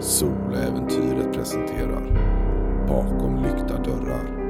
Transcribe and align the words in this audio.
Soläventyret 0.00 1.32
presenterar 1.34 2.02
Bakom 2.88 3.42
lyckta 3.42 3.82
dörrar. 3.82 4.47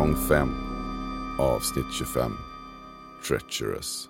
Säsong 0.00 0.16
5 0.16 0.48
Avsnitt 1.38 1.92
25 1.92 2.32
Treacherous 3.28 4.08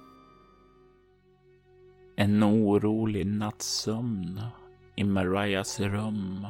En 2.16 2.42
orolig 2.44 3.26
nattsömn 3.26 4.40
i 4.96 5.04
Marias 5.04 5.80
rum 5.80 6.46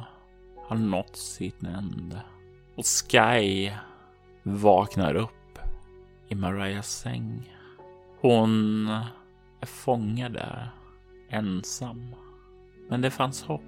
har 0.67 0.75
nått 0.75 1.15
sitt 1.15 1.63
ände. 1.63 2.21
Och 2.75 2.85
Sky 2.85 3.71
vaknar 4.43 5.15
upp 5.15 5.59
i 6.27 6.35
Marias 6.35 6.89
säng. 6.89 7.53
Hon 8.19 8.87
är 9.59 9.65
fångad 9.65 10.33
där, 10.33 10.69
ensam. 11.29 12.15
Men 12.89 13.01
det 13.01 13.11
fanns 13.11 13.43
hopp. 13.43 13.61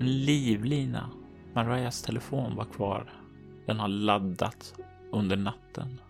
En 0.00 0.24
livlina. 0.24 1.10
Marias 1.54 2.02
telefon 2.02 2.56
var 2.56 2.64
kvar. 2.64 3.12
Den 3.66 3.78
har 3.78 3.88
laddat 3.88 4.74
under 5.12 5.36
natten. 5.36 6.00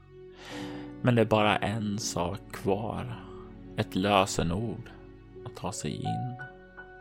Men 1.02 1.14
det 1.14 1.20
är 1.20 1.26
bara 1.26 1.56
en 1.56 1.98
sak 1.98 2.40
kvar. 2.52 3.24
Ett 3.76 3.94
lösenord 3.94 4.90
att 5.44 5.56
ta 5.56 5.72
sig 5.72 5.96
in. 5.96 6.34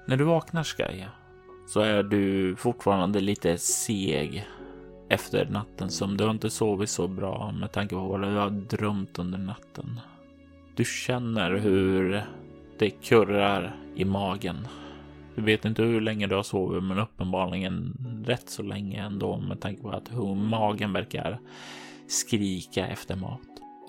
När 0.08 0.18
du 0.18 0.24
vaknar 0.24 0.64
Sky 0.64 1.04
så 1.68 1.80
är 1.80 2.04
du 2.04 2.56
fortfarande 2.56 3.20
lite 3.20 3.58
seg 3.58 4.48
efter 5.10 5.46
natten 5.46 5.90
som 5.90 6.18
du 6.18 6.24
har 6.24 6.32
inte 6.32 6.50
sovit 6.50 6.90
så 6.90 7.08
bra 7.08 7.52
med 7.52 7.72
tanke 7.72 7.96
på 7.96 8.02
vad 8.02 8.22
du 8.22 8.28
har 8.28 8.50
drömt 8.50 9.20
under 9.20 9.38
natten. 9.38 10.00
Du 10.76 10.86
känner 10.86 11.52
hur 11.52 12.24
det 12.78 12.90
kurrar 12.90 13.76
i 13.96 14.06
magen. 14.06 14.68
Du 15.36 15.42
vet 15.42 15.66
inte 15.66 15.84
hur 15.84 16.02
länge 16.02 16.28
du 16.28 16.36
har 16.36 16.44
sovit, 16.44 16.84
men 16.84 17.00
uppenbarligen 17.00 17.98
rätt 18.26 18.50
så 18.50 18.64
länge 18.64 19.02
ändå 19.06 19.38
med 19.38 19.62
tanke 19.62 19.82
på 19.82 19.90
att 19.90 20.14
hur 20.14 20.36
magen 20.36 20.94
verkar 20.94 21.40
skrika 22.10 22.88
efter 22.88 23.16
mat. 23.16 23.40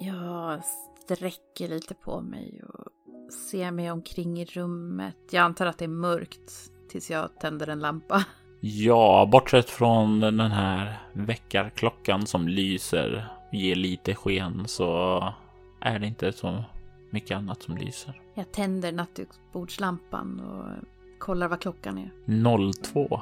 Jag 0.01 0.61
sträcker 1.05 1.69
lite 1.69 1.95
på 1.95 2.21
mig 2.21 2.63
och 2.69 3.33
ser 3.33 3.71
mig 3.71 3.91
omkring 3.91 4.41
i 4.41 4.45
rummet. 4.45 5.17
Jag 5.31 5.43
antar 5.43 5.67
att 5.67 5.79
det 5.79 5.85
är 5.85 5.89
mörkt 5.89 6.71
tills 6.89 7.11
jag 7.11 7.41
tänder 7.41 7.67
en 7.67 7.79
lampa. 7.79 8.25
Ja, 8.61 9.29
bortsett 9.33 9.71
från 9.71 10.21
den 10.21 10.41
här 10.41 11.03
väckarklockan 11.13 12.27
som 12.27 12.49
lyser, 12.49 13.29
ger 13.53 13.75
lite 13.75 14.15
sken, 14.15 14.69
så 14.69 15.35
är 15.81 15.99
det 15.99 16.07
inte 16.07 16.33
så 16.33 16.65
mycket 17.11 17.37
annat 17.37 17.63
som 17.63 17.77
lyser. 17.77 18.21
Jag 18.35 18.53
tänder 18.53 18.93
nattduksbordslampan 18.93 20.41
och 20.41 20.67
kollar 21.19 21.49
vad 21.49 21.61
klockan 21.61 21.99
är. 21.99 22.73
02 22.73 23.21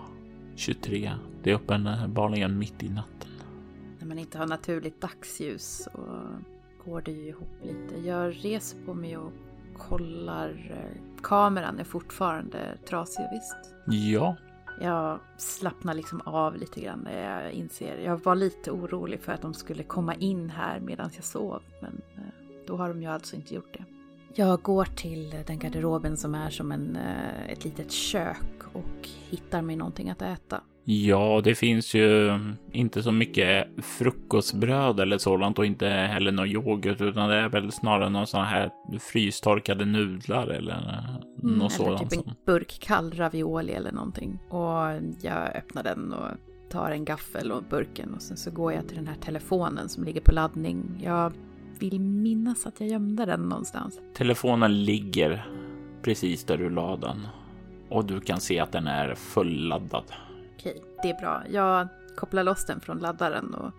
23. 0.56 1.12
Det 1.42 1.50
är 1.50 1.54
uppenbarligen 1.54 2.58
mitt 2.58 2.82
i 2.82 2.88
natten. 2.88 3.17
Man 4.08 4.18
inte 4.18 4.38
har 4.38 4.46
naturligt 4.46 5.00
dagsljus 5.00 5.82
så 5.84 5.90
går 6.84 7.00
det 7.00 7.12
ju 7.12 7.28
ihop 7.28 7.48
lite. 7.62 8.00
Jag 8.08 8.34
reser 8.44 8.78
på 8.86 8.94
mig 8.94 9.16
och 9.16 9.32
kollar. 9.78 10.74
Kameran 11.22 11.78
är 11.78 11.84
fortfarande 11.84 12.78
trasig 12.88 13.24
visst. 13.32 13.74
Ja, 13.86 14.36
Jag 14.80 15.20
slappnar 15.36 15.94
liksom 15.94 16.20
av 16.20 16.56
lite 16.56 16.80
grann 16.80 17.00
när 17.04 17.42
jag 17.42 17.52
inser. 17.52 17.98
Jag 17.98 18.24
var 18.24 18.34
lite 18.34 18.70
orolig 18.70 19.20
för 19.20 19.32
att 19.32 19.42
de 19.42 19.54
skulle 19.54 19.82
komma 19.82 20.14
in 20.14 20.50
här 20.50 20.80
medan 20.80 21.10
jag 21.14 21.24
sov. 21.24 21.62
Men 21.80 22.02
eh, 22.16 22.22
då 22.66 22.76
har 22.76 22.88
de 22.88 23.02
ju 23.02 23.08
alltså 23.08 23.36
inte 23.36 23.54
gjort 23.54 23.72
det. 23.72 23.84
Jag 24.34 24.62
går 24.62 24.84
till 24.84 25.34
den 25.46 25.58
garderoben 25.58 26.16
som 26.16 26.34
är 26.34 26.50
som 26.50 26.72
en, 26.72 26.96
eh, 26.96 27.50
ett 27.50 27.64
litet 27.64 27.90
kök 27.90 28.62
och 28.72 29.08
hittar 29.08 29.62
mig 29.62 29.76
någonting 29.76 30.10
att 30.10 30.22
äta. 30.22 30.60
Ja, 30.90 31.40
det 31.44 31.54
finns 31.54 31.94
ju 31.94 32.38
inte 32.72 33.02
så 33.02 33.12
mycket 33.12 33.68
frukostbröd 33.82 35.00
eller 35.00 35.18
sådant 35.18 35.58
och 35.58 35.66
inte 35.66 35.86
heller 35.88 36.32
någon 36.32 36.48
yoghurt, 36.48 37.00
utan 37.00 37.28
det 37.28 37.34
är 37.34 37.48
väl 37.48 37.72
snarare 37.72 38.08
någon 38.08 38.26
sån 38.26 38.44
här 38.44 38.70
frystorkade 39.12 39.84
nudlar 39.84 40.46
eller 40.46 40.74
något 40.74 41.42
Mm, 41.44 41.60
eller 41.60 41.68
sådant. 41.68 42.10
typ 42.10 42.26
en 42.26 42.34
burk 42.46 42.78
kall 42.80 43.12
ravioli 43.12 43.72
eller 43.72 43.92
någonting. 43.92 44.38
Och 44.48 45.02
jag 45.22 45.56
öppnar 45.56 45.82
den 45.82 46.12
och 46.12 46.28
tar 46.70 46.90
en 46.90 47.04
gaffel 47.04 47.52
och 47.52 47.62
burken 47.70 48.14
och 48.14 48.22
sen 48.22 48.36
så 48.36 48.50
går 48.50 48.72
jag 48.72 48.88
till 48.88 48.96
den 48.96 49.06
här 49.06 49.16
telefonen 49.20 49.88
som 49.88 50.04
ligger 50.04 50.20
på 50.20 50.32
laddning. 50.32 51.00
Jag 51.04 51.32
vill 51.78 52.00
minnas 52.00 52.66
att 52.66 52.80
jag 52.80 52.88
gömde 52.88 53.24
den 53.26 53.40
någonstans. 53.40 54.00
Telefonen 54.14 54.84
ligger 54.84 55.46
precis 56.02 56.44
där 56.44 56.56
du 56.58 56.70
la 56.70 56.96
den 56.96 57.26
och 57.88 58.04
du 58.04 58.20
kan 58.20 58.40
se 58.40 58.60
att 58.60 58.72
den 58.72 58.86
är 58.86 59.14
fulladdad. 59.14 60.04
Okej, 60.58 60.82
det 61.02 61.10
är 61.10 61.14
bra. 61.14 61.42
Jag 61.50 61.88
kopplar 62.16 62.44
loss 62.44 62.66
den 62.66 62.80
från 62.80 62.98
laddaren 62.98 63.54
och 63.54 63.72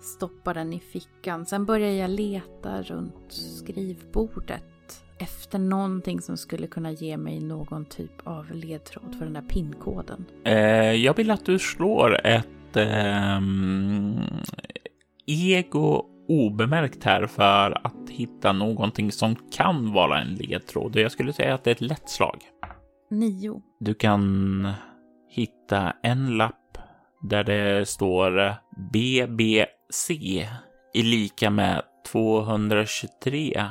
stoppar 0.00 0.54
den 0.54 0.72
i 0.72 0.80
fickan. 0.80 1.46
Sen 1.46 1.66
börjar 1.66 1.90
jag 1.90 2.10
leta 2.10 2.82
runt 2.82 3.32
skrivbordet 3.32 5.04
efter 5.18 5.58
någonting 5.58 6.20
som 6.20 6.36
skulle 6.36 6.66
kunna 6.66 6.92
ge 6.92 7.16
mig 7.16 7.40
någon 7.40 7.84
typ 7.84 8.12
av 8.24 8.50
ledtråd 8.52 9.14
för 9.18 9.24
den 9.24 9.34
där 9.34 9.42
pinkoden. 9.42 10.24
Eh, 10.44 10.92
jag 10.92 11.16
vill 11.16 11.30
att 11.30 11.44
du 11.44 11.58
slår 11.58 12.26
ett 12.26 12.76
ehm, 12.76 14.20
ego 15.26 16.04
obemärkt 16.28 17.04
här 17.04 17.26
för 17.26 17.86
att 17.86 18.10
hitta 18.10 18.52
någonting 18.52 19.12
som 19.12 19.36
kan 19.52 19.92
vara 19.92 20.20
en 20.20 20.34
ledtråd. 20.34 20.96
Jag 20.96 21.12
skulle 21.12 21.32
säga 21.32 21.54
att 21.54 21.64
det 21.64 21.70
är 21.70 21.74
ett 21.74 21.80
lätt 21.80 22.08
slag. 22.08 22.38
Nio. 23.10 23.62
Du 23.80 23.94
kan 23.94 24.66
hitta 25.30 25.92
en 26.02 26.36
lapp 26.36 26.78
där 27.22 27.44
det 27.44 27.88
står 27.88 28.54
BBC 28.92 30.48
i 30.94 31.02
lika 31.02 31.50
med 31.50 31.82
223 32.12 33.66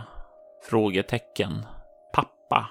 frågetecken 0.69 1.65
pappa. 2.13 2.69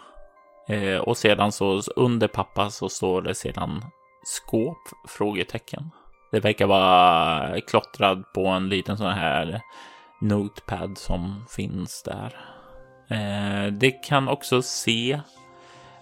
Eh, 0.69 0.99
och 0.99 1.17
sedan 1.17 1.53
så 1.53 1.81
under 1.97 2.29
pappa 2.29 2.71
så 2.71 2.89
står 2.89 3.23
det 3.23 3.35
sedan 3.35 3.85
skåp 4.25 4.79
frågetecken. 5.09 5.91
Det 6.33 6.41
verkar 6.41 6.67
vara 6.67 7.61
klottrad 7.61 8.33
på 8.35 8.47
en 8.47 8.69
liten 8.69 8.97
sån 8.97 9.13
här 9.13 9.61
notepad 10.21 10.99
som 10.99 11.45
finns 11.51 12.03
där. 12.03 12.37
Eh, 13.11 13.73
det 13.73 13.91
kan 13.91 14.29
också 14.29 14.63
se 14.63 15.21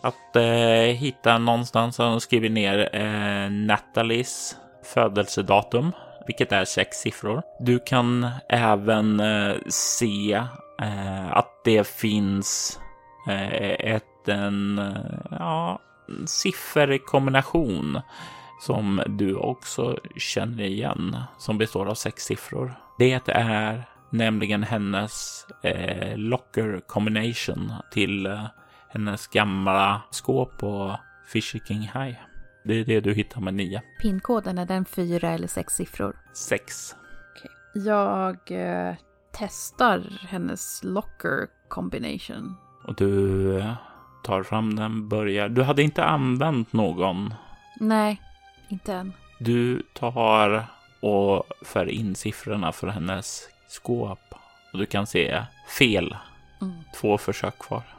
att 0.07 0.37
eh, 0.37 0.97
hitta 0.97 1.39
någonstans 1.39 1.99
har 1.99 2.11
de 2.11 2.21
skrivit 2.21 2.53
ner 2.53 2.89
eh, 2.93 3.51
Nathalies 3.51 4.57
födelsedatum, 4.85 5.93
vilket 6.27 6.53
är 6.53 6.65
sex 6.65 6.97
siffror. 6.97 7.43
Du 7.61 7.79
kan 7.79 8.31
även 8.49 9.21
eh, 9.21 9.55
se 9.69 10.33
eh, 10.83 11.33
att 11.33 11.51
det 11.65 11.87
finns 11.87 12.81
eh, 13.29 13.93
ett, 13.95 14.29
en 14.29 14.79
eh, 14.79 15.19
ja, 15.31 15.79
sifferkombination 16.27 18.01
som 18.61 19.03
du 19.07 19.35
också 19.35 19.99
känner 20.17 20.65
igen, 20.65 21.17
som 21.39 21.59
består 21.59 21.87
av 21.87 21.95
sex 21.95 22.25
siffror. 22.25 22.75
Det 22.99 23.29
är 23.29 23.85
nämligen 24.11 24.63
hennes 24.63 25.47
eh, 25.63 26.17
locker 26.17 26.81
combination 26.87 27.73
till 27.91 28.27
eh, 28.27 28.45
hennes 28.97 29.27
gamla 29.27 30.03
skåp 30.11 30.59
på 30.59 30.99
Fisher 31.27 31.59
King 31.59 31.81
High. 31.81 32.17
Det 32.65 32.75
är 32.75 32.85
det 32.85 33.01
du 33.01 33.15
hittar 33.15 33.41
med 33.41 33.55
nio. 33.55 33.83
Pinkoden, 34.01 34.59
är 34.59 34.67
den 34.67 34.85
fyra 34.85 35.31
eller 35.31 35.49
sex 35.49 35.75
siffror? 35.75 36.17
Sex. 36.33 36.95
Jag 37.75 38.37
eh, 38.47 38.95
testar 39.33 40.03
hennes 40.29 40.81
locker 40.85 41.47
combination. 41.69 42.57
Och 42.85 42.95
du 42.95 43.59
eh, 43.59 43.75
tar 44.25 44.43
fram 44.43 44.77
den, 44.77 45.09
börjar. 45.09 45.49
Du 45.49 45.63
hade 45.63 45.83
inte 45.83 46.05
använt 46.05 46.73
någon. 46.73 47.35
Nej, 47.81 48.23
inte 48.69 48.93
än. 48.93 49.13
Du 49.39 49.83
tar 49.93 50.67
och 51.01 51.45
för 51.63 51.87
in 51.91 52.15
siffrorna 52.15 52.73
för 52.73 52.89
hennes 52.89 53.49
skåp. 53.69 54.35
Och 54.73 54.79
du 54.79 54.87
kan 54.87 55.07
se 55.07 55.43
fel. 55.79 56.17
Mm. 56.61 56.75
Två 56.95 57.19
försök 57.19 57.59
kvar. 57.59 57.96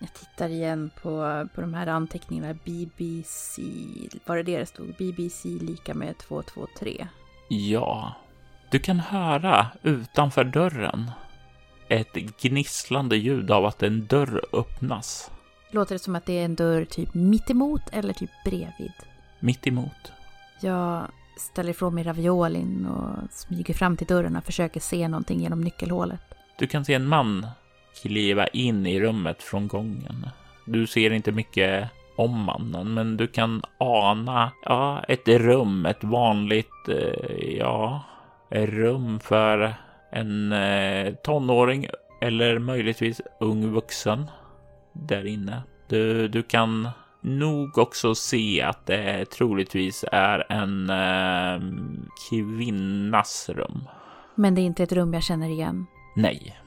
Jag 0.00 0.12
tittar 0.12 0.48
igen 0.48 0.90
på, 1.02 1.46
på 1.54 1.60
de 1.60 1.74
här 1.74 1.86
anteckningarna. 1.86 2.54
BBC, 2.64 3.62
var 4.26 4.36
det 4.36 4.42
det 4.42 4.58
det 4.58 4.66
stod? 4.66 4.94
BBC 4.98 5.48
lika 5.48 5.94
med 5.94 6.18
223. 6.18 7.08
Ja, 7.48 8.14
du 8.70 8.78
kan 8.78 9.00
höra 9.00 9.66
utanför 9.82 10.44
dörren 10.44 11.10
ett 11.88 12.14
gnisslande 12.42 13.16
ljud 13.16 13.50
av 13.50 13.66
att 13.66 13.82
en 13.82 14.06
dörr 14.06 14.40
öppnas 14.52 15.30
Låter 15.72 15.94
det 15.94 15.98
som 15.98 16.16
att 16.16 16.26
det 16.26 16.38
är 16.38 16.44
en 16.44 16.54
dörr 16.54 16.84
typ 16.84 17.14
mitt 17.14 17.50
emot 17.50 17.82
eller 17.92 18.12
typ 18.12 18.30
bredvid? 18.44 18.92
mitt 19.40 19.66
emot. 19.66 20.12
Jag 20.60 21.06
ställer 21.38 21.70
ifrån 21.70 21.94
mig 21.94 22.04
raviolin 22.04 22.86
och 22.86 23.32
smyger 23.32 23.74
fram 23.74 23.96
till 23.96 24.06
dörren 24.06 24.36
och 24.36 24.44
försöker 24.44 24.80
se 24.80 25.08
någonting 25.08 25.40
genom 25.40 25.60
nyckelhålet. 25.60 26.20
Du 26.58 26.66
kan 26.66 26.84
se 26.84 26.94
en 26.94 27.06
man 27.06 27.46
kliva 28.02 28.46
in 28.46 28.86
i 28.86 29.00
rummet 29.00 29.42
från 29.42 29.68
gången. 29.68 30.26
Du 30.64 30.86
ser 30.86 31.12
inte 31.12 31.32
mycket 31.32 31.90
om 32.16 32.44
mannen, 32.44 32.94
men 32.94 33.16
du 33.16 33.26
kan 33.26 33.62
ana 33.78 34.52
ja, 34.64 35.04
ett 35.08 35.28
rum, 35.28 35.86
ett 35.86 36.04
vanligt, 36.04 36.88
eh, 36.88 37.58
ja, 37.58 38.02
rum 38.50 39.20
för 39.20 39.74
en 40.12 40.52
eh, 40.52 41.14
tonåring 41.14 41.86
eller 42.20 42.58
möjligtvis 42.58 43.20
ung 43.40 43.72
vuxen 43.72 44.30
där 44.92 45.26
inne. 45.26 45.62
Du, 45.88 46.28
du 46.28 46.42
kan 46.42 46.88
nog 47.20 47.78
också 47.78 48.14
se 48.14 48.62
att 48.62 48.86
det 48.86 49.24
troligtvis 49.24 50.04
är 50.12 50.52
en 50.52 50.90
eh, 50.90 51.60
kvinnas 52.30 53.48
rum. 53.48 53.88
Men 54.34 54.54
det 54.54 54.60
är 54.60 54.64
inte 54.64 54.82
ett 54.82 54.92
rum 54.92 55.14
jag 55.14 55.22
känner 55.22 55.48
igen. 55.48 55.86
Nej, 56.16 56.59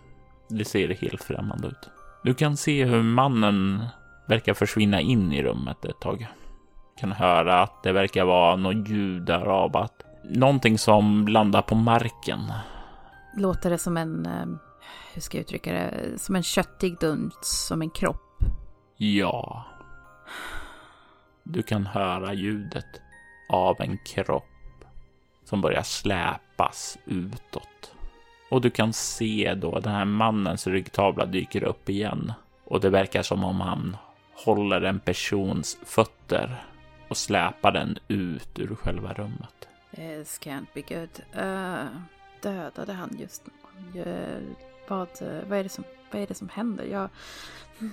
det 0.58 0.66
ser 0.66 0.94
helt 0.94 1.24
främmande 1.24 1.68
ut. 1.68 1.90
Du 2.24 2.34
kan 2.34 2.58
se 2.58 2.86
hur 2.86 3.04
mannen 3.04 3.86
verkar 4.26 4.54
försvinna 4.54 5.02
in 5.02 5.34
i 5.34 5.44
rummet 5.44 5.86
ett 5.86 6.00
tag. 6.02 6.28
Kan 7.00 7.12
höra 7.12 7.62
att 7.62 7.84
det 7.84 7.92
verkar 7.92 8.26
vara 8.26 8.56
något 8.56 8.90
ljud 8.90 9.22
där 9.22 9.46
av 9.46 9.78
att 9.78 10.04
någonting 10.24 10.78
som 10.78 11.28
landar 11.28 11.62
på 11.62 11.76
marken. 11.76 12.40
Låter 13.38 13.70
det 13.70 13.78
som 13.78 13.98
en, 13.98 14.26
eh, 14.26 14.46
hur 15.14 15.22
ska 15.22 15.38
jag 15.38 15.42
uttrycka 15.42 15.74
det, 15.74 16.20
som 16.20 16.36
en 16.36 16.44
köttig 16.44 17.00
duns, 17.00 17.68
som 17.68 17.82
en 17.82 17.90
kropp. 17.90 18.38
Ja. 18.98 19.66
Du 21.44 21.64
kan 21.64 21.86
höra 21.86 22.34
ljudet 22.34 23.02
av 23.50 23.82
en 23.82 23.98
kropp 23.98 24.44
som 25.46 25.62
börjar 25.62 25.84
släpas 25.84 26.98
utåt. 27.06 27.93
Och 28.54 28.62
du 28.62 28.70
kan 28.70 28.94
se 28.94 29.54
då 29.54 29.80
den 29.80 29.94
här 29.94 30.06
mannens 30.06 30.68
ryggtavla 30.68 31.26
dyker 31.26 31.64
upp 31.64 31.90
igen. 31.90 32.34
Och 32.64 32.82
det 32.82 32.90
verkar 32.90 33.24
som 33.24 33.44
om 33.44 33.62
han 33.62 33.98
håller 34.34 34.82
en 34.82 35.00
persons 35.00 35.78
fötter 35.86 36.64
och 37.08 37.18
släpar 37.18 37.72
den 37.72 37.98
ut 38.08 38.60
ur 38.60 38.76
själva 38.76 39.14
rummet. 39.14 39.68
This 39.96 40.40
can't 40.44 40.66
be 40.74 40.82
good. 40.82 41.44
Uh, 41.46 41.86
dödade 42.42 42.94
han 42.94 43.18
just 43.20 43.44
någon? 43.46 44.08
Uh, 44.08 44.42
vad, 44.88 45.08
eh, 45.22 45.48
vad, 45.50 45.60
är 45.60 45.64
det 45.64 45.70
som, 45.70 45.84
vad 46.12 46.22
är 46.22 46.28
det 46.28 46.34
som 46.34 46.50
händer? 46.50 46.86
Jag... 46.86 47.10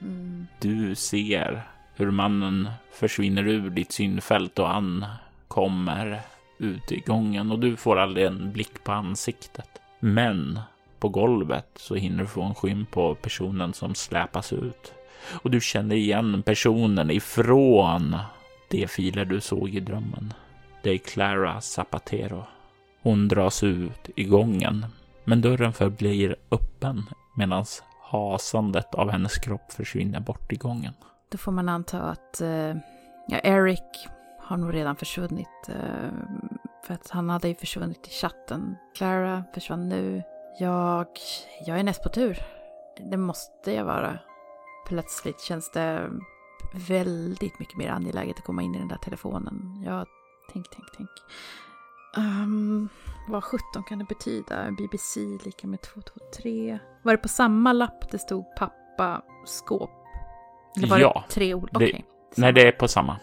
Mm. 0.00 0.46
Du 0.60 0.94
ser 0.94 1.62
hur 1.94 2.10
mannen 2.10 2.70
försvinner 2.92 3.48
ur 3.48 3.70
ditt 3.70 3.92
synfält 3.92 4.58
och 4.58 4.68
han 4.68 5.04
kommer 5.48 6.20
ut 6.58 6.92
i 6.92 7.00
gången 7.00 7.50
och 7.50 7.58
du 7.58 7.76
får 7.76 7.98
aldrig 7.98 8.26
en 8.26 8.52
blick 8.52 8.84
på 8.84 8.92
ansiktet. 8.92 9.81
Men 10.04 10.60
på 10.98 11.08
golvet 11.08 11.68
så 11.76 11.94
hinner 11.94 12.18
du 12.22 12.26
få 12.26 12.42
en 12.42 12.54
skym 12.54 12.86
på 12.86 13.14
personen 13.14 13.72
som 13.74 13.94
släpas 13.94 14.52
ut. 14.52 14.92
Och 15.42 15.50
du 15.50 15.60
känner 15.60 15.96
igen 15.96 16.42
personen 16.42 17.10
ifrån 17.10 18.16
de 18.68 18.86
filer 18.86 19.24
du 19.24 19.40
såg 19.40 19.68
i 19.68 19.80
drömmen. 19.80 20.34
Det 20.82 20.90
är 20.90 20.98
Clara 20.98 21.60
Zapatero. 21.60 22.44
Hon 23.02 23.28
dras 23.28 23.62
ut 23.62 24.10
i 24.16 24.24
gången, 24.24 24.86
men 25.24 25.40
dörren 25.40 25.72
förblir 25.72 26.36
öppen 26.50 27.02
medan 27.36 27.64
hasandet 28.00 28.94
av 28.94 29.10
hennes 29.10 29.38
kropp 29.38 29.72
försvinner 29.72 30.20
bort 30.20 30.52
i 30.52 30.56
gången. 30.56 30.92
Då 31.28 31.38
får 31.38 31.52
man 31.52 31.68
anta 31.68 32.00
att 32.02 32.40
eh, 32.40 32.76
ja, 33.28 33.38
Eric 33.42 34.08
har 34.38 34.56
nog 34.56 34.74
redan 34.74 34.96
försvunnit. 34.96 35.68
eh, 35.68 36.12
för 36.86 36.94
att 36.94 37.10
han 37.10 37.30
hade 37.30 37.48
ju 37.48 37.54
försvunnit 37.54 38.06
i 38.06 38.10
chatten. 38.10 38.76
Clara 38.96 39.44
försvann 39.54 39.88
nu. 39.88 40.22
Jag, 40.58 41.06
jag 41.66 41.78
är 41.78 41.82
näst 41.82 42.02
på 42.02 42.08
tur. 42.08 42.38
Det 43.10 43.16
måste 43.16 43.72
jag 43.72 43.84
vara. 43.84 44.18
Plötsligt 44.88 45.40
känns 45.40 45.70
det 45.70 46.10
väldigt 46.88 47.58
mycket 47.58 47.76
mer 47.76 47.90
angeläget 47.90 48.38
att 48.38 48.44
komma 48.44 48.62
in 48.62 48.74
i 48.74 48.78
den 48.78 48.88
där 48.88 48.96
telefonen. 48.96 49.82
Jag, 49.86 50.06
tänk, 50.52 50.66
tänk, 50.70 50.86
tänk. 50.96 51.10
Um, 52.16 52.88
vad 53.28 53.44
17 53.44 53.82
kan 53.88 53.98
det 53.98 54.04
betyda? 54.04 54.70
BBC 54.70 55.20
lika 55.44 55.66
med 55.66 55.80
223. 55.82 56.78
Var 57.02 57.12
det 57.12 57.18
på 57.18 57.28
samma 57.28 57.72
lapp 57.72 58.10
det 58.10 58.18
stod 58.18 58.44
pappa 58.56 59.22
skåp? 59.46 59.90
Eller 60.76 60.88
var 60.88 60.98
Ja, 60.98 61.24
det 61.28 61.34
tre 61.34 61.54
ord? 61.54 61.68
det- 61.72 61.76
Okej. 61.76 62.04
Nej, 62.36 62.52
det 62.52 62.68
är 62.68 62.72
på 62.72 62.88
samma. 62.88 63.16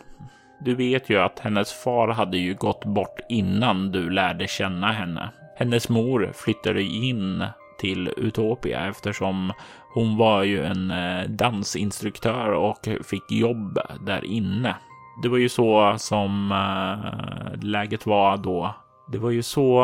Du 0.60 0.76
vet 0.76 1.10
ju 1.10 1.20
att 1.20 1.40
hennes 1.40 1.74
far 1.74 2.08
hade 2.08 2.38
ju 2.38 2.54
gått 2.54 2.86
bort 2.86 3.20
innan 3.30 3.92
du 3.92 4.10
lärde 4.10 4.48
känna 4.48 4.92
henne. 4.92 5.30
Hennes 5.56 5.90
mor 5.90 6.32
flyttade 6.34 6.82
in 6.82 7.46
till 7.80 8.14
Utopia 8.18 8.88
eftersom 8.88 9.54
hon 9.94 10.18
var 10.18 10.44
ju 10.44 10.66
en 10.66 10.92
eh, 10.92 11.24
dansinstruktör 11.30 12.52
och 12.52 12.88
fick 13.04 13.32
jobb 13.32 13.80
där 14.06 14.26
inne. 14.26 14.76
Det 15.24 15.30
var 15.30 15.38
ju 15.38 15.50
så 15.50 15.96
som 15.98 16.52
eh, 16.52 17.64
läget 17.64 18.06
var 18.06 18.38
då. 18.38 18.76
Det 19.12 19.18
var 19.18 19.30
ju 19.30 19.44
så 19.44 19.84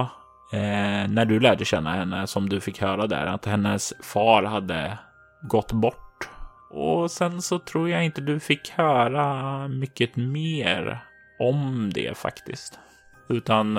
eh, 0.52 1.08
när 1.10 1.26
du 1.26 1.40
lärde 1.40 1.66
känna 1.66 1.94
henne 1.94 2.28
som 2.28 2.50
du 2.50 2.62
fick 2.62 2.82
höra 2.82 3.08
där 3.08 3.26
att 3.26 3.46
hennes 3.46 3.94
far 4.04 4.44
hade 4.44 4.98
gått 5.42 5.72
bort 5.72 6.05
och 6.76 7.12
sen 7.12 7.42
så 7.42 7.60
tror 7.60 7.90
jag 7.90 8.06
inte 8.06 8.22
du 8.22 8.40
fick 8.40 8.70
höra 8.70 9.68
mycket 9.68 10.16
mer 10.16 11.06
om 11.40 11.92
det 11.94 12.18
faktiskt. 12.18 12.80
Utan 13.30 13.78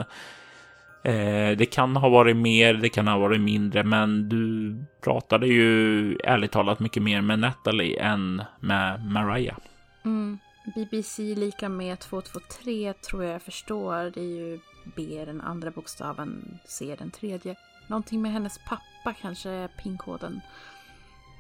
eh, 1.05 1.57
det 1.59 1.71
kan 1.73 1.97
ha 1.97 2.09
varit 2.09 2.37
mer, 2.37 2.75
det 2.75 2.89
kan 2.89 3.09
ha 3.09 3.19
varit 3.19 3.41
mindre, 3.41 3.85
men 3.85 4.29
du 4.29 4.77
pratade 5.05 5.47
ju 5.47 6.17
ärligt 6.17 6.53
talat 6.53 6.81
mycket 6.81 7.03
mer 7.03 7.21
med 7.21 7.39
Natalie 7.39 8.01
än 8.01 8.43
med 8.61 9.07
Mariah. 9.07 9.59
Mm. 10.05 10.39
BBC 10.75 11.23
lika 11.23 11.69
med 11.69 11.99
223 11.99 12.93
tror 12.93 13.25
jag 13.25 13.35
jag 13.35 13.43
förstår. 13.43 14.11
Det 14.11 14.21
är 14.21 14.37
ju 14.37 14.59
B 14.97 15.25
den 15.27 15.41
andra 15.41 15.71
bokstaven, 15.71 16.59
C 16.65 16.97
den 16.99 17.11
tredje. 17.11 17.57
Någonting 17.89 18.23
med 18.23 18.33
hennes 18.33 18.59
pappa 18.59 19.15
kanske 19.21 19.51
är 19.51 19.69
pinkoden. 19.69 20.41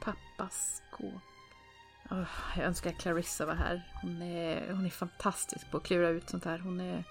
Pappas 0.04 0.82
gåta. 0.98 1.35
Åh, 2.10 2.24
jag 2.56 2.66
önskar 2.66 2.92
Clarissa 2.92 3.46
var 3.46 3.54
här. 3.54 3.82
Hon 4.02 4.22
är, 4.22 4.72
hon 4.72 4.86
är 4.86 4.90
fantastisk 4.90 5.70
på 5.70 5.76
att 5.76 5.82
klura 5.82 6.08
ut 6.08 6.30
sånt 6.30 6.44
här. 6.44 6.58
Hon 6.58 6.80
är, 6.80 7.04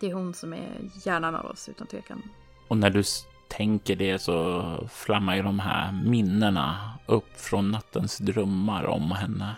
det 0.00 0.10
är 0.10 0.14
hon 0.14 0.34
som 0.34 0.52
är 0.52 0.90
hjärnan 1.04 1.34
av 1.34 1.46
oss 1.46 1.68
utan 1.68 1.86
tvekan. 1.86 2.22
Och 2.68 2.76
när 2.76 2.90
du 2.90 3.02
tänker 3.48 3.96
det 3.96 4.18
så 4.18 4.88
flammar 4.92 5.36
ju 5.36 5.42
de 5.42 5.58
här 5.58 5.92
minnena 5.92 6.98
upp 7.06 7.40
från 7.40 7.70
nattens 7.70 8.18
drömmar 8.18 8.84
om 8.84 9.10
henne. 9.10 9.56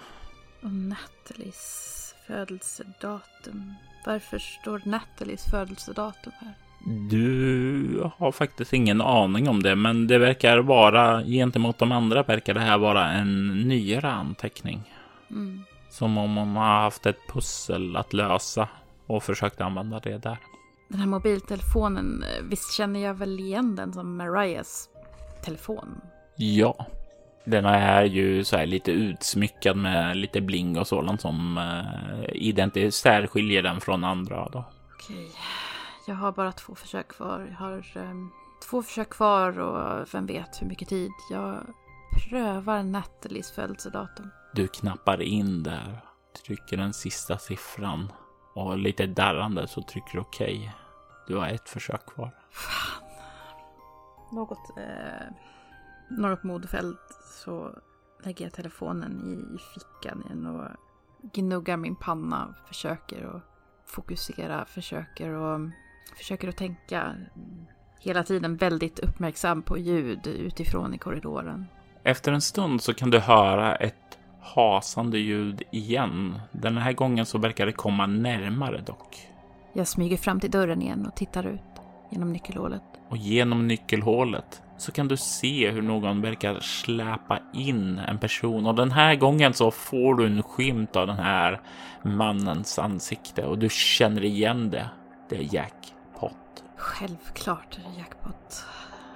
Och 0.62 0.72
Nathalies 0.72 2.14
födelsedatum. 2.26 3.74
Varför 4.06 4.38
står 4.38 4.82
Nathalies 4.84 5.44
födelsedatum 5.44 6.32
här? 6.40 6.54
Du 6.86 8.10
har 8.16 8.32
faktiskt 8.32 8.72
ingen 8.72 9.00
aning 9.00 9.48
om 9.48 9.62
det, 9.62 9.76
men 9.76 10.06
det 10.06 10.18
verkar 10.18 10.58
vara 10.58 11.22
gentemot 11.24 11.78
de 11.78 11.92
andra 11.92 12.22
verkar 12.22 12.54
det 12.54 12.60
här 12.60 12.78
vara 12.78 13.12
en 13.12 13.48
nyare 13.68 14.10
anteckning. 14.10 14.82
Mm. 15.30 15.64
Som 15.90 16.18
om 16.18 16.36
hon 16.36 16.56
har 16.56 16.82
haft 16.82 17.06
ett 17.06 17.28
pussel 17.32 17.96
att 17.96 18.12
lösa 18.12 18.68
och 19.06 19.22
försökt 19.22 19.60
använda 19.60 20.00
det 20.00 20.18
där. 20.18 20.38
Den 20.88 21.00
här 21.00 21.06
mobiltelefonen, 21.06 22.22
eh, 22.22 22.44
visst 22.44 22.72
känner 22.72 23.00
jag 23.00 23.14
väl 23.14 23.40
igen 23.40 23.76
den 23.76 23.92
som 23.92 24.16
Mariahs 24.16 24.88
telefon? 25.44 26.00
Ja, 26.36 26.86
den 27.44 27.64
är 27.64 28.04
ju 28.04 28.44
så 28.44 28.56
här 28.56 28.66
lite 28.66 28.92
utsmyckad 28.92 29.76
med 29.76 30.16
lite 30.16 30.40
bling 30.40 30.78
och 30.78 30.86
sådant 30.86 31.20
som 31.20 31.58
identi- 32.28 32.90
särskiljer 32.90 33.62
den 33.62 33.80
från 33.80 34.04
andra. 34.04 34.48
Då. 34.52 34.64
Okej, 34.94 35.28
jag 36.06 36.14
har 36.14 36.32
bara 36.32 36.52
två 36.52 36.74
försök 36.74 37.08
kvar. 37.08 37.46
Jag 37.50 37.56
har 37.56 37.96
ehm, 37.96 38.30
två 38.68 38.82
försök 38.82 39.10
kvar 39.10 39.58
och 39.58 40.06
vem 40.14 40.26
vet 40.26 40.62
hur 40.62 40.66
mycket 40.66 40.88
tid. 40.88 41.10
Jag 41.30 41.66
prövar 42.28 42.82
Nathalies 42.82 43.50
födelsedatum. 43.50 44.30
Du 44.54 44.68
knappar 44.68 45.22
in 45.22 45.62
där 45.62 46.00
trycker 46.46 46.76
den 46.76 46.92
sista 46.92 47.38
siffran 47.38 48.12
och 48.54 48.78
lite 48.78 49.06
darrande 49.06 49.68
så 49.68 49.82
trycker 49.82 50.12
du 50.12 50.20
okej. 50.20 50.58
Okay. 50.58 50.70
Du 51.26 51.36
har 51.36 51.48
ett 51.48 51.68
försök 51.68 52.06
kvar. 52.06 52.30
Fan. 52.50 53.08
Något, 54.32 54.78
eh, 54.78 55.26
något 56.10 56.42
modfälld 56.42 56.98
så 57.24 57.78
lägger 58.22 58.44
jag 58.44 58.52
telefonen 58.52 59.20
i 59.20 59.58
fickan 59.58 60.22
igen 60.26 60.46
och 60.46 60.68
gnuggar 61.32 61.76
min 61.76 61.96
panna. 61.96 62.54
Försöker 62.66 63.36
att 63.36 63.42
fokusera, 63.86 64.64
försöker 64.64 65.28
och 65.28 65.60
försöker 66.16 66.48
att 66.48 66.56
tänka. 66.56 67.14
Hela 68.00 68.22
tiden 68.22 68.56
väldigt 68.56 68.98
uppmärksam 68.98 69.62
på 69.62 69.78
ljud 69.78 70.26
utifrån 70.26 70.94
i 70.94 70.98
korridoren. 70.98 71.66
Efter 72.02 72.32
en 72.32 72.40
stund 72.40 72.82
så 72.82 72.94
kan 72.94 73.10
du 73.10 73.18
höra 73.18 73.76
ett 73.76 74.18
hasande 74.40 75.18
ljud 75.18 75.62
igen. 75.72 76.38
Den 76.52 76.76
här 76.76 76.92
gången 76.92 77.26
så 77.26 77.38
verkar 77.38 77.66
det 77.66 77.72
komma 77.72 78.06
närmare 78.06 78.80
dock. 78.86 79.28
Jag 79.72 79.88
smyger 79.88 80.16
fram 80.16 80.40
till 80.40 80.50
dörren 80.50 80.82
igen 80.82 81.06
och 81.06 81.16
tittar 81.16 81.46
ut 81.46 81.60
genom 82.10 82.32
nyckelhålet. 82.32 82.82
Och 83.08 83.16
genom 83.16 83.68
nyckelhålet 83.68 84.62
så 84.78 84.92
kan 84.92 85.08
du 85.08 85.16
se 85.16 85.70
hur 85.70 85.82
någon 85.82 86.20
verkar 86.20 86.60
släpa 86.60 87.38
in 87.52 87.98
en 87.98 88.18
person 88.18 88.66
och 88.66 88.74
den 88.74 88.90
här 88.90 89.14
gången 89.14 89.54
så 89.54 89.70
får 89.70 90.14
du 90.14 90.26
en 90.26 90.42
skymt 90.42 90.96
av 90.96 91.06
den 91.06 91.18
här 91.18 91.60
mannens 92.02 92.78
ansikte 92.78 93.44
och 93.44 93.58
du 93.58 93.68
känner 93.70 94.24
igen 94.24 94.70
det. 94.70 94.90
Det 95.28 95.36
är 95.36 95.54
Jackpot. 95.54 95.93
Självklart 96.76 97.78
är 97.78 97.90
det 97.90 97.98
Jackpot. 97.98 98.64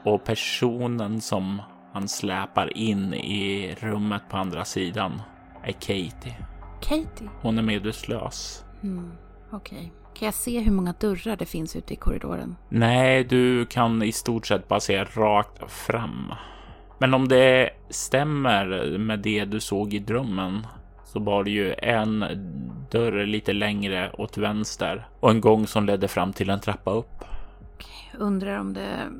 Och 0.04 0.24
personen 0.24 1.20
som 1.20 1.62
han 1.92 2.08
släpar 2.08 2.76
in 2.76 3.14
i 3.14 3.74
rummet 3.80 4.22
på 4.30 4.36
andra 4.36 4.64
sidan 4.64 5.22
är 5.62 5.72
Katie. 5.72 6.36
Katie? 6.80 7.28
Hon 7.40 7.58
är 7.58 7.62
medvetslös. 7.62 8.64
Mm, 8.82 9.12
Okej. 9.50 9.78
Okay. 9.78 9.90
Kan 10.14 10.26
jag 10.26 10.34
se 10.34 10.60
hur 10.60 10.72
många 10.72 10.94
dörrar 11.00 11.36
det 11.36 11.46
finns 11.46 11.76
ute 11.76 11.92
i 11.92 11.96
korridoren? 11.96 12.56
Nej, 12.68 13.24
du 13.24 13.66
kan 13.66 14.02
i 14.02 14.12
stort 14.12 14.46
sett 14.46 14.68
bara 14.68 14.80
se 14.80 15.04
rakt 15.04 15.72
fram. 15.72 16.34
Men 16.98 17.14
om 17.14 17.28
det 17.28 17.70
stämmer 17.90 18.98
med 18.98 19.18
det 19.18 19.44
du 19.44 19.60
såg 19.60 19.94
i 19.94 19.98
drömmen 19.98 20.66
så 21.04 21.20
var 21.20 21.44
det 21.44 21.50
ju 21.50 21.74
en 21.74 22.24
dörr 22.90 23.26
lite 23.26 23.52
längre 23.52 24.12
åt 24.18 24.38
vänster 24.38 25.08
och 25.20 25.30
en 25.30 25.40
gång 25.40 25.66
som 25.66 25.86
ledde 25.86 26.08
fram 26.08 26.32
till 26.32 26.50
en 26.50 26.60
trappa 26.60 26.90
upp. 26.90 27.24
Undrar 28.18 28.58
om 28.58 28.72
det 28.72 29.10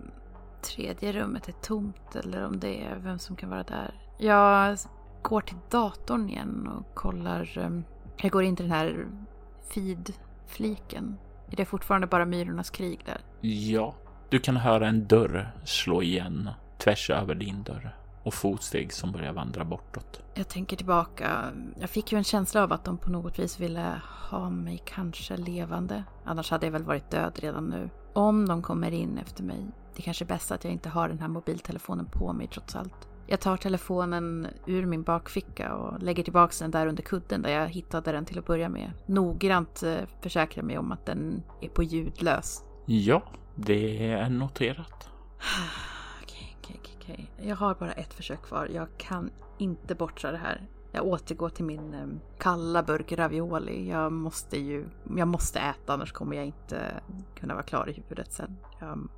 tredje 0.62 1.12
rummet 1.12 1.48
är 1.48 1.52
tomt 1.52 2.16
eller 2.16 2.46
om 2.46 2.60
det 2.60 2.84
är 2.84 2.96
vem 2.96 3.18
som 3.18 3.36
kan 3.36 3.50
vara 3.50 3.62
där. 3.62 3.94
Jag 4.18 4.78
går 5.22 5.40
till 5.40 5.56
datorn 5.70 6.28
igen 6.28 6.68
och 6.68 6.94
kollar. 6.94 7.58
Um, 7.58 7.84
jag 8.16 8.30
går 8.30 8.42
in 8.42 8.56
till 8.56 8.64
den 8.68 8.74
här 8.74 9.06
feed-fliken. 9.74 11.16
Är 11.50 11.56
det 11.56 11.64
fortfarande 11.64 12.06
bara 12.06 12.24
Myrornas 12.24 12.70
krig 12.70 13.00
där? 13.06 13.20
Ja, 13.40 13.94
du 14.28 14.38
kan 14.38 14.56
höra 14.56 14.88
en 14.88 15.06
dörr 15.06 15.52
slå 15.64 16.02
igen 16.02 16.50
tvärs 16.78 17.10
över 17.10 17.34
din 17.34 17.62
dörr 17.62 17.96
och 18.22 18.34
fotsteg 18.34 18.92
som 18.92 19.12
börjar 19.12 19.32
vandra 19.32 19.64
bortåt. 19.64 20.22
Jag 20.34 20.48
tänker 20.48 20.76
tillbaka. 20.76 21.44
Jag 21.80 21.90
fick 21.90 22.12
ju 22.12 22.18
en 22.18 22.24
känsla 22.24 22.62
av 22.62 22.72
att 22.72 22.84
de 22.84 22.98
på 22.98 23.10
något 23.10 23.38
vis 23.38 23.60
ville 23.60 24.00
ha 24.30 24.50
mig 24.50 24.82
kanske 24.84 25.36
levande. 25.36 26.04
Annars 26.24 26.50
hade 26.50 26.66
jag 26.66 26.72
väl 26.72 26.82
varit 26.82 27.10
död 27.10 27.38
redan 27.38 27.64
nu. 27.64 27.90
Om 28.18 28.48
de 28.48 28.62
kommer 28.62 28.90
in 28.90 29.18
efter 29.18 29.42
mig. 29.42 29.66
Det 29.94 30.00
är 30.00 30.02
kanske 30.02 30.24
är 30.24 30.26
bäst 30.26 30.52
att 30.52 30.64
jag 30.64 30.72
inte 30.72 30.88
har 30.88 31.08
den 31.08 31.18
här 31.18 31.28
mobiltelefonen 31.28 32.06
på 32.06 32.32
mig 32.32 32.46
trots 32.46 32.76
allt. 32.76 33.08
Jag 33.26 33.40
tar 33.40 33.56
telefonen 33.56 34.46
ur 34.66 34.86
min 34.86 35.02
bakficka 35.02 35.74
och 35.74 36.02
lägger 36.02 36.22
tillbaka 36.22 36.54
den 36.60 36.70
där 36.70 36.86
under 36.86 37.02
kudden 37.02 37.42
där 37.42 37.50
jag 37.50 37.68
hittade 37.68 38.12
den 38.12 38.24
till 38.24 38.38
att 38.38 38.46
börja 38.46 38.68
med. 38.68 38.90
Noggrant 39.06 39.82
eh, 39.82 39.96
försäkrar 40.20 40.62
mig 40.62 40.78
om 40.78 40.92
att 40.92 41.06
den 41.06 41.42
är 41.60 41.68
på 41.68 41.82
ljudlös. 41.82 42.64
Ja, 42.86 43.22
det 43.54 44.12
är 44.12 44.28
noterat. 44.30 45.08
Okej, 46.22 46.56
okej, 46.58 46.80
okej. 46.96 47.30
Jag 47.42 47.56
har 47.56 47.74
bara 47.74 47.92
ett 47.92 48.14
försök 48.14 48.42
kvar. 48.42 48.68
Jag 48.74 48.88
kan 48.96 49.30
inte 49.58 49.94
bortra 49.94 50.32
det 50.32 50.38
här. 50.38 50.68
Jag 50.92 51.06
återgår 51.06 51.48
till 51.48 51.64
min 51.64 51.94
eh, 51.94 52.06
kalla 52.38 52.82
burk 52.82 53.12
ravioli. 53.12 53.88
Jag 53.88 54.12
måste 54.12 54.58
ju, 54.58 54.88
jag 55.16 55.28
måste 55.28 55.58
äta 55.58 55.92
annars 55.92 56.12
kommer 56.12 56.36
jag 56.36 56.46
inte 56.46 57.00
kunna 57.34 57.54
vara 57.54 57.64
klar 57.64 57.88
i 57.88 57.92
huvudet 57.92 58.32
sen. 58.32 58.56
Jag 58.80 59.08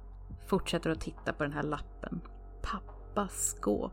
fortsätter 0.46 0.90
att 0.90 1.00
titta 1.00 1.32
på 1.32 1.42
den 1.42 1.52
här 1.52 1.62
lappen. 1.62 2.20
Pappas 2.62 3.56
skåp. 3.56 3.92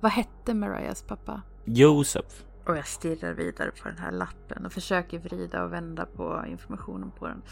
Vad 0.00 0.12
hette 0.12 0.54
Marias 0.54 1.02
pappa? 1.02 1.42
Josef. 1.64 2.44
Och 2.66 2.76
jag 2.76 2.86
stirrar 2.86 3.32
vidare 3.32 3.70
på 3.82 3.88
den 3.88 3.98
här 3.98 4.10
lappen 4.10 4.66
och 4.66 4.72
försöker 4.72 5.18
vrida 5.18 5.64
och 5.64 5.72
vända 5.72 6.06
på 6.06 6.44
informationen 6.46 7.10
på 7.10 7.26
den. 7.26 7.42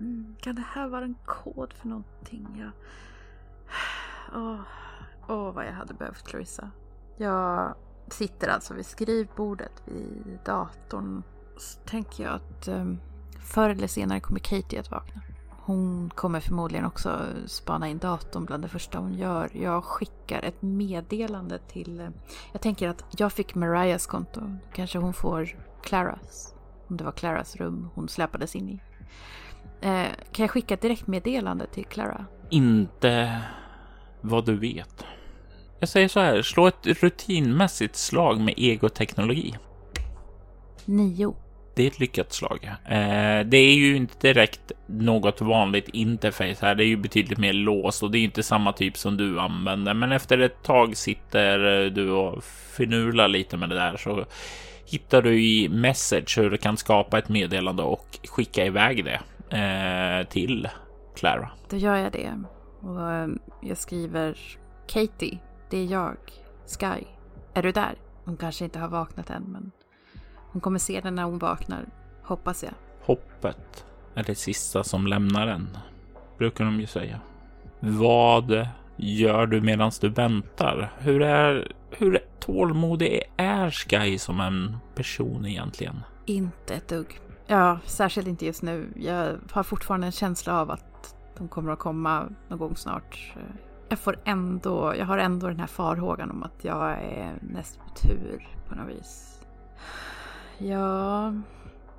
Mm, 0.00 0.36
kan 0.40 0.54
det 0.54 0.64
här 0.68 0.88
vara 0.88 1.04
en 1.04 1.16
kod 1.24 1.72
för 1.72 1.88
någonting? 1.88 2.46
Jag... 2.58 2.70
Åh, 4.34 4.60
oh, 5.28 5.48
oh, 5.48 5.54
vad 5.54 5.66
jag 5.66 5.72
hade 5.72 5.94
behövt 5.94 6.26
Clarissa. 6.26 6.70
Jag 7.16 7.74
sitter 8.08 8.48
alltså 8.48 8.74
vid 8.74 8.86
skrivbordet 8.86 9.82
vid 9.84 10.38
datorn. 10.44 11.22
Så 11.58 11.78
tänker 11.80 12.24
jag 12.24 12.34
att 12.34 12.68
um, 12.68 13.00
förr 13.40 13.70
eller 13.70 13.86
senare 13.86 14.20
kommer 14.20 14.40
Katie 14.40 14.80
att 14.80 14.90
vakna. 14.90 15.22
Hon 15.66 16.10
kommer 16.14 16.40
förmodligen 16.40 16.84
också 16.84 17.26
spana 17.46 17.88
in 17.88 17.98
datorn 17.98 18.44
bland 18.44 18.62
det 18.62 18.68
första 18.68 18.98
hon 18.98 19.14
gör. 19.14 19.50
Jag 19.52 19.84
skickar 19.84 20.42
ett 20.42 20.62
meddelande 20.62 21.58
till... 21.58 22.00
Eh, 22.00 22.08
jag 22.52 22.60
tänker 22.60 22.88
att 22.88 23.04
jag 23.18 23.32
fick 23.32 23.54
Marias 23.54 24.06
konto. 24.06 24.40
Kanske 24.72 24.98
hon 24.98 25.12
får 25.12 25.56
Claras. 25.82 26.54
Om 26.88 26.96
det 26.96 27.04
var 27.04 27.12
Claras 27.12 27.56
rum 27.56 27.88
hon 27.94 28.08
släpades 28.08 28.56
in 28.56 28.68
i. 28.68 28.80
Eh, 29.80 30.06
kan 30.32 30.42
jag 30.42 30.50
skicka 30.50 30.74
ett 30.74 30.80
direktmeddelande 30.80 31.66
till 31.66 31.84
Clara? 31.84 32.26
Inte 32.50 33.42
vad 34.20 34.46
du 34.46 34.56
vet. 34.56 35.05
Jag 35.78 35.88
säger 35.88 36.08
så 36.08 36.20
här, 36.20 36.42
slå 36.42 36.66
ett 36.66 36.86
rutinmässigt 36.86 37.96
slag 37.96 38.40
med 38.40 38.54
egoteknologi. 38.56 39.54
Nio. 40.84 41.34
Det 41.74 41.82
är 41.82 41.86
ett 41.86 42.00
lyckat 42.00 42.32
slag. 42.32 42.64
Eh, 42.84 43.46
det 43.46 43.56
är 43.56 43.74
ju 43.74 43.96
inte 43.96 44.28
direkt 44.28 44.72
något 44.86 45.40
vanligt 45.40 45.88
interface 45.88 46.56
här. 46.60 46.74
Det 46.74 46.84
är 46.84 46.88
ju 46.88 46.96
betydligt 46.96 47.38
mer 47.38 47.52
låst 47.52 48.02
och 48.02 48.10
det 48.10 48.18
är 48.18 48.24
inte 48.24 48.42
samma 48.42 48.72
typ 48.72 48.96
som 48.96 49.16
du 49.16 49.40
använder. 49.40 49.94
Men 49.94 50.12
efter 50.12 50.38
ett 50.38 50.62
tag 50.62 50.96
sitter 50.96 51.58
du 51.90 52.10
och 52.10 52.44
finurlar 52.76 53.28
lite 53.28 53.56
med 53.56 53.68
det 53.68 53.74
där 53.74 53.96
så 53.96 54.24
hittar 54.86 55.22
du 55.22 55.42
i 55.42 55.68
message 55.68 56.38
hur 56.38 56.50
du 56.50 56.56
kan 56.56 56.76
skapa 56.76 57.18
ett 57.18 57.28
meddelande 57.28 57.82
och 57.82 58.18
skicka 58.28 58.66
iväg 58.66 59.04
det 59.04 59.20
eh, 59.56 60.28
till 60.28 60.68
Clara. 61.16 61.50
Då 61.70 61.76
gör 61.76 61.96
jag 61.96 62.12
det 62.12 62.42
och 62.80 63.10
eh, 63.10 63.28
jag 63.62 63.76
skriver 63.76 64.36
Katie, 64.88 65.38
det 65.70 65.78
är 65.78 65.84
jag, 65.84 66.16
Sky. 66.66 67.06
Är 67.54 67.62
du 67.62 67.72
där? 67.72 67.94
Hon 68.24 68.36
kanske 68.36 68.64
inte 68.64 68.78
har 68.78 68.88
vaknat 68.88 69.30
än, 69.30 69.42
men 69.42 69.70
hon 70.52 70.60
kommer 70.60 70.78
se 70.78 71.00
den 71.00 71.14
när 71.14 71.24
hon 71.24 71.38
vaknar, 71.38 71.86
hoppas 72.22 72.62
jag. 72.62 72.72
Hoppet 73.00 73.84
är 74.14 74.22
det 74.24 74.34
sista 74.34 74.84
som 74.84 75.06
lämnar 75.06 75.46
en, 75.46 75.68
brukar 76.38 76.64
de 76.64 76.80
ju 76.80 76.86
säga. 76.86 77.20
Vad 77.80 78.68
gör 78.96 79.46
du 79.46 79.60
medan 79.60 79.90
du 80.00 80.08
väntar? 80.08 80.92
Hur 80.98 81.22
är 81.22 81.72
hur 81.90 82.18
tålmodig 82.40 83.22
är 83.36 83.70
Sky 83.70 84.18
som 84.18 84.40
en 84.40 84.76
person 84.94 85.46
egentligen? 85.46 86.02
Inte 86.26 86.74
ett 86.74 86.88
dugg. 86.88 87.20
Ja, 87.46 87.78
särskilt 87.84 88.28
inte 88.28 88.46
just 88.46 88.62
nu. 88.62 88.92
Jag 88.96 89.36
har 89.50 89.62
fortfarande 89.62 90.06
en 90.06 90.12
känsla 90.12 90.60
av 90.60 90.70
att 90.70 91.16
de 91.38 91.48
kommer 91.48 91.72
att 91.72 91.78
komma 91.78 92.28
någon 92.48 92.58
gång 92.58 92.76
snart. 92.76 93.34
Jag 93.88 93.98
får 93.98 94.18
ändå, 94.24 94.94
jag 94.96 95.06
har 95.06 95.18
ändå 95.18 95.48
den 95.48 95.60
här 95.60 95.66
farhågan 95.66 96.30
om 96.30 96.42
att 96.42 96.64
jag 96.64 96.90
är 96.90 97.38
näst 97.40 97.78
på 97.78 98.08
tur 98.08 98.48
på 98.68 98.74
något 98.74 98.88
vis. 98.88 99.40
Ja, 100.58 101.32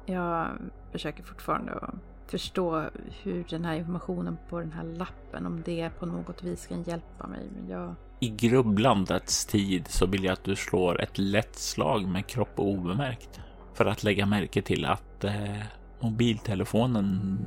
jag 0.06 0.48
försöker 0.92 1.24
fortfarande 1.24 1.74
att 1.74 1.94
förstå 2.28 2.84
hur 3.24 3.46
den 3.50 3.66
här 3.66 3.76
informationen 3.76 4.38
på 4.50 4.60
den 4.60 4.72
här 4.72 4.84
lappen, 4.84 5.46
om 5.46 5.62
det 5.66 5.90
på 6.00 6.06
något 6.06 6.44
vis 6.44 6.68
kan 6.68 6.84
hjälpa 6.84 7.28
mig. 7.28 7.48
Men 7.56 7.70
jag... 7.70 7.96
I 8.20 8.30
grubblandets 8.30 9.46
tid 9.46 9.88
så 9.88 10.06
vill 10.06 10.24
jag 10.24 10.34
att 10.34 10.44
du 10.44 10.56
slår 10.56 11.02
ett 11.02 11.18
lätt 11.18 11.56
slag 11.56 12.08
med 12.08 12.28
kropp 12.28 12.60
och 12.60 12.68
obemärkt 12.68 13.40
för 13.74 13.86
att 13.86 14.04
lägga 14.04 14.26
märke 14.26 14.62
till 14.62 14.86
att 14.86 15.24
eh, 15.24 15.62
mobiltelefonen... 16.00 17.40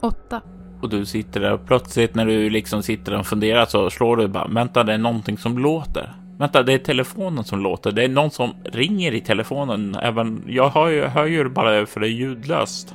Åtta. 0.00 0.42
Och 0.80 0.88
du 0.88 1.06
sitter 1.06 1.40
där 1.40 1.52
och 1.52 1.66
plötsligt 1.66 2.14
när 2.14 2.26
du 2.26 2.50
liksom 2.50 2.82
sitter 2.82 3.18
och 3.18 3.26
funderar 3.26 3.66
så 3.66 3.90
slår 3.90 4.16
du 4.16 4.28
bara 4.28 4.48
vänta, 4.48 4.84
det 4.84 4.92
är 4.92 4.98
någonting 4.98 5.38
som 5.38 5.58
låter. 5.58 6.12
Vänta, 6.38 6.62
det 6.62 6.72
är 6.72 6.78
telefonen 6.78 7.44
som 7.44 7.60
låter. 7.60 7.92
Det 7.92 8.04
är 8.04 8.08
någon 8.08 8.30
som 8.30 8.54
ringer 8.64 9.12
i 9.14 9.20
telefonen. 9.20 9.94
Även 9.94 10.44
jag 10.46 10.70
hör 10.70 10.88
ju, 10.88 11.02
hör 11.02 11.26
ju 11.26 11.48
bara 11.48 11.86
för 11.86 12.00
det 12.00 12.06
är 12.06 12.10
ljudlöst. 12.10 12.94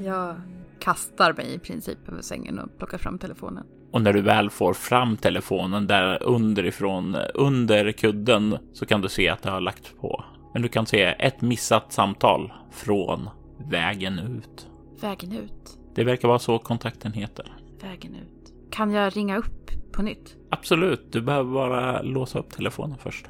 Jag 0.00 0.34
kastar 0.80 1.32
mig 1.32 1.54
i 1.54 1.58
princip 1.58 2.08
över 2.08 2.22
sängen 2.22 2.58
och 2.58 2.78
plockar 2.78 2.98
fram 2.98 3.18
telefonen. 3.18 3.64
Och 3.92 4.02
när 4.02 4.12
du 4.12 4.20
väl 4.20 4.50
får 4.50 4.74
fram 4.74 5.16
telefonen 5.16 5.86
där 5.86 6.22
underifrån, 6.22 7.16
under 7.34 7.92
kudden, 7.92 8.58
så 8.72 8.86
kan 8.86 9.00
du 9.00 9.08
se 9.08 9.28
att 9.28 9.42
det 9.42 9.50
har 9.50 9.60
lagt 9.60 10.00
på 10.00 10.24
Men 10.52 10.62
du 10.62 10.68
kan 10.68 10.86
se 10.86 11.02
ett 11.02 11.40
missat 11.40 11.92
samtal 11.92 12.52
från 12.72 13.28
vägen 13.70 14.18
ut. 14.18 14.68
Vägen 15.00 15.32
ut. 15.32 15.78
Det 15.94 16.04
verkar 16.04 16.28
vara 16.28 16.38
så 16.38 16.58
kontakten 16.58 17.12
heter. 17.12 17.56
Vägen 17.82 18.14
ut. 18.14 18.52
Kan 18.70 18.92
jag 18.92 19.16
ringa 19.16 19.38
upp 19.38 19.70
på 19.92 20.02
nytt? 20.02 20.36
Absolut, 20.50 21.12
du 21.12 21.22
behöver 21.22 21.52
bara 21.52 22.02
låsa 22.02 22.38
upp 22.38 22.50
telefonen 22.50 22.98
först. 22.98 23.26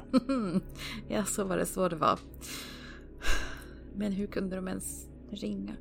ja, 1.07 1.23
så 1.25 1.43
var 1.43 1.57
det 1.57 1.65
så 1.65 1.89
det 1.89 1.95
var. 1.95 2.19
Men 3.95 4.11
hur 4.11 4.27
kunde 4.27 4.55
de 4.55 4.67
ens 4.67 5.07
ringa? 5.31 5.73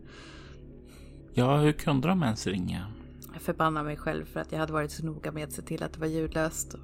Ja, 1.34 1.56
hur 1.56 1.72
kunde 1.72 2.08
de 2.08 2.22
ens 2.22 2.46
ringa? 2.46 2.86
Jag 3.32 3.42
förbannar 3.42 3.84
mig 3.84 3.96
själv 3.96 4.24
för 4.24 4.40
att 4.40 4.52
jag 4.52 4.58
hade 4.58 4.72
varit 4.72 4.90
så 4.90 5.06
noga 5.06 5.32
med 5.32 5.44
att 5.44 5.52
se 5.52 5.62
till 5.62 5.82
att 5.82 5.92
det 5.92 6.00
var 6.00 6.06
ljudlöst. 6.06 6.74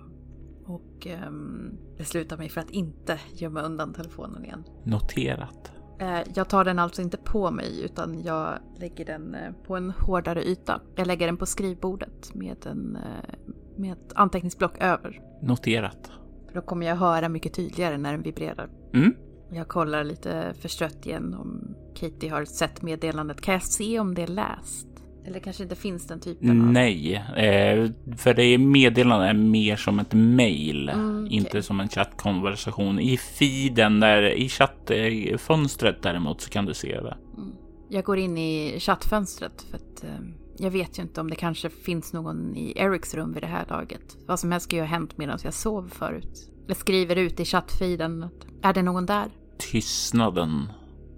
Och 0.64 1.06
um, 1.26 1.78
beslutar 1.98 2.36
mig 2.36 2.48
för 2.48 2.60
att 2.60 2.70
inte 2.70 3.20
gömma 3.32 3.62
undan 3.62 3.92
telefonen 3.92 4.44
igen. 4.44 4.64
Noterat. 4.84 5.72
Uh, 6.02 6.20
jag 6.34 6.48
tar 6.48 6.64
den 6.64 6.78
alltså 6.78 7.02
inte 7.02 7.16
på 7.16 7.50
mig 7.50 7.84
utan 7.84 8.22
jag 8.22 8.58
lägger 8.76 9.04
den 9.04 9.34
uh, 9.34 9.52
på 9.66 9.76
en 9.76 9.90
hårdare 9.90 10.44
yta. 10.44 10.80
Jag 10.96 11.06
lägger 11.06 11.26
den 11.26 11.36
på 11.36 11.46
skrivbordet 11.46 12.34
med, 12.34 12.66
en, 12.66 12.96
uh, 12.96 13.44
med 13.76 13.92
ett 13.92 14.12
anteckningsblock 14.14 14.78
över. 14.80 15.20
Noterat. 15.42 16.10
För 16.46 16.54
då 16.54 16.60
kommer 16.60 16.86
jag 16.86 16.96
höra 16.96 17.28
mycket 17.28 17.54
tydligare 17.54 17.98
när 17.98 18.12
den 18.12 18.22
vibrerar. 18.22 18.68
Mm. 18.94 19.14
Jag 19.50 19.68
kollar 19.68 20.04
lite 20.04 20.54
förstrött 20.60 21.06
igen 21.06 21.34
om 21.34 21.74
Katie 21.94 22.30
har 22.30 22.44
sett 22.44 22.82
meddelandet. 22.82 23.40
Kan 23.40 23.54
jag 23.54 23.62
se 23.62 24.00
om 24.00 24.14
det 24.14 24.22
är 24.22 24.26
läst? 24.26 24.87
Eller 25.28 25.40
kanske 25.40 25.62
inte 25.62 25.76
finns 25.76 26.06
den 26.06 26.20
typen 26.20 26.50
av... 26.50 26.56
Nej, 26.56 27.14
eh, 27.36 27.90
för 28.16 28.34
det 28.34 28.42
är 28.42 28.58
meddelande 28.58 29.34
mer 29.34 29.76
som 29.76 29.98
ett 29.98 30.12
mail, 30.12 30.88
mm, 30.88 31.24
okay. 31.24 31.36
inte 31.36 31.62
som 31.62 31.80
en 31.80 31.88
chattkonversation. 31.88 33.00
I 33.00 33.16
feeden 33.16 34.00
där, 34.00 34.22
i 34.22 34.48
chattfönstret 34.48 36.02
däremot 36.02 36.40
så 36.40 36.50
kan 36.50 36.66
du 36.66 36.74
se 36.74 37.00
det. 37.00 37.16
Mm. 37.36 37.52
Jag 37.88 38.04
går 38.04 38.18
in 38.18 38.38
i 38.38 38.80
chattfönstret 38.80 39.62
för 39.70 39.76
att 39.76 40.04
eh, 40.04 40.10
jag 40.58 40.70
vet 40.70 40.98
ju 40.98 41.02
inte 41.02 41.20
om 41.20 41.30
det 41.30 41.36
kanske 41.36 41.70
finns 41.70 42.12
någon 42.12 42.56
i 42.56 42.72
Erics 42.76 43.14
rum 43.14 43.32
vid 43.32 43.42
det 43.42 43.46
här 43.46 43.66
laget. 43.68 44.16
Vad 44.26 44.40
som 44.40 44.52
helst 44.52 44.66
ska 44.66 44.76
ju 44.76 44.82
ha 44.82 44.88
hänt 44.88 45.18
medan 45.18 45.38
jag 45.44 45.54
sov 45.54 45.88
förut. 45.88 46.50
Jag 46.66 46.76
skriver 46.76 47.16
ut 47.16 47.40
i 47.40 47.44
chattfeeden 47.44 48.22
att 48.22 48.46
är 48.62 48.74
det 48.74 48.82
någon 48.82 49.06
där? 49.06 49.30
Tystnaden 49.58 50.72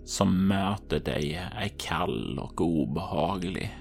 som 0.05 0.49
möter 0.49 1.01
dig 1.01 1.49
är 1.57 1.69
kall 1.69 2.39
och 2.39 2.61
obehaglig. 2.61 3.77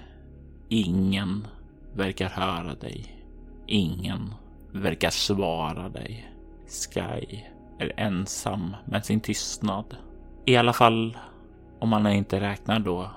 Ingen 0.69 1.47
verkar 1.93 2.29
höra 2.29 2.75
dig. 2.75 3.25
Ingen 3.67 4.33
verkar 4.71 5.09
svara 5.09 5.89
dig. 5.89 6.31
Sky 6.67 7.39
är 7.79 7.93
ensam 7.97 8.75
med 8.85 9.05
sin 9.05 9.19
tystnad. 9.19 9.97
I 10.45 10.55
alla 10.55 10.73
fall 10.73 11.17
om 11.79 11.89
man 11.89 12.07
inte 12.07 12.39
räknar 12.39 12.79
då 12.79 13.09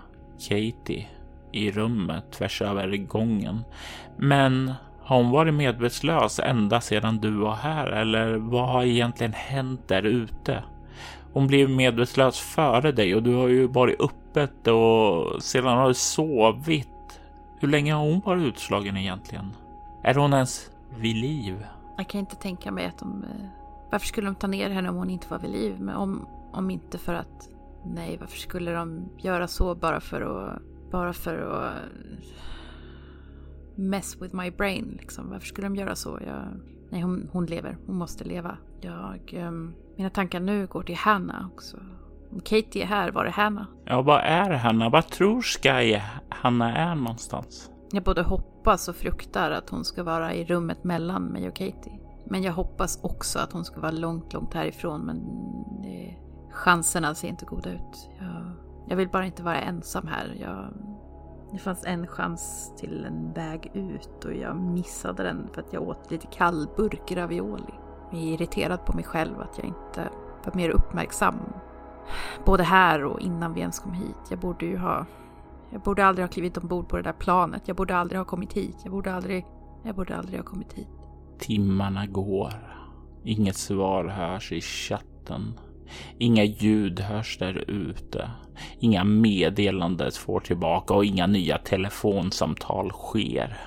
Katie 0.49 1.07
i 1.53 1.71
rummet 1.71 2.33
tvärs 2.33 2.63
över 2.63 2.97
gången. 2.97 3.61
Men 4.17 4.73
har 5.03 5.17
hon 5.17 5.31
varit 5.31 5.55
medvetslös 5.55 6.41
ända 6.41 6.81
sedan 6.81 7.19
du 7.19 7.31
var 7.31 7.55
här 7.55 7.87
eller 7.87 8.35
vad 8.35 8.69
har 8.69 8.85
egentligen 8.85 9.33
hänt 9.33 9.89
där 9.89 10.03
ute? 10.03 10.63
Hon 11.33 11.47
blev 11.47 11.71
medvetslös 11.71 12.39
före 12.41 12.93
dig 12.93 13.15
och 13.15 13.23
du 13.23 13.35
har 13.35 13.49
ju 13.49 13.67
varit 13.67 14.01
öppet 14.01 14.67
och 14.67 15.43
sedan 15.43 15.79
har 15.79 15.89
du 15.89 15.95
sovit. 15.95 16.89
Hur 17.63 17.69
länge 17.69 17.95
har 17.95 18.03
hon 18.03 18.21
varit 18.21 18.43
utslagen 18.43 18.97
egentligen? 18.97 19.57
Är 20.03 20.15
hon 20.15 20.33
ens 20.33 20.71
vid 20.99 21.17
liv? 21.17 21.67
Jag 21.97 22.09
kan 22.09 22.21
inte 22.21 22.37
tänka 22.37 22.73
mig 22.73 22.87
att 22.87 22.99
de... 22.99 23.25
Eh, 23.25 23.47
varför 23.91 24.07
skulle 24.07 24.27
de 24.27 24.35
ta 24.35 24.47
ner 24.47 24.71
henne 24.71 24.89
om 24.89 24.97
hon 24.97 25.11
inte 25.11 25.27
var 25.31 25.39
vid 25.39 25.51
liv? 25.51 25.81
Men 25.81 25.97
om, 25.97 26.27
om 26.53 26.71
inte 26.71 26.99
för 26.99 27.15
att... 27.15 27.49
Nej, 27.85 28.17
varför 28.21 28.39
skulle 28.39 28.73
de 28.73 29.09
göra 29.19 29.49
så 29.49 29.75
bara 29.75 30.01
för 30.01 30.21
att... 30.21 30.63
Bara 30.91 31.13
för 31.13 31.39
att 31.39 31.75
eh, 31.75 32.25
mess 33.75 34.17
with 34.23 34.37
my 34.37 34.51
brain. 34.51 34.97
Liksom. 35.01 35.31
Varför 35.31 35.47
skulle 35.47 35.67
de 35.67 35.77
göra 35.77 35.97
så? 35.97 36.19
Jag, 36.27 36.45
nej, 36.91 37.01
hon, 37.01 37.29
hon 37.33 37.47
lever. 37.47 37.79
Hon 37.87 37.97
måste 37.97 38.25
leva. 38.25 38.57
Jag, 38.81 39.45
um, 39.49 39.75
mina 39.97 40.11
tankar 40.11 40.41
nu 40.41 40.67
går 40.67 40.83
till 40.83 40.97
Hanna 40.97 41.51
också. 41.55 41.77
Katie 42.41 42.83
är 42.83 42.87
här, 42.87 43.11
var 43.11 43.25
är 43.25 43.31
Hanna? 43.31 43.67
Ja, 43.85 44.03
vad 44.03 44.21
är 44.21 44.51
Hanna? 44.51 44.89
Vad 44.89 45.09
tror 45.09 45.43
Sky 45.43 46.01
Hanna 46.29 46.77
är 46.77 46.95
någonstans? 46.95 47.71
Jag 47.93 48.03
både 48.03 48.23
hoppas 48.23 48.89
och 48.89 48.97
fruktar 48.97 49.51
att 49.51 49.71
hon 49.71 49.85
ska 49.85 50.03
vara 50.03 50.35
i 50.35 50.45
rummet 50.45 50.85
mellan 50.85 51.25
mig 51.25 51.49
och 51.49 51.57
Katie. 51.57 51.99
Men 52.27 52.43
jag 52.43 52.53
hoppas 52.53 53.01
också 53.03 53.39
att 53.39 53.53
hon 53.53 53.65
ska 53.65 53.81
vara 53.81 53.91
långt, 53.91 54.33
långt 54.33 54.55
härifrån. 54.55 55.01
Men 55.01 55.21
det, 55.83 56.17
chanserna 56.53 57.15
ser 57.15 57.29
inte 57.29 57.45
goda 57.45 57.71
ut. 57.71 58.11
Jag, 58.19 58.53
jag 58.89 58.97
vill 58.97 59.09
bara 59.09 59.27
inte 59.27 59.43
vara 59.43 59.61
ensam 59.61 60.07
här. 60.07 60.37
Jag, 60.41 60.69
det 61.53 61.59
fanns 61.59 61.85
en 61.85 62.07
chans 62.07 62.73
till 62.77 63.05
en 63.05 63.33
väg 63.33 63.71
ut 63.75 64.25
och 64.25 64.35
jag 64.35 64.57
missade 64.57 65.23
den 65.23 65.49
för 65.55 65.61
att 65.61 65.73
jag 65.73 65.83
åt 65.83 66.11
lite 66.11 66.27
kallburk 66.27 67.13
ravioli. 67.13 67.75
Jag 68.11 68.21
är 68.21 68.25
irriterad 68.25 68.87
på 68.87 68.93
mig 68.93 69.05
själv 69.05 69.41
att 69.41 69.59
jag 69.59 69.67
inte 69.67 70.09
var 70.45 70.55
mer 70.55 70.71
uppmärksam. 70.71 71.35
Både 72.45 72.63
här 72.63 73.05
och 73.05 73.21
innan 73.21 73.55
vi 73.55 73.61
ens 73.61 73.79
kom 73.79 73.93
hit. 73.93 74.17
Jag 74.31 74.39
borde 74.39 74.67
ju 74.67 74.77
ha... 74.79 75.07
Jag 75.73 75.81
borde 75.81 76.07
aldrig 76.07 76.27
ha 76.27 76.33
klivit 76.33 76.57
ombord 76.57 76.89
på 76.89 76.97
det 76.97 77.03
där 77.03 77.13
planet. 77.13 77.63
Jag 77.67 77.77
borde 77.77 77.97
aldrig 77.97 78.19
ha 78.19 78.25
kommit 78.25 78.53
hit. 78.53 78.77
Jag 78.83 78.93
borde 78.93 79.15
aldrig... 79.15 79.45
Jag 79.85 79.95
borde 79.95 80.17
aldrig 80.17 80.39
ha 80.39 80.45
kommit 80.45 80.73
hit. 80.73 80.89
Timmarna 81.39 82.07
går. 82.07 82.53
Inget 83.25 83.57
svar 83.57 84.05
hörs 84.05 84.53
i 84.53 84.61
chatten. 84.61 85.59
Inga 86.19 86.45
ljud 86.45 87.01
hörs 87.01 87.39
där 87.39 87.71
ute. 87.71 88.31
Inga 88.79 89.05
meddelanden 89.05 90.11
får 90.13 90.41
tillbaka 90.41 90.95
och 90.95 91.05
inga 91.05 91.27
nya 91.27 91.59
telefonsamtal 91.59 92.91
sker. 92.91 93.59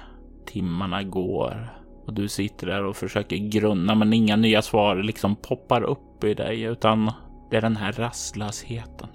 Timmarna 0.45 1.04
går 1.04 1.69
och 2.06 2.13
du 2.13 2.28
sitter 2.28 2.67
där 2.67 2.84
och 2.84 2.95
försöker 2.95 3.38
grunna 3.38 3.95
men 3.95 4.13
inga 4.13 4.36
nya 4.36 4.62
svar 4.62 4.95
liksom 4.95 5.36
poppar 5.36 5.82
upp 5.84 6.24
i 6.24 6.34
dig 6.34 6.62
utan 6.62 7.12
det 7.56 7.60
är 7.60 7.62
den 7.62 7.76
här 7.76 7.91
rastlösheten. 7.91 9.10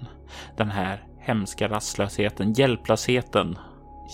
Den 0.57 0.71
här 0.71 1.03
hemska 1.19 1.69
rastlösheten, 1.69 2.53
hjälplösheten, 2.53 3.57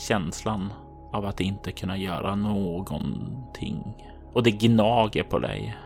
känslan 0.07 0.73
av 1.13 1.25
att 1.25 1.39
inte 1.39 1.71
kunna 1.71 1.97
göra 1.97 2.35
någonting. 2.35 4.05
Och 4.33 4.43
det 4.43 4.51
gnager 4.51 5.23
på 5.23 5.39
dig. 5.39 5.77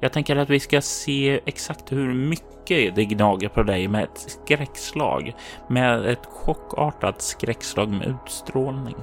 Jag 0.00 0.12
tänker 0.12 0.36
att 0.36 0.50
vi 0.50 0.60
ska 0.60 0.80
se 0.80 1.40
exakt 1.46 1.92
hur 1.92 2.14
mycket 2.14 2.94
det 2.94 3.04
gnager 3.04 3.48
på 3.48 3.62
dig 3.62 3.88
med 3.88 4.04
ett 4.04 4.18
skräckslag. 4.18 5.34
Med 5.68 6.06
ett 6.06 6.26
chockartat 6.26 7.22
skräckslag 7.22 7.88
med 7.88 8.06
utstrålning. 8.06 8.96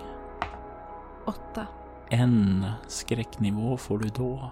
Åtta. 1.26 1.68
En 2.10 2.66
skräcknivå 2.88 3.78
får 3.78 3.98
du 4.00 4.10
då. 4.10 4.52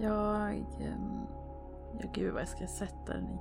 Jag... 0.00 0.64
Ja, 2.00 2.08
gud 2.14 2.32
vad 2.32 2.42
jag 2.42 2.48
ska 2.48 2.66
sätta 2.66 3.12
den 3.12 3.24
i. 3.24 3.38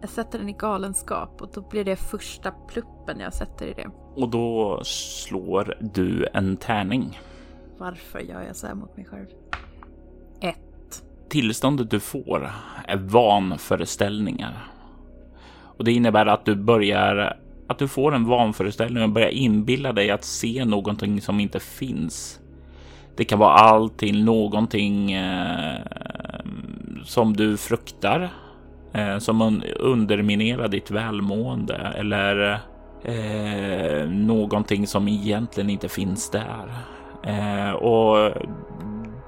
Jag 0.00 0.10
sätter 0.10 0.38
den 0.38 0.48
i 0.48 0.52
galenskap 0.52 1.42
och 1.42 1.50
då 1.54 1.60
blir 1.60 1.84
det 1.84 1.96
första 1.96 2.50
pluppen 2.50 3.20
jag 3.20 3.34
sätter 3.34 3.66
i 3.66 3.72
det. 3.72 3.90
Och 4.14 4.28
då 4.28 4.80
slår 4.84 5.74
du 5.80 6.26
en 6.34 6.56
tärning. 6.56 7.18
Varför 7.78 8.18
gör 8.18 8.42
jag 8.42 8.56
så 8.56 8.66
här 8.66 8.74
mot 8.74 8.96
mig 8.96 9.06
själv? 9.06 9.26
Ett. 10.40 11.04
Tillståndet 11.28 11.90
du 11.90 12.00
får 12.00 12.50
är 12.88 12.96
vanföreställningar. 12.96 14.68
Och 15.76 15.84
det 15.84 15.92
innebär 15.92 16.26
att 16.26 16.44
du 16.44 16.56
börjar 16.56 17.38
att 17.66 17.78
du 17.78 17.88
får 17.88 18.14
en 18.14 18.24
vanföreställning 18.24 19.02
och 19.02 19.08
börjar 19.08 19.28
inbilla 19.28 19.92
dig 19.92 20.10
att 20.10 20.24
se 20.24 20.64
någonting 20.64 21.20
som 21.20 21.40
inte 21.40 21.60
finns. 21.60 22.40
Det 23.16 23.24
kan 23.24 23.38
vara 23.38 23.52
allt 23.52 23.98
till 23.98 24.24
någonting 24.24 25.12
eh, 25.12 25.80
som 27.04 27.36
du 27.36 27.56
fruktar, 27.56 28.30
eh, 28.94 29.18
som 29.18 29.62
underminerar 29.78 30.68
ditt 30.68 30.90
välmående 30.90 31.74
eller 31.74 32.60
eh, 33.04 34.08
någonting 34.08 34.86
som 34.86 35.08
egentligen 35.08 35.70
inte 35.70 35.88
finns 35.88 36.30
där. 36.30 36.72
Eh, 37.26 37.70
och 37.70 38.32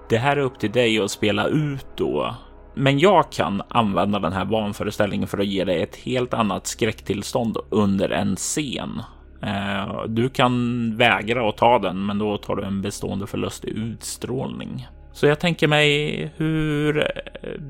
det 0.08 0.18
här 0.18 0.36
är 0.36 0.40
upp 0.40 0.58
till 0.58 0.72
dig 0.72 1.00
att 1.00 1.10
spela 1.10 1.46
ut 1.46 1.86
då. 1.96 2.34
Men 2.74 2.98
jag 2.98 3.32
kan 3.32 3.62
använda 3.68 4.18
den 4.18 4.32
här 4.32 4.44
vanföreställningen 4.44 5.28
för 5.28 5.38
att 5.38 5.46
ge 5.46 5.64
dig 5.64 5.82
ett 5.82 5.96
helt 5.96 6.34
annat 6.34 6.66
skräcktillstånd 6.66 7.56
under 7.70 8.10
en 8.10 8.36
scen. 8.36 9.02
Eh, 9.42 10.04
du 10.08 10.28
kan 10.28 10.96
vägra 10.96 11.48
att 11.48 11.56
ta 11.56 11.78
den, 11.78 12.06
men 12.06 12.18
då 12.18 12.38
tar 12.38 12.56
du 12.56 12.64
en 12.64 12.82
bestående 12.82 13.26
förlust 13.26 13.64
i 13.64 13.70
utstrålning. 13.70 14.86
Så 15.14 15.26
jag 15.26 15.40
tänker 15.40 15.68
mig 15.68 16.16
hur, 16.36 17.08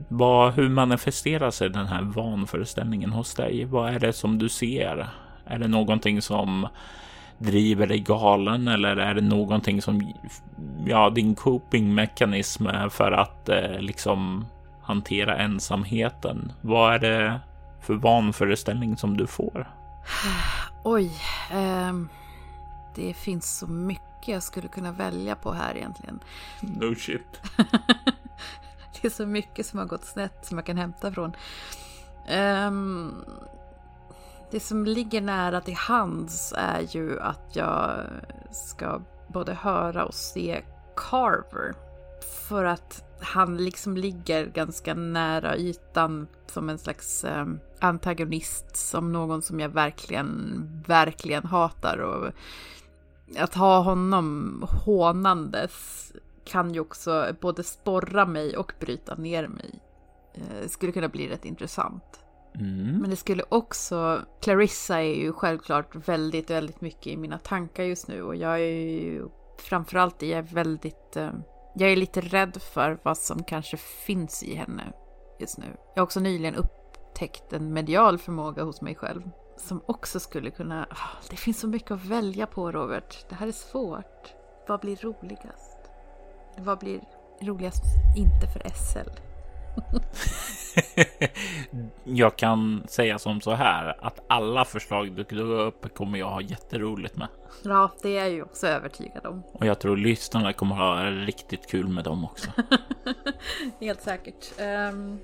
vad, 0.09 0.53
hur 0.55 0.69
manifesterar 0.69 1.51
sig 1.51 1.71
den 1.71 1.87
här 1.87 2.03
vanföreställningen 2.03 3.11
hos 3.11 3.35
dig? 3.35 3.65
Vad 3.65 3.95
är 3.95 3.99
det 3.99 4.13
som 4.13 4.39
du 4.39 4.49
ser? 4.49 5.09
Är 5.47 5.59
det 5.59 5.69
någonting 5.69 6.23
som 6.23 6.69
driver 7.39 7.87
dig 7.87 7.99
galen 7.99 8.69
eller 8.69 8.97
är 8.97 9.15
det 9.15 9.21
någonting 9.21 9.83
som, 9.83 10.13
ja, 10.87 11.11
din 11.11 11.35
coping 11.35 11.95
mekanism 11.95 12.67
för 12.91 13.13
att 13.13 13.49
eh, 13.49 13.79
liksom 13.81 14.47
hantera 14.83 15.39
ensamheten. 15.39 16.53
Vad 16.61 16.95
är 16.95 16.99
det 16.99 17.41
för 17.81 17.95
vanföreställning 17.95 18.97
som 18.97 19.17
du 19.17 19.27
får? 19.27 19.71
Oj, 20.85 21.11
eh, 21.53 21.93
det 22.95 23.15
finns 23.15 23.59
så 23.59 23.67
mycket 23.67 24.14
jag 24.33 24.43
skulle 24.43 24.69
kunna 24.69 24.93
välja 24.93 25.37
på 25.37 25.53
här 25.53 25.77
egentligen. 25.77 26.21
No 26.61 26.95
shit. 26.95 27.41
det 29.03 29.09
är 29.09 29.11
så 29.11 29.27
mycket 29.27 29.67
som 29.67 29.79
har 29.79 29.87
gått 29.87 30.05
snett 30.05 30.47
som 30.47 30.59
jag 30.59 30.67
kan 30.67 30.77
hämta 30.77 31.13
från. 31.13 31.33
Ehm, 32.29 33.15
det 34.51 34.61
som 34.61 34.85
ligger 34.85 35.21
nära 35.21 35.61
till 35.61 35.75
hands 35.75 36.55
är 36.57 36.97
ju 36.97 37.21
att 37.21 37.51
jag 37.53 38.01
ska 38.53 39.01
både 39.29 39.55
höra 39.55 40.05
och 40.05 40.15
se 40.15 40.63
Carver. 40.97 41.75
För 42.49 42.65
att 42.65 43.05
han 43.21 43.57
liksom 43.57 43.97
ligger 43.97 44.47
ganska 44.47 44.95
nära 44.95 45.57
ytan 45.57 46.27
som 46.47 46.69
en 46.69 46.79
slags 46.79 47.25
eh, 47.25 47.47
antagonist, 47.81 48.77
som 48.77 49.13
någon 49.13 49.43
som 49.43 49.61
jag 49.61 49.69
verkligen, 49.69 50.63
verkligen 50.87 51.45
hatar. 51.45 51.99
Och 51.99 52.33
att 53.39 53.55
ha 53.55 53.81
honom 53.81 54.67
hånandes 54.85 56.13
kan 56.45 56.75
ju 56.75 56.81
också 56.81 57.35
både 57.41 57.63
sporra 57.63 58.27
mig 58.27 58.57
och 58.57 58.73
bryta 58.81 59.15
ner 59.15 59.49
mig. 59.49 59.81
Eh, 60.35 60.69
skulle 60.69 60.93
kunna 60.93 61.09
bli 61.09 61.29
rätt 61.29 61.45
intressant. 61.45 62.21
Mm. 62.55 62.99
Men 62.99 63.11
det 63.11 63.17
skulle 63.17 63.43
också, 63.49 64.21
Clarissa 64.41 65.03
är 65.03 65.15
ju 65.15 65.33
självklart 65.33 66.09
väldigt, 66.09 66.51
väldigt 66.51 66.81
mycket 66.81 67.07
i 67.07 67.17
mina 67.17 67.39
tankar 67.39 67.85
just 67.85 68.09
nu 68.09 68.23
och 68.23 68.37
jag 68.37 68.55
är 68.55 68.81
ju 68.81 69.29
framförallt 69.59 70.23
är 70.23 70.37
jag 70.37 70.43
väldigt, 70.43 71.17
eh, 71.17 71.31
jag 71.75 71.93
är 71.93 71.97
lite 71.97 72.21
rädd 72.21 72.63
för 72.75 72.99
vad 73.03 73.19
som 73.19 73.45
kanske 73.45 73.77
finns 73.77 74.43
i 74.43 74.55
henne 74.55 74.93
just 75.41 75.59
nu. 75.59 75.77
Jag 75.95 76.01
har 76.01 76.05
också 76.05 76.21
nyligen 76.21 76.55
upptäckt 76.55 77.53
en 77.53 77.73
medial 77.73 78.19
förmåga 78.19 78.63
hos 78.63 78.83
mig 78.83 78.95
själv 78.95 79.23
som 79.57 79.83
också 79.87 80.21
skulle 80.21 80.51
kunna, 80.51 80.87
ah, 80.91 81.27
det 81.31 81.37
finns 81.37 81.61
så 81.61 81.69
mycket 81.69 81.91
att 81.91 82.05
välja 82.05 82.47
på 82.47 82.73
Robert. 82.73 83.29
Det 83.29 83.35
här 83.35 83.47
är 83.47 83.53
svårt. 83.53 84.35
Vad 84.69 84.81
blir 84.81 84.97
roligast? 84.97 85.91
Vad 86.59 86.79
blir 86.79 87.01
roligast 87.43 87.85
inte 88.17 88.47
för 88.47 88.63
SL? 88.75 89.11
jag 92.05 92.37
kan 92.37 92.83
säga 92.89 93.19
som 93.19 93.41
så 93.41 93.51
här 93.51 94.07
att 94.07 94.25
alla 94.29 94.65
förslag 94.65 95.13
du 95.13 95.23
drar 95.23 95.61
upp 95.61 95.95
kommer 95.95 96.19
jag 96.19 96.31
ha 96.31 96.41
jätteroligt 96.41 97.17
med. 97.17 97.29
Ja, 97.65 97.91
det 98.03 98.17
är 98.17 98.23
jag 98.23 98.31
ju 98.31 98.43
också 98.43 98.67
övertygad 98.67 99.27
om. 99.27 99.43
Och 99.53 99.67
jag 99.67 99.81
tror 99.81 99.97
lyssnarna 99.97 100.53
kommer 100.53 100.77
ha 100.77 101.05
riktigt 101.05 101.71
kul 101.71 101.89
med 101.89 102.05
dem 102.05 102.25
också. 102.25 102.51
Helt 103.81 104.03
säkert. 104.03 104.61
Um, 104.61 105.19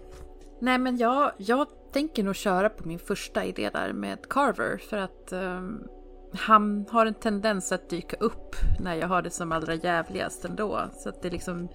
nej, 0.61 0.79
men 0.79 0.97
jag, 0.97 1.33
jag 1.37 1.67
tänker 1.93 2.23
nog 2.23 2.37
köra 2.37 2.69
på 2.69 2.89
min 2.89 2.99
första 2.99 3.45
idé 3.45 3.71
där 3.73 3.93
med 3.93 4.29
Carver 4.29 4.77
för 4.77 4.97
att 4.97 5.33
um, 5.33 5.89
han 6.33 6.87
har 6.91 7.07
en 7.07 7.15
tendens 7.15 7.73
att 7.73 7.91
dyka 7.91 8.17
upp 8.17 8.57
när 8.81 8.95
jag 8.95 9.09
har 9.09 9.23
det 9.23 9.31
som 9.31 9.53
allra 9.53 9.75
jävligast 9.75 10.45
ändå. 10.45 10.81
Så 10.93 11.09
att 11.09 11.23
det 11.23 11.31
liksom 11.31 11.69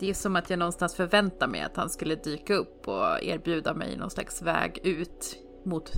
det 0.00 0.10
är 0.10 0.14
som 0.14 0.36
att 0.36 0.50
jag 0.50 0.58
någonstans 0.58 0.94
förväntar 0.94 1.48
mig 1.48 1.60
att 1.60 1.76
han 1.76 1.90
skulle 1.90 2.14
dyka 2.14 2.54
upp 2.54 2.88
och 2.88 3.22
erbjuda 3.22 3.74
mig 3.74 3.96
någon 3.96 4.10
slags 4.10 4.42
väg 4.42 4.80
ut 4.84 5.36
mot 5.64 5.92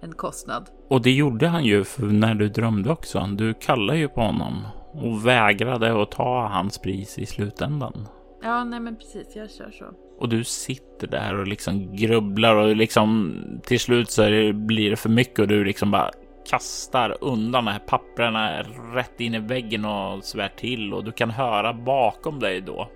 en 0.00 0.12
kostnad. 0.12 0.70
Och 0.88 1.02
det 1.02 1.10
gjorde 1.10 1.48
han 1.48 1.64
ju 1.64 1.84
när 1.98 2.34
du 2.34 2.48
drömde 2.48 2.90
också. 2.90 3.28
Du 3.32 3.54
kallade 3.54 3.98
ju 3.98 4.08
på 4.08 4.20
honom 4.20 4.66
och 4.92 5.26
vägrade 5.26 6.02
att 6.02 6.10
ta 6.10 6.48
hans 6.48 6.78
pris 6.78 7.18
i 7.18 7.26
slutändan. 7.26 8.08
Ja, 8.42 8.64
nej 8.64 8.80
men 8.80 8.96
precis, 8.96 9.36
jag 9.36 9.50
kör 9.50 9.70
så. 9.70 9.84
Och 10.18 10.28
du 10.28 10.44
sitter 10.44 11.06
där 11.06 11.34
och 11.38 11.46
liksom 11.46 11.96
grubblar 11.96 12.56
och 12.56 12.76
liksom 12.76 13.34
till 13.64 13.80
slut 13.80 14.10
så 14.10 14.22
blir 14.52 14.90
det 14.90 14.96
för 14.96 15.08
mycket 15.08 15.38
och 15.38 15.48
du 15.48 15.64
liksom 15.64 15.90
bara 15.90 16.10
kastar 16.50 17.16
undan 17.20 17.64
de 17.64 17.70
här 17.70 17.78
papperna 17.78 18.62
rätt 18.94 19.20
in 19.20 19.34
i 19.34 19.38
väggen 19.38 19.84
och 19.84 20.24
svär 20.24 20.52
till 20.56 20.94
och 20.94 21.04
du 21.04 21.12
kan 21.12 21.30
höra 21.30 21.72
bakom 21.72 22.40
dig 22.40 22.60
då 22.60 22.90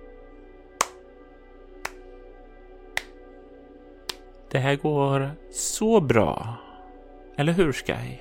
Det 4.51 4.59
här 4.59 4.75
går 4.75 5.31
så 5.51 6.01
bra. 6.01 6.55
Eller 7.37 7.53
hur 7.53 7.73
Sky? 7.73 8.17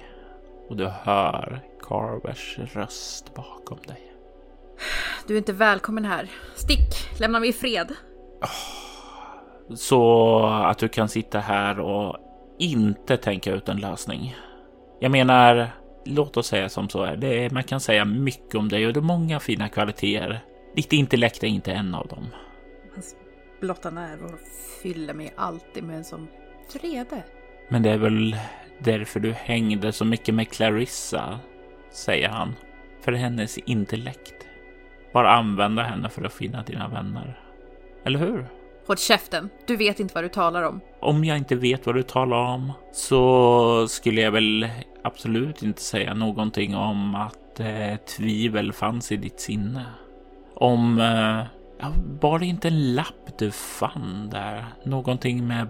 Och 0.69 0.77
du 0.77 0.87
hör 0.87 1.61
Carvers 1.83 2.59
röst 2.59 3.35
bakom 3.35 3.79
dig. 3.87 4.13
Du 5.27 5.35
är 5.35 5.39
inte 5.39 5.53
välkommen 5.53 6.05
här. 6.05 6.31
Stick! 6.57 7.21
Lämna 7.21 7.41
mig 7.41 7.49
i 7.49 7.53
fred. 7.53 7.95
Så 9.75 10.43
att 10.47 10.79
du 10.79 10.89
kan 10.89 11.09
sitta 11.09 11.39
här 11.39 11.81
och 11.81 12.17
inte 12.59 13.17
tänka 13.17 13.53
ut 13.53 13.69
en 13.69 13.81
lösning. 13.81 14.37
Jag 15.01 15.11
menar, 15.11 15.71
låt 16.05 16.37
oss 16.37 16.47
säga 16.47 16.69
som 16.69 16.89
så 16.89 17.03
är. 17.03 17.17
Det 17.17 17.53
man 17.53 17.63
kan 17.63 17.81
säga 17.81 18.05
mycket 18.05 18.55
om 18.55 18.69
dig 18.69 18.87
och 18.87 18.93
du 18.93 19.01
har 19.01 19.07
många 19.07 19.41
fina 19.41 19.69
kvaliteter. 19.69 20.41
Ditt 20.77 20.93
intellekt 20.93 21.43
är 21.43 21.49
inte 21.49 21.73
en 21.73 21.95
av 21.95 22.07
dem 22.07 22.27
blotta 23.61 23.91
närvaro 23.91 24.39
fyller 24.83 25.15
mig 25.15 25.35
alltid 25.37 25.85
med 25.85 25.97
en 25.97 26.05
sån 26.05 26.29
vrede. 26.73 27.23
Men 27.69 27.83
det 27.83 27.91
är 27.91 27.99
väl 27.99 28.37
därför 28.79 29.21
du 29.21 29.33
hängde 29.33 29.93
så 29.93 30.05
mycket 30.05 30.35
med 30.35 30.51
Clarissa, 30.51 31.41
säger 31.91 32.29
han. 32.29 32.55
För 33.01 33.13
hennes 33.13 33.59
intellekt. 33.59 34.47
Bara 35.13 35.31
använda 35.31 35.83
henne 35.83 36.09
för 36.09 36.25
att 36.25 36.33
finna 36.33 36.63
dina 36.63 36.89
vänner. 36.89 37.41
Eller 38.05 38.19
hur? 38.19 38.47
Håll 38.89 38.97
käften, 38.97 39.51
du 39.67 39.77
vet 39.77 40.01
inte 40.01 40.15
vad 40.15 40.25
du 40.25 40.29
talar 40.29 40.63
om. 40.63 40.81
Om 41.01 41.25
jag 41.25 41.39
inte 41.39 41.55
vet 41.55 41.87
vad 41.87 41.95
du 41.95 42.03
talar 42.03 42.37
om 42.37 42.73
så 42.93 43.87
skulle 43.89 44.21
jag 44.21 44.31
väl 44.31 44.69
absolut 45.03 45.63
inte 45.63 45.83
säga 45.83 46.15
någonting 46.15 46.77
om 46.77 47.15
att 47.15 47.61
eh, 47.61 47.97
tvivel 47.97 48.73
fanns 48.73 49.13
i 49.13 49.17
ditt 49.17 49.41
sinne. 49.41 49.85
Om 50.55 51.01
eh, 51.01 51.47
var 52.21 52.39
det 52.39 52.47
inte 52.47 52.69
en 52.69 52.95
lapp 52.95 53.39
du 53.39 53.51
fann 53.51 54.31
där? 54.31 54.65
Någonting 54.85 55.47
med 55.47 55.69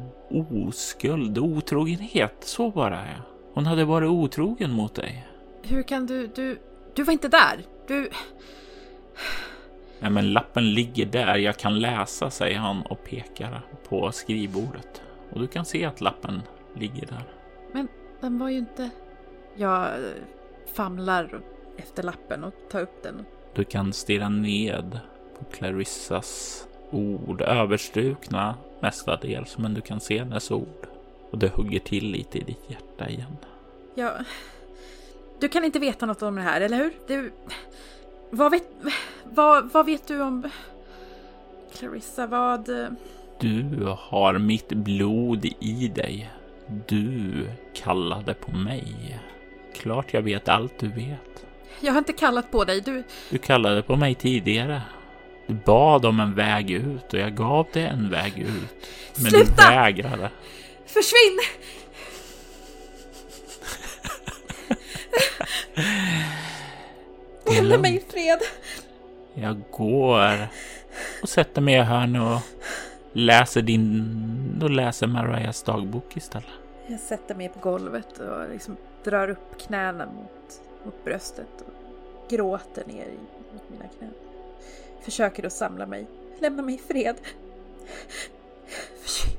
oskuld, 0.50 1.38
otrogenhet. 1.38 2.36
Så 2.40 2.70
var 2.70 2.90
det. 2.90 3.22
Hon 3.54 3.66
hade 3.66 3.84
varit 3.84 4.08
otrogen 4.08 4.70
mot 4.70 4.94
dig. 4.94 5.26
Hur 5.62 5.82
kan 5.82 6.06
du, 6.06 6.26
du, 6.26 6.58
du 6.94 7.02
var 7.02 7.12
inte 7.12 7.28
där. 7.28 7.64
Du... 7.88 8.10
Ja, 10.00 10.10
men 10.10 10.32
lappen 10.32 10.74
ligger 10.74 11.06
där. 11.06 11.36
Jag 11.36 11.56
kan 11.56 11.78
läsa, 11.80 12.30
säger 12.30 12.58
han 12.58 12.82
och 12.82 13.04
pekar 13.04 13.62
på 13.88 14.12
skrivbordet. 14.12 15.02
Och 15.30 15.40
du 15.40 15.46
kan 15.46 15.64
se 15.64 15.84
att 15.84 16.00
lappen 16.00 16.42
ligger 16.74 17.06
där. 17.06 17.22
Men 17.72 17.88
den 18.20 18.38
var 18.38 18.48
ju 18.48 18.58
inte... 18.58 18.90
Jag 19.56 19.88
famlar 20.74 21.40
efter 21.76 22.02
lappen 22.02 22.44
och 22.44 22.54
tar 22.70 22.80
upp 22.80 23.02
den. 23.02 23.24
Du 23.54 23.64
kan 23.64 23.92
stirra 23.92 24.28
ned 24.28 25.00
på 25.38 25.44
Clarissas 25.44 26.64
ord, 26.90 27.40
överstrukna 27.40 28.54
mestadels, 28.80 29.58
men 29.58 29.74
du 29.74 29.80
kan 29.80 30.00
se 30.00 30.18
hennes 30.18 30.50
ord. 30.50 30.86
Och 31.30 31.38
det 31.38 31.48
hugger 31.48 31.78
till 31.78 32.10
lite 32.10 32.38
i 32.38 32.42
ditt 32.42 32.70
hjärta 32.70 33.08
igen. 33.08 33.36
Ja, 33.94 34.12
du 35.40 35.48
kan 35.48 35.64
inte 35.64 35.78
veta 35.78 36.06
något 36.06 36.22
om 36.22 36.36
det 36.36 36.42
här, 36.42 36.60
eller 36.60 36.76
hur? 36.76 36.92
Du, 37.06 37.32
vad, 38.30 38.50
vet, 38.50 38.68
vad, 39.24 39.72
vad 39.72 39.86
vet 39.86 40.06
du 40.06 40.20
om 40.20 40.50
Clarissa? 41.78 42.26
Vad... 42.26 42.64
Du 43.40 43.86
har 43.98 44.38
mitt 44.38 44.68
blod 44.68 45.44
i 45.60 45.88
dig. 45.88 46.30
Du 46.86 47.46
kallade 47.74 48.34
på 48.34 48.50
mig. 48.50 49.18
Klart 49.74 50.14
jag 50.14 50.22
vet 50.22 50.48
allt 50.48 50.78
du 50.78 50.88
vet. 50.88 51.46
Jag 51.80 51.92
har 51.92 51.98
inte 51.98 52.12
kallat 52.12 52.50
på 52.50 52.64
dig. 52.64 52.80
Du... 52.80 53.04
Du 53.30 53.38
kallade 53.38 53.82
på 53.82 53.96
mig 53.96 54.14
tidigare. 54.14 54.82
Du 55.46 55.54
bad 55.54 56.06
om 56.06 56.20
en 56.20 56.34
väg 56.34 56.70
ut 56.70 57.12
och 57.12 57.18
jag 57.18 57.36
gav 57.36 57.66
dig 57.72 57.84
en 57.84 58.10
väg 58.10 58.38
ut. 58.38 58.88
Men 59.14 59.30
Sluta! 59.30 59.70
du 59.70 59.74
vägrade. 59.74 60.30
Försvinn! 60.86 61.38
Lämna 67.54 67.78
mig 67.78 67.96
i 67.96 68.00
fred. 68.00 68.38
Jag 69.34 69.62
går 69.70 70.48
och 71.22 71.28
sätter 71.28 71.60
mig 71.60 71.82
här 71.82 72.06
nu 72.06 72.20
och 72.20 72.40
läser 73.12 73.62
din... 73.62 74.60
och 74.62 74.70
läser 74.70 75.06
Marias 75.06 75.62
dagbok 75.62 76.16
istället. 76.16 76.48
Jag 76.86 77.00
sätter 77.00 77.34
mig 77.34 77.48
på 77.48 77.58
golvet 77.58 78.18
och 78.18 78.50
liksom 78.52 78.76
drar 79.04 79.30
upp 79.30 79.60
knäna 79.60 80.06
mot, 80.06 80.60
mot 80.84 81.04
bröstet 81.04 81.64
och 81.66 82.30
gråter 82.30 82.84
ner 82.86 83.06
mot 83.52 83.70
mina 83.70 83.84
knän. 83.98 84.12
Försöker 85.02 85.46
att 85.46 85.52
samla 85.52 85.86
mig. 85.86 86.06
Lämna 86.40 86.62
mig 86.62 86.74
i 86.74 86.78
fred. 86.78 87.16
Försvinn. 89.02 89.38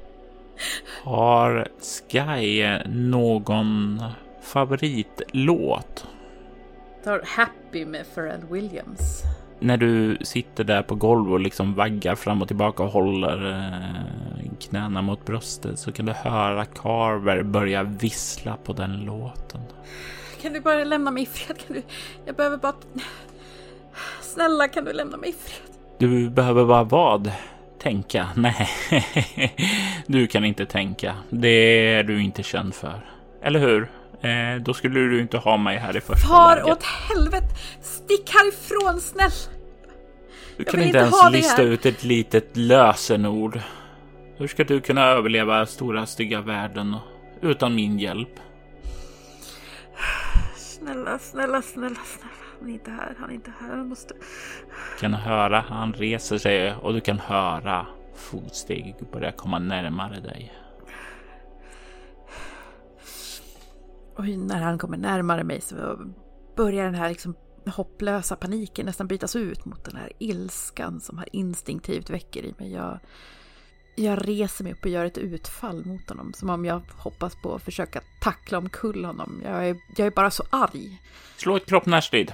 Har 1.03 1.67
Sky 1.79 2.63
någon 2.87 4.03
favoritlåt? 4.41 6.07
Tar 7.03 7.21
Happy 7.25 7.85
med 7.85 8.05
Pharrell 8.15 8.41
Williams. 8.51 9.23
när 9.59 9.77
du 9.77 10.17
sitter 10.21 10.63
där 10.63 10.81
på 10.83 10.95
golvet 10.95 11.31
och 11.33 11.39
liksom 11.39 11.73
vaggar 11.75 12.15
fram 12.15 12.41
och 12.41 12.47
tillbaka 12.47 12.83
och 12.83 12.89
håller 12.91 13.49
eh, 13.51 14.51
knäna 14.59 15.01
mot 15.01 15.25
bröstet 15.25 15.79
så 15.79 15.91
kan 15.91 16.05
du 16.05 16.11
höra 16.11 16.65
Carver 16.65 17.43
börja 17.43 17.83
vissla 17.83 18.57
på 18.63 18.73
den 18.73 18.97
låten. 19.05 19.61
Kan 20.41 20.53
du 20.53 20.61
bara 20.61 20.83
lämna 20.83 21.11
mig 21.11 21.23
i 21.23 21.25
fred? 21.25 21.57
Kan 21.67 21.75
du... 21.75 21.81
Jag 22.25 22.35
behöver 22.35 22.57
bara... 22.57 22.73
Snälla, 24.21 24.67
kan 24.67 24.85
du 24.85 24.93
lämna 24.93 25.17
mig 25.17 25.29
i 25.29 25.33
fred? 25.33 25.75
Du 25.97 26.29
behöver 26.29 26.65
bara 26.65 26.83
vad? 26.83 27.31
Tänka? 27.81 28.27
Nej, 28.35 28.69
du 30.07 30.27
kan 30.27 30.45
inte 30.45 30.65
tänka. 30.65 31.15
Det 31.29 31.93
är 31.93 32.03
du 32.03 32.21
inte 32.23 32.43
känd 32.43 32.73
för. 32.75 33.01
Eller 33.43 33.59
hur? 33.59 33.89
Eh, 34.21 34.61
då 34.61 34.73
skulle 34.73 34.99
du 34.99 35.21
inte 35.21 35.37
ha 35.37 35.57
mig 35.57 35.77
här 35.77 35.97
i 35.97 36.01
första 36.01 36.27
Far 36.27 36.55
läget. 36.55 36.71
åt 36.71 36.83
helvete! 36.83 37.47
Stick 37.81 38.29
härifrån, 38.33 39.01
snäll! 39.01 39.31
Du 40.57 40.63
Jag 40.63 40.67
kan 40.67 40.79
inte 40.79 40.87
inte 40.87 40.99
ens 40.99 41.31
lista 41.31 41.61
ut 41.61 41.85
ett 41.85 42.03
litet 42.03 42.57
lösenord. 42.57 43.59
Hur 44.37 44.47
ska 44.47 44.63
du 44.63 44.81
kunna 44.81 45.05
överleva 45.05 45.65
stora 45.65 46.05
stygga 46.05 46.41
världen 46.41 46.95
utan 47.41 47.75
min 47.75 47.99
hjälp? 47.99 48.39
Snälla, 50.55 51.19
snälla, 51.19 51.61
snälla, 51.61 51.99
snälla. 52.05 52.33
Han 52.59 52.69
är 52.69 52.73
inte 52.73 52.91
här, 52.91 53.15
han 53.19 53.29
är 53.29 53.33
inte 53.33 53.51
här. 53.59 53.69
Han 53.69 53.87
måste... 53.87 54.13
Du 54.13 54.99
kan 54.99 55.13
höra 55.13 55.65
han 55.69 55.93
reser 55.93 56.37
sig 56.37 56.73
och 56.73 56.93
du 56.93 57.01
kan 57.01 57.19
höra 57.19 57.85
fotsteg 58.15 58.95
börja 59.11 59.31
komma 59.31 59.59
närmare 59.59 60.19
dig. 60.19 60.53
Och 64.19 64.27
när 64.27 64.61
han 64.61 64.77
kommer 64.77 64.97
närmare 64.97 65.43
mig 65.43 65.61
så 65.61 65.99
börjar 66.55 66.85
den 66.85 66.95
här 66.95 67.09
liksom 67.09 67.35
hopplösa 67.65 68.35
paniken 68.35 68.85
nästan 68.85 69.07
bytas 69.07 69.35
ut 69.35 69.65
mot 69.65 69.85
den 69.85 69.95
här 69.95 70.11
ilskan 70.19 70.99
som 71.01 71.17
här 71.17 71.27
instinktivt 71.31 72.09
väcker 72.09 72.45
i 72.45 72.53
mig. 72.57 72.73
Jag, 72.73 72.99
jag 73.95 74.27
reser 74.27 74.63
mig 74.63 74.73
upp 74.73 74.83
och 74.83 74.91
gör 74.91 75.05
ett 75.05 75.17
utfall 75.17 75.85
mot 75.85 76.09
honom 76.09 76.33
som 76.33 76.49
om 76.49 76.65
jag 76.65 76.81
hoppas 76.97 77.35
på 77.35 77.55
att 77.55 77.63
försöka 77.63 78.01
tackla 78.21 78.57
omkull 78.57 79.05
honom. 79.05 79.41
Jag 79.43 79.67
är, 79.67 79.77
jag 79.97 80.07
är 80.07 80.11
bara 80.11 80.31
så 80.31 80.43
arg. 80.49 81.01
Slå 81.37 81.55
ett 81.55 81.65
kropp 81.65 81.85
närstrid. 81.85 82.31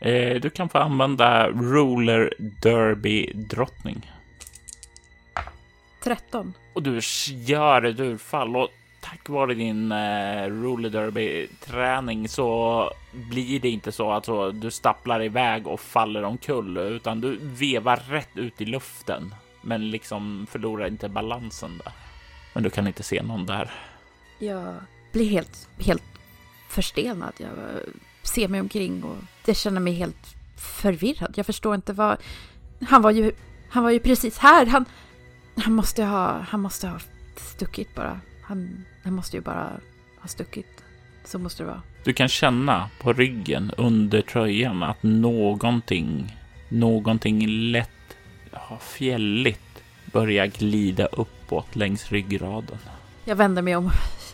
Eh, 0.00 0.40
du 0.40 0.50
kan 0.50 0.68
få 0.68 0.78
använda 0.78 1.50
roller 1.50 2.34
derby 2.62 3.32
drottning. 3.32 4.10
13. 6.04 6.54
Och 6.74 6.82
du 6.82 7.00
gör 7.46 7.82
ett 7.82 8.00
utfall 8.00 8.56
och 8.56 8.68
tack 9.00 9.28
vare 9.28 9.54
din 9.54 9.92
eh, 9.92 10.46
roller 10.46 10.90
derby 10.90 11.48
träning 11.60 12.28
så 12.28 12.90
blir 13.12 13.60
det 13.60 13.68
inte 13.68 13.92
så 13.92 14.12
att 14.12 14.24
så, 14.24 14.50
du 14.50 14.70
stapplar 14.70 15.22
iväg 15.22 15.66
och 15.66 15.80
faller 15.80 16.22
omkull 16.22 16.76
utan 16.76 17.20
du 17.20 17.38
vevar 17.42 17.96
rätt 17.96 18.36
ut 18.36 18.60
i 18.60 18.64
luften. 18.64 19.34
Men 19.62 19.90
liksom 19.90 20.46
förlorar 20.50 20.86
inte 20.86 21.08
balansen 21.08 21.80
där. 21.84 21.92
Men 22.52 22.62
du 22.62 22.70
kan 22.70 22.86
inte 22.86 23.02
se 23.02 23.22
någon 23.22 23.46
där. 23.46 23.70
Jag 24.38 24.74
blir 25.12 25.28
helt, 25.28 25.68
helt 25.78 26.02
förstenad. 26.68 27.32
Jag 27.36 27.50
ser 28.22 28.48
mig 28.48 28.60
omkring 28.60 29.04
och 29.04 29.16
jag 29.46 29.56
känner 29.56 29.80
mig 29.80 29.92
helt 29.92 30.36
förvirrad. 30.56 31.32
Jag 31.36 31.46
förstår 31.46 31.74
inte 31.74 31.92
vad... 31.92 32.16
Han 32.88 33.02
var 33.02 33.10
ju, 33.10 33.32
han 33.70 33.82
var 33.82 33.90
ju 33.90 33.98
precis 33.98 34.38
här. 34.38 34.66
Han, 34.66 34.84
han, 35.56 35.72
måste 35.72 36.04
ha, 36.04 36.38
han 36.38 36.60
måste 36.60 36.88
ha 36.88 36.98
stuckit 37.36 37.94
bara. 37.94 38.20
Han, 38.50 38.84
han 39.04 39.14
måste 39.14 39.36
ju 39.36 39.40
bara 39.40 39.70
ha 40.20 40.28
stuckit. 40.28 40.84
Så 41.24 41.38
måste 41.38 41.62
det 41.62 41.66
vara. 41.66 41.82
Du 42.04 42.12
kan 42.12 42.28
känna 42.28 42.90
på 43.00 43.12
ryggen 43.12 43.72
under 43.76 44.22
tröjan 44.22 44.82
att 44.82 45.02
någonting, 45.02 46.36
någonting 46.68 47.46
lätt 47.46 47.88
fjälligt 48.80 49.82
börjar 50.12 50.46
glida 50.46 51.06
uppåt 51.06 51.76
längs 51.76 52.12
ryggraden. 52.12 52.78
Jag 53.24 53.36
vänder 53.36 53.62
mig 53.62 53.76
om 53.76 53.86
och 53.86 53.92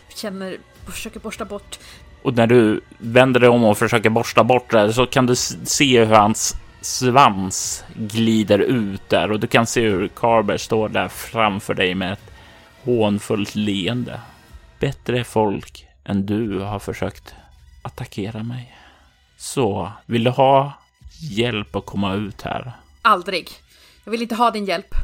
känner 0.15 0.57
försöker 0.85 1.19
borsta 1.19 1.45
bort. 1.45 1.79
Och 2.21 2.35
när 2.35 2.47
du 2.47 2.81
vänder 2.97 3.39
dig 3.39 3.49
om 3.49 3.63
och 3.63 3.77
försöker 3.77 4.09
borsta 4.09 4.43
bort 4.43 4.71
det 4.71 4.93
så 4.93 5.05
kan 5.05 5.25
du 5.25 5.35
se 5.35 6.05
hur 6.05 6.15
hans 6.15 6.55
svans 6.81 7.83
glider 7.95 8.59
ut 8.59 9.09
där 9.09 9.31
och 9.31 9.39
du 9.39 9.47
kan 9.47 9.67
se 9.67 9.81
hur 9.81 10.07
Carver 10.07 10.57
står 10.57 10.89
där 10.89 11.07
framför 11.07 11.73
dig 11.73 11.95
med 11.95 12.13
ett 12.13 12.26
hånfullt 12.87 13.55
leende. 13.55 14.21
Bättre 14.79 15.23
folk 15.23 15.87
än 16.03 16.25
du 16.25 16.59
har 16.59 16.79
försökt 16.79 17.35
attackera 17.81 18.43
mig. 18.43 18.77
Så, 19.37 19.91
vill 20.05 20.23
du 20.23 20.29
ha 20.29 20.73
hjälp 21.31 21.75
att 21.75 21.85
komma 21.85 22.13
ut 22.13 22.41
här? 22.41 22.71
Aldrig. 23.01 23.49
Jag 24.03 24.11
vill 24.11 24.21
inte 24.21 24.35
ha 24.35 24.51
din 24.51 24.65
hjälp. 24.65 24.95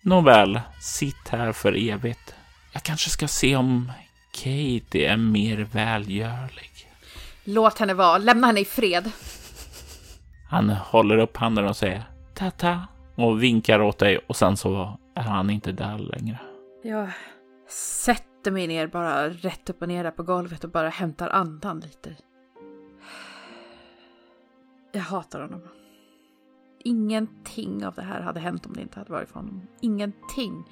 Nåväl, 0.00 0.60
sitt 0.80 1.28
här 1.28 1.52
för 1.52 1.88
evigt. 1.90 2.34
Jag 2.72 2.82
kanske 2.82 3.10
ska 3.10 3.28
se 3.28 3.56
om 3.56 3.92
Katie 4.32 5.12
är 5.12 5.16
mer 5.16 5.56
välgörlig. 5.72 6.90
Låt 7.44 7.78
henne 7.78 7.94
vara. 7.94 8.18
Lämna 8.18 8.46
henne 8.46 8.60
i 8.60 8.64
fred. 8.64 9.10
Han 10.48 10.70
håller 10.70 11.18
upp 11.18 11.36
handen 11.36 11.66
och 11.66 11.76
säger 11.76 12.02
tata 12.34 12.86
och 13.14 13.42
vinkar 13.42 13.80
åt 13.80 13.98
dig 13.98 14.18
och 14.26 14.36
sen 14.36 14.56
så 14.56 14.98
är 15.14 15.22
han 15.22 15.50
inte 15.50 15.72
där 15.72 15.98
längre. 15.98 16.38
Jag 16.86 17.10
sätter 17.68 18.50
mig 18.50 18.66
ner 18.66 18.86
bara 18.86 19.28
rätt 19.28 19.70
upp 19.70 19.82
och 19.82 19.88
ner 19.88 20.04
där 20.04 20.10
på 20.10 20.22
golvet 20.22 20.64
och 20.64 20.70
bara 20.70 20.88
hämtar 20.88 21.28
andan 21.28 21.80
lite. 21.80 22.16
Jag 24.92 25.00
hatar 25.00 25.40
honom. 25.40 25.62
Ingenting 26.84 27.86
av 27.86 27.94
det 27.94 28.02
här 28.02 28.20
hade 28.20 28.40
hänt 28.40 28.66
om 28.66 28.72
det 28.72 28.82
inte 28.82 28.98
hade 28.98 29.12
varit 29.12 29.28
för 29.28 29.34
honom. 29.34 29.62
Ingenting. 29.80 30.64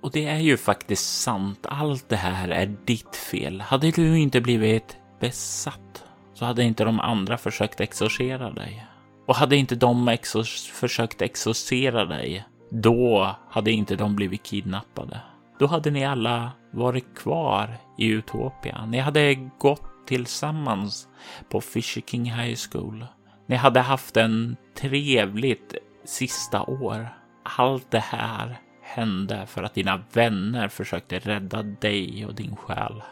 Och 0.00 0.10
det 0.10 0.26
är 0.26 0.38
ju 0.38 0.56
faktiskt 0.56 1.22
sant. 1.22 1.66
Allt 1.68 2.08
det 2.08 2.16
här 2.16 2.48
är 2.48 2.76
ditt 2.84 3.16
fel. 3.16 3.60
Hade 3.60 3.90
du 3.90 4.18
inte 4.18 4.40
blivit 4.40 4.96
besatt 5.20 6.04
så 6.34 6.44
hade 6.44 6.62
inte 6.62 6.84
de 6.84 7.00
andra 7.00 7.38
försökt 7.38 7.80
exorcera 7.80 8.50
dig. 8.50 8.86
Och 9.26 9.36
hade 9.36 9.56
inte 9.56 9.74
de 9.74 10.08
exor- 10.08 10.72
försökt 10.72 11.22
exorcera 11.22 12.04
dig, 12.04 12.46
då 12.70 13.36
hade 13.48 13.70
inte 13.70 13.96
de 13.96 14.16
blivit 14.16 14.42
kidnappade. 14.42 15.20
Då 15.58 15.66
hade 15.66 15.90
ni 15.90 16.04
alla 16.04 16.52
varit 16.70 17.18
kvar 17.18 17.76
i 17.98 18.06
Utopia. 18.06 18.86
Ni 18.86 18.98
hade 18.98 19.34
gått 19.58 20.06
tillsammans 20.06 21.08
på 21.48 21.60
Fisher 21.60 22.00
King 22.00 22.24
High 22.24 22.56
School. 22.70 23.06
Ni 23.46 23.56
hade 23.56 23.80
haft 23.80 24.16
en 24.16 24.56
trevligt 24.74 25.74
sista 26.04 26.62
år. 26.62 27.08
Allt 27.42 27.90
det 27.90 27.98
här 27.98 28.58
hände 28.82 29.46
för 29.46 29.62
att 29.62 29.74
dina 29.74 30.04
vänner 30.12 30.68
försökte 30.68 31.18
rädda 31.18 31.62
dig 31.62 32.26
och 32.26 32.34
din 32.34 32.56
själ. 32.56 33.02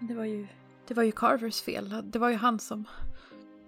Det 0.00 0.14
var 0.14 0.24
ju, 0.24 0.46
det 0.88 0.94
var 0.94 1.02
ju 1.02 1.12
Carvers 1.12 1.62
fel. 1.62 2.02
Det 2.04 2.18
var 2.18 2.28
ju 2.28 2.36
han 2.36 2.58
som... 2.58 2.84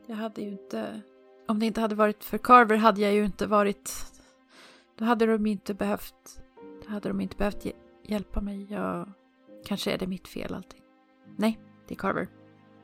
Jag 0.06 0.16
hade 0.16 0.42
ju 0.42 0.48
inte... 0.48 1.00
Om 1.48 1.58
det 1.58 1.66
inte 1.66 1.80
hade 1.80 1.94
varit 1.94 2.24
för 2.24 2.38
Carver 2.38 2.76
hade 2.76 3.00
jag 3.00 3.12
ju 3.12 3.24
inte 3.24 3.46
varit... 3.46 3.90
Då 4.98 5.04
hade 5.04 5.26
de 5.26 5.46
inte 5.46 5.74
behövt... 5.74 6.14
Då 6.86 6.92
hade 6.92 7.08
de 7.08 7.20
inte 7.20 7.36
behövt 7.36 7.64
hj- 7.64 7.72
hjälpa 8.06 8.40
mig. 8.40 8.66
Jag... 8.72 9.08
Kanske 9.66 9.92
är 9.92 9.98
det 9.98 10.06
mitt 10.06 10.28
fel 10.28 10.54
allting. 10.54 10.80
Nej, 11.36 11.58
det 11.88 11.94
är 11.94 11.98
Carver. 11.98 12.28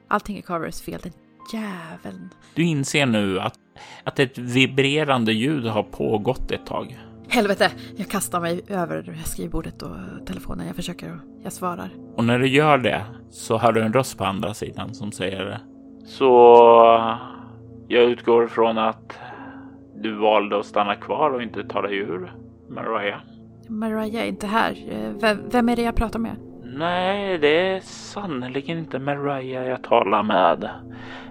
Allting 0.09 0.37
är 0.39 0.43
Carvers 0.43 0.83
fel. 0.83 1.01
Den 1.03 1.13
jäveln. 1.53 2.29
Du 2.55 2.63
inser 2.63 3.07
nu 3.07 3.41
att, 3.41 3.59
att 4.05 4.19
ett 4.19 4.39
vibrerande 4.39 5.33
ljud 5.33 5.65
har 5.67 5.83
pågått 5.83 6.51
ett 6.51 6.67
tag. 6.67 7.01
Helvete! 7.29 7.71
Jag 7.97 8.09
kastar 8.09 8.41
mig 8.41 8.61
över 8.69 9.19
skrivbordet 9.25 9.83
och 9.83 9.97
telefonen. 10.27 10.67
Jag 10.67 10.77
försöker 10.77 11.13
och 11.13 11.21
jag 11.45 11.53
svarar. 11.53 11.91
Och 12.17 12.25
när 12.25 12.39
du 12.39 12.49
gör 12.49 12.79
det 12.79 13.05
så 13.31 13.59
hör 13.59 13.73
du 13.73 13.83
en 13.83 13.93
röst 13.93 14.19
på 14.19 14.25
andra 14.25 14.55
sidan 14.55 14.95
som 14.95 15.13
säger 15.13 15.59
Så 16.07 16.25
jag 17.89 18.05
utgår 18.05 18.47
från 18.47 18.79
att 18.79 19.19
du 20.05 20.13
valde 20.13 20.59
att 20.59 20.67
stanna 20.67 20.95
kvar 20.95 21.31
och 21.31 21.43
inte 21.43 21.65
ta 21.65 21.83
dig 21.83 21.97
ur, 21.97 22.33
Mariah. 22.69 23.21
Mariah 23.69 24.23
är 24.23 24.27
inte 24.29 24.47
här. 24.47 24.71
Eh, 24.89 25.11
Vem, 25.21 25.39
vem 25.51 25.69
är 25.69 25.77
det 25.77 25.83
jag 25.83 25.97
pratar 25.97 26.19
med? 26.19 26.37
Nej, 26.65 27.39
det 27.39 27.69
är 27.69 27.81
sannerligen 27.81 28.79
inte 28.79 28.99
Mariah 28.99 29.67
jag 29.67 29.83
talar 29.83 30.23
med. 30.23 30.71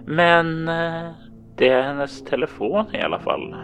Men 0.06 0.68
eh, 0.68 1.12
det 1.56 1.70
är 1.70 1.82
hennes 1.82 2.24
telefon 2.24 2.86
i 2.94 3.02
alla 3.02 3.20
fall. 3.20 3.56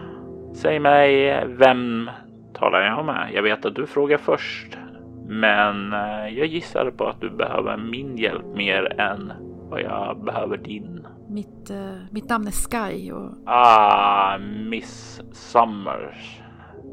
Säg 0.54 0.78
mig, 0.78 1.44
vem 1.46 2.10
talar 2.54 2.80
jag 2.80 3.04
med? 3.04 3.30
Jag 3.34 3.42
vet 3.42 3.64
att 3.64 3.74
du 3.74 3.86
frågar 3.86 4.18
först. 4.18 4.78
Men 5.26 5.92
eh, 5.92 6.28
jag 6.38 6.46
gissar 6.46 6.90
på 6.90 7.06
att 7.06 7.20
du 7.20 7.30
behöver 7.30 7.76
min 7.76 8.16
hjälp 8.16 8.46
mer 8.54 9.00
än 9.00 9.32
vad 9.70 9.80
jag 9.82 10.24
behöver 10.24 10.56
din. 10.56 11.06
Mitt, 11.30 11.70
eh, 11.70 11.92
mitt 12.10 12.28
namn 12.28 12.46
är 12.46 12.50
Sky 12.50 13.12
och 13.12 13.30
Ah, 13.46 14.38
Miss 14.70 15.20
Summers. 15.32 16.40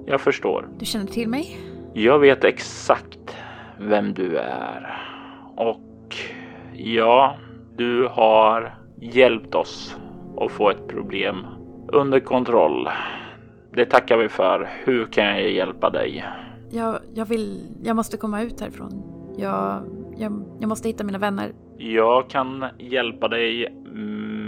Jag 0.05 0.21
förstår. 0.21 0.67
du 0.79 0.85
känner 0.85 1.05
till 1.05 1.29
mig? 1.29 1.57
Jag 1.93 2.19
vet 2.19 2.43
exakt 2.43 3.35
vem 3.79 4.13
du 4.13 4.37
är. 4.37 4.97
Och 5.55 6.15
ja, 6.73 7.35
du 7.77 8.07
har 8.11 8.77
hjälpt 9.01 9.55
oss 9.55 9.95
att 10.41 10.51
få 10.51 10.69
ett 10.69 10.87
problem 10.87 11.45
Under 11.93 12.19
kontroll. 12.19 12.89
Det 13.73 13.85
tackar 13.85 14.17
vi 14.17 14.29
för. 14.29 14.69
Hur 14.85 15.05
kan 15.05 15.25
jag 15.25 15.51
hjälpa 15.51 15.89
dig? 15.89 16.25
Jag, 16.69 16.99
jag 17.13 17.25
vill, 17.25 17.61
jag 17.83 17.95
måste 17.95 18.17
komma 18.17 18.41
ut 18.41 18.61
härifrån. 18.61 19.03
Jag, 19.37 19.81
jag, 20.17 20.43
jag 20.59 20.69
måste 20.69 20.87
hitta 20.89 21.03
mina 21.03 21.17
vänner. 21.17 21.51
Jag 21.77 22.29
kan 22.29 22.65
hjälpa 22.79 23.27
dig 23.27 23.73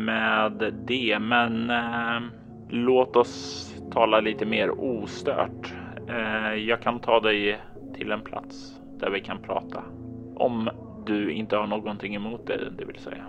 med 0.09 0.73
det, 0.87 1.19
men 1.19 1.69
eh, 1.69 2.21
låt 2.69 3.15
oss 3.15 3.65
tala 3.91 4.19
lite 4.19 4.45
mer 4.45 4.79
ostört. 4.79 5.73
Eh, 6.07 6.53
jag 6.53 6.81
kan 6.81 6.99
ta 6.99 7.19
dig 7.19 7.59
till 7.95 8.11
en 8.11 8.21
plats 8.21 8.75
där 8.99 9.09
vi 9.09 9.19
kan 9.19 9.41
prata. 9.41 9.83
Om 10.35 10.69
du 11.05 11.31
inte 11.31 11.55
har 11.55 11.67
någonting 11.67 12.15
emot 12.15 12.47
det, 12.47 12.69
det 12.77 12.85
vill 12.85 12.99
säga. 12.99 13.25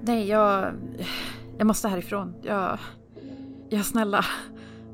Nej, 0.00 0.28
jag... 0.28 0.64
Jag 1.58 1.66
måste 1.66 1.88
härifrån. 1.88 2.34
Jag... 2.42 2.78
Jag 3.68 3.84
snälla. 3.84 4.20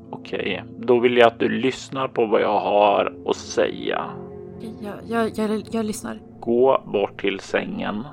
Okej, 0.09 0.63
då 0.79 0.99
vill 0.99 1.17
jag 1.17 1.27
att 1.27 1.39
du 1.39 1.49
lyssnar 1.49 2.07
på 2.07 2.25
vad 2.25 2.41
jag 2.41 2.59
har 2.59 3.13
att 3.25 3.35
säga. 3.35 4.05
Jag, 4.81 4.95
jag, 5.07 5.31
jag, 5.35 5.63
jag 5.71 5.85
lyssnar. 5.85 6.19
Gå 6.39 6.83
bort 6.85 7.21
till 7.21 7.39
sängen. 7.39 8.03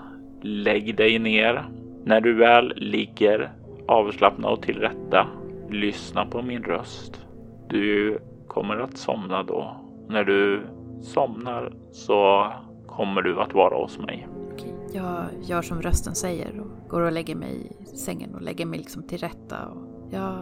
Lägg 0.40 0.96
dig 0.96 1.18
ner. 1.18 1.68
När 2.08 2.20
du 2.20 2.34
väl 2.34 2.72
ligger 2.76 3.52
avslappnad 3.88 4.52
och 4.52 4.62
till 4.62 4.78
rätta, 4.78 5.26
lyssna 5.70 6.26
på 6.26 6.42
min 6.42 6.62
röst. 6.62 7.26
Du 7.68 8.18
kommer 8.46 8.76
att 8.76 8.96
somna 8.96 9.42
då. 9.42 9.76
När 10.08 10.24
du 10.24 10.62
somnar 11.00 11.72
så 11.90 12.52
kommer 12.86 13.22
du 13.22 13.40
att 13.40 13.54
vara 13.54 13.82
hos 13.82 13.98
mig. 13.98 14.28
Okej, 14.52 14.74
jag 14.94 15.24
gör 15.42 15.62
som 15.62 15.82
rösten 15.82 16.14
säger 16.14 16.60
och 16.60 16.90
går 16.90 17.00
och 17.00 17.12
lägger 17.12 17.34
mig 17.34 17.72
i 17.80 17.96
sängen 17.96 18.34
och 18.34 18.42
lägger 18.42 18.66
mig 18.66 18.78
liksom 18.78 19.02
till 19.02 19.18
rätta. 19.18 19.66
Och 19.66 20.12
jag, 20.12 20.34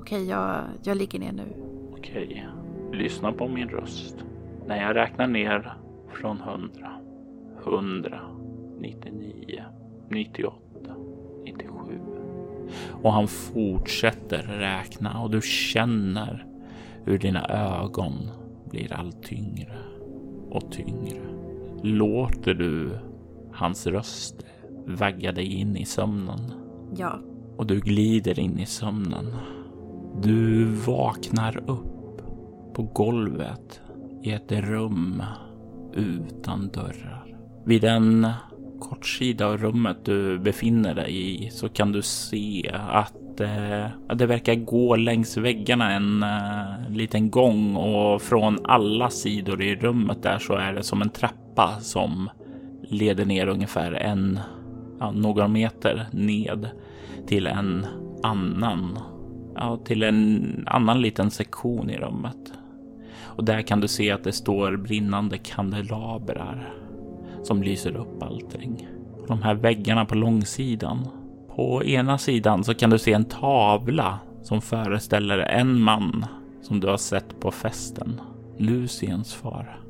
okej, 0.00 0.28
jag, 0.28 0.56
jag 0.82 0.96
ligger 0.96 1.18
ner 1.18 1.32
nu. 1.32 1.54
Okej, 1.92 2.48
lyssna 2.92 3.32
på 3.32 3.48
min 3.48 3.68
röst. 3.68 4.24
När 4.66 4.82
jag 4.82 4.96
räknar 4.96 5.26
ner 5.26 5.72
från 6.12 6.40
100, 6.40 6.92
100, 7.64 8.20
99, 8.80 9.64
98, 10.08 10.56
97. 11.52 11.72
Och 13.02 13.12
han 13.12 13.28
fortsätter 13.28 14.42
räkna 14.42 15.20
och 15.22 15.30
du 15.30 15.40
känner 15.42 16.46
hur 17.04 17.18
dina 17.18 17.46
ögon 17.48 18.30
blir 18.70 18.92
allt 18.92 19.22
tyngre 19.22 19.78
och 20.50 20.72
tyngre. 20.72 21.20
Låter 21.82 22.54
du 22.54 22.98
hans 23.52 23.86
röst 23.86 24.46
vagga 24.86 25.32
dig 25.32 25.54
in 25.54 25.76
i 25.76 25.84
sömnen? 25.84 26.52
Ja, 26.96 27.20
och 27.56 27.66
du 27.66 27.80
glider 27.80 28.40
in 28.40 28.58
i 28.58 28.66
sömnen. 28.66 29.34
Du 30.22 30.64
vaknar 30.64 31.56
upp 31.56 32.22
på 32.74 32.82
golvet 32.82 33.80
i 34.22 34.32
ett 34.32 34.52
rum 34.52 35.22
utan 35.92 36.68
dörrar. 36.68 37.36
Vid 37.64 37.84
en 37.84 38.26
kort 38.80 39.06
sida 39.06 39.46
av 39.46 39.58
rummet 39.58 40.04
du 40.04 40.38
befinner 40.38 40.94
dig 40.94 41.44
i 41.44 41.50
så 41.50 41.68
kan 41.68 41.92
du 41.92 42.02
se 42.02 42.70
att 42.90 43.40
eh, 43.40 44.14
det 44.14 44.26
verkar 44.26 44.54
gå 44.54 44.96
längs 44.96 45.36
väggarna 45.36 45.92
en 45.92 46.22
eh, 46.22 46.90
liten 46.90 47.30
gång 47.30 47.76
och 47.76 48.22
från 48.22 48.58
alla 48.64 49.10
sidor 49.10 49.62
i 49.62 49.76
rummet 49.76 50.22
där 50.22 50.38
så 50.38 50.54
är 50.54 50.72
det 50.72 50.82
som 50.82 51.02
en 51.02 51.10
trappa 51.10 51.80
som 51.80 52.30
leder 52.82 53.24
ner 53.24 53.46
ungefär 53.46 53.92
en, 53.92 54.40
ja, 55.00 55.10
några 55.10 55.48
meter 55.48 56.06
ned 56.12 56.68
till 57.26 57.46
en 57.46 57.86
annan, 58.22 58.98
ja, 59.54 59.76
till 59.84 60.02
en 60.02 60.64
annan 60.66 61.00
liten 61.00 61.30
sektion 61.30 61.90
i 61.90 61.96
rummet. 61.96 62.52
Och 63.24 63.44
där 63.44 63.62
kan 63.62 63.80
du 63.80 63.88
se 63.88 64.10
att 64.10 64.24
det 64.24 64.32
står 64.32 64.76
brinnande 64.76 65.38
kandelabrar 65.38 66.74
som 67.48 67.62
lyser 67.62 67.96
upp 67.96 68.22
allting. 68.22 68.88
De 69.28 69.42
här 69.42 69.54
väggarna 69.54 70.04
på 70.04 70.14
långsidan. 70.14 71.08
På 71.56 71.84
ena 71.84 72.18
sidan 72.18 72.64
så 72.64 72.74
kan 72.74 72.90
du 72.90 72.98
se 72.98 73.12
en 73.12 73.24
tavla 73.24 74.18
som 74.42 74.60
föreställer 74.60 75.38
en 75.38 75.80
man 75.80 76.26
som 76.62 76.80
du 76.80 76.86
har 76.86 76.96
sett 76.96 77.40
på 77.40 77.50
festen. 77.50 78.20
Luciens 78.56 79.34
far. 79.34 79.80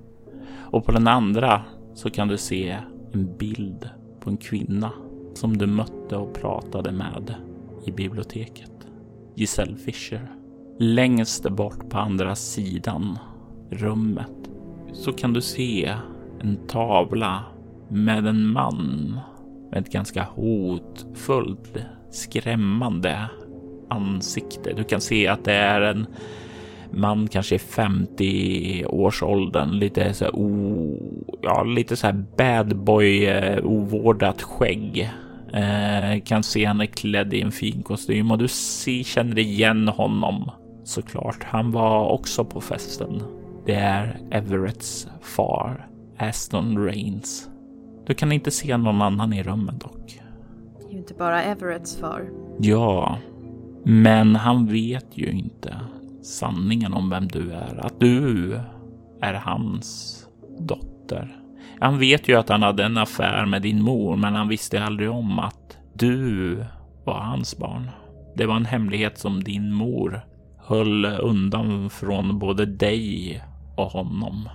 Och 0.56 0.84
på 0.84 0.92
den 0.92 1.08
andra 1.08 1.62
så 1.94 2.10
kan 2.10 2.28
du 2.28 2.36
se 2.36 2.76
en 3.12 3.36
bild 3.36 3.90
på 4.20 4.30
en 4.30 4.36
kvinna 4.36 4.90
som 5.34 5.58
du 5.58 5.66
mötte 5.66 6.16
och 6.16 6.34
pratade 6.34 6.92
med 6.92 7.34
i 7.86 7.92
biblioteket. 7.92 8.72
Giselle 9.34 9.76
Fischer. 9.76 10.32
Längst 10.78 11.50
bort 11.50 11.90
på 11.90 11.98
andra 11.98 12.34
sidan 12.34 13.18
rummet 13.70 14.50
så 14.92 15.12
kan 15.12 15.32
du 15.32 15.40
se 15.40 15.94
en 16.40 16.66
tavla 16.66 17.44
med 17.88 18.26
en 18.26 18.46
man 18.46 19.20
med 19.70 19.80
ett 19.80 19.92
ganska 19.92 20.22
hotfullt, 20.22 21.76
skrämmande 22.10 23.28
ansikte. 23.90 24.72
Du 24.72 24.84
kan 24.84 25.00
se 25.00 25.28
att 25.28 25.44
det 25.44 25.52
är 25.52 25.80
en 25.80 26.06
man 26.92 27.28
kanske 27.28 27.54
i 27.54 27.58
50 27.58 28.84
års 28.86 29.22
åldern, 29.22 29.70
lite 29.70 30.14
så 30.14 30.24
här, 30.24 30.32
oh, 30.32 30.96
ja, 31.42 31.62
lite 31.62 31.96
så 31.96 32.06
här 32.06 32.24
bad 32.36 32.76
boy, 32.76 33.26
eh, 33.26 33.64
ovårdat 33.64 34.42
skägg. 34.42 35.10
Eh, 35.52 36.20
kan 36.24 36.42
se 36.42 36.64
han 36.64 36.80
är 36.80 36.86
klädd 36.86 37.34
i 37.34 37.40
en 37.40 37.52
fin 37.52 37.82
kostym 37.82 38.30
och 38.30 38.38
du 38.38 38.48
ser, 38.48 39.02
känner 39.02 39.38
igen 39.38 39.88
honom 39.88 40.50
såklart. 40.84 41.44
Han 41.44 41.72
var 41.72 42.08
också 42.08 42.44
på 42.44 42.60
festen. 42.60 43.22
Det 43.66 43.74
är 43.74 44.20
Everetts 44.30 45.08
far, 45.22 45.88
Aston 46.18 46.84
Rains. 46.84 47.48
Du 48.06 48.14
kan 48.14 48.32
inte 48.32 48.50
se 48.50 48.76
någon 48.76 49.02
annan 49.02 49.32
i 49.32 49.42
rummet 49.42 49.80
dock. 49.80 50.20
det 50.78 50.84
är 50.88 50.92
ju 50.92 50.98
inte 50.98 51.14
bara 51.14 51.42
Everetts 51.42 51.96
far. 51.96 52.30
Ja, 52.58 53.18
men 53.84 54.36
han 54.36 54.66
vet 54.66 55.06
ju 55.18 55.30
inte 55.30 55.80
sanningen 56.22 56.92
om 56.92 57.10
vem 57.10 57.28
du 57.28 57.52
är. 57.52 57.86
Att 57.86 58.00
du 58.00 58.52
är 59.20 59.34
hans 59.34 60.18
dotter. 60.58 61.36
Han 61.80 61.98
vet 61.98 62.28
ju 62.28 62.34
att 62.34 62.48
han 62.48 62.62
hade 62.62 62.84
en 62.84 62.98
affär 62.98 63.46
med 63.46 63.62
din 63.62 63.82
mor, 63.82 64.16
men 64.16 64.34
han 64.34 64.48
visste 64.48 64.84
aldrig 64.84 65.10
om 65.10 65.38
att 65.38 65.78
du 65.92 66.54
var 67.04 67.20
hans 67.20 67.58
barn. 67.58 67.90
Det 68.36 68.46
var 68.46 68.56
en 68.56 68.66
hemlighet 68.66 69.18
som 69.18 69.44
din 69.44 69.72
mor 69.72 70.20
höll 70.58 71.04
undan 71.04 71.90
från 71.90 72.38
både 72.38 72.66
dig 72.66 73.42
och 73.76 73.90
honom. 73.90 74.48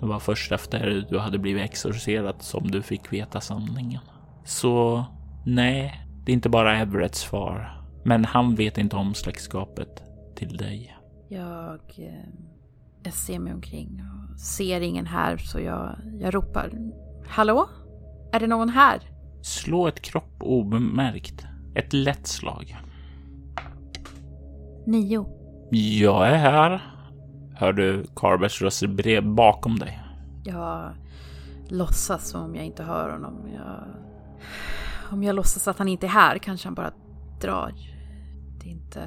Det 0.00 0.06
var 0.06 0.18
först 0.18 0.52
efter 0.52 1.06
du 1.10 1.18
hade 1.18 1.38
blivit 1.38 1.62
exorcerad 1.62 2.36
som 2.38 2.70
du 2.70 2.82
fick 2.82 3.12
veta 3.12 3.40
sanningen. 3.40 4.00
Så 4.44 5.04
nej, 5.46 6.06
det 6.24 6.32
är 6.32 6.34
inte 6.34 6.48
bara 6.48 6.78
Everetts 6.78 7.24
far. 7.24 7.82
Men 8.04 8.24
han 8.24 8.54
vet 8.54 8.78
inte 8.78 8.96
om 8.96 9.14
släktskapet 9.14 10.02
till 10.34 10.56
dig. 10.56 10.96
Jag, 11.28 11.80
eh, 11.98 12.28
jag 13.02 13.12
ser 13.12 13.38
mig 13.38 13.52
omkring 13.52 14.02
och 14.02 14.40
ser 14.40 14.80
ingen 14.80 15.06
här 15.06 15.36
så 15.36 15.60
jag, 15.60 15.96
jag 16.20 16.34
ropar. 16.34 16.70
Hallå? 17.28 17.68
Är 18.32 18.40
det 18.40 18.46
någon 18.46 18.68
här? 18.68 19.00
Slå 19.42 19.86
ett 19.86 20.00
kropp 20.00 20.36
obemärkt. 20.40 21.46
Ett 21.74 21.92
lätt 21.92 22.26
slag. 22.26 22.76
Nio. 24.86 25.26
Jag 25.70 26.28
är 26.28 26.36
här. 26.36 26.99
Hör 27.60 27.72
du 27.72 28.04
Carbers 28.16 28.62
röst 28.62 28.82
bakom 29.22 29.78
dig? 29.78 30.00
Jag 30.44 30.92
låtsas 31.68 32.28
som 32.28 32.42
om 32.42 32.54
jag 32.54 32.64
inte 32.64 32.82
hör 32.82 33.10
honom. 33.10 33.48
Jag, 33.54 33.84
om 35.12 35.22
jag 35.22 35.36
låtsas 35.36 35.68
att 35.68 35.78
han 35.78 35.88
inte 35.88 36.06
är 36.06 36.10
här 36.10 36.38
kanske 36.38 36.68
han 36.68 36.74
bara 36.74 36.90
drar. 37.40 37.72
Det 38.60 38.68
är 38.68 38.70
inte... 38.70 39.02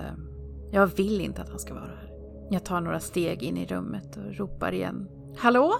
Jag 0.71 0.87
vill 0.87 1.21
inte 1.21 1.41
att 1.41 1.49
han 1.49 1.59
ska 1.59 1.73
vara 1.73 1.83
här. 1.83 2.09
Jag 2.49 2.65
tar 2.65 2.81
några 2.81 2.99
steg 2.99 3.43
in 3.43 3.57
i 3.57 3.65
rummet 3.65 4.17
och 4.17 4.35
ropar 4.35 4.71
igen. 4.71 5.07
Hallå? 5.37 5.73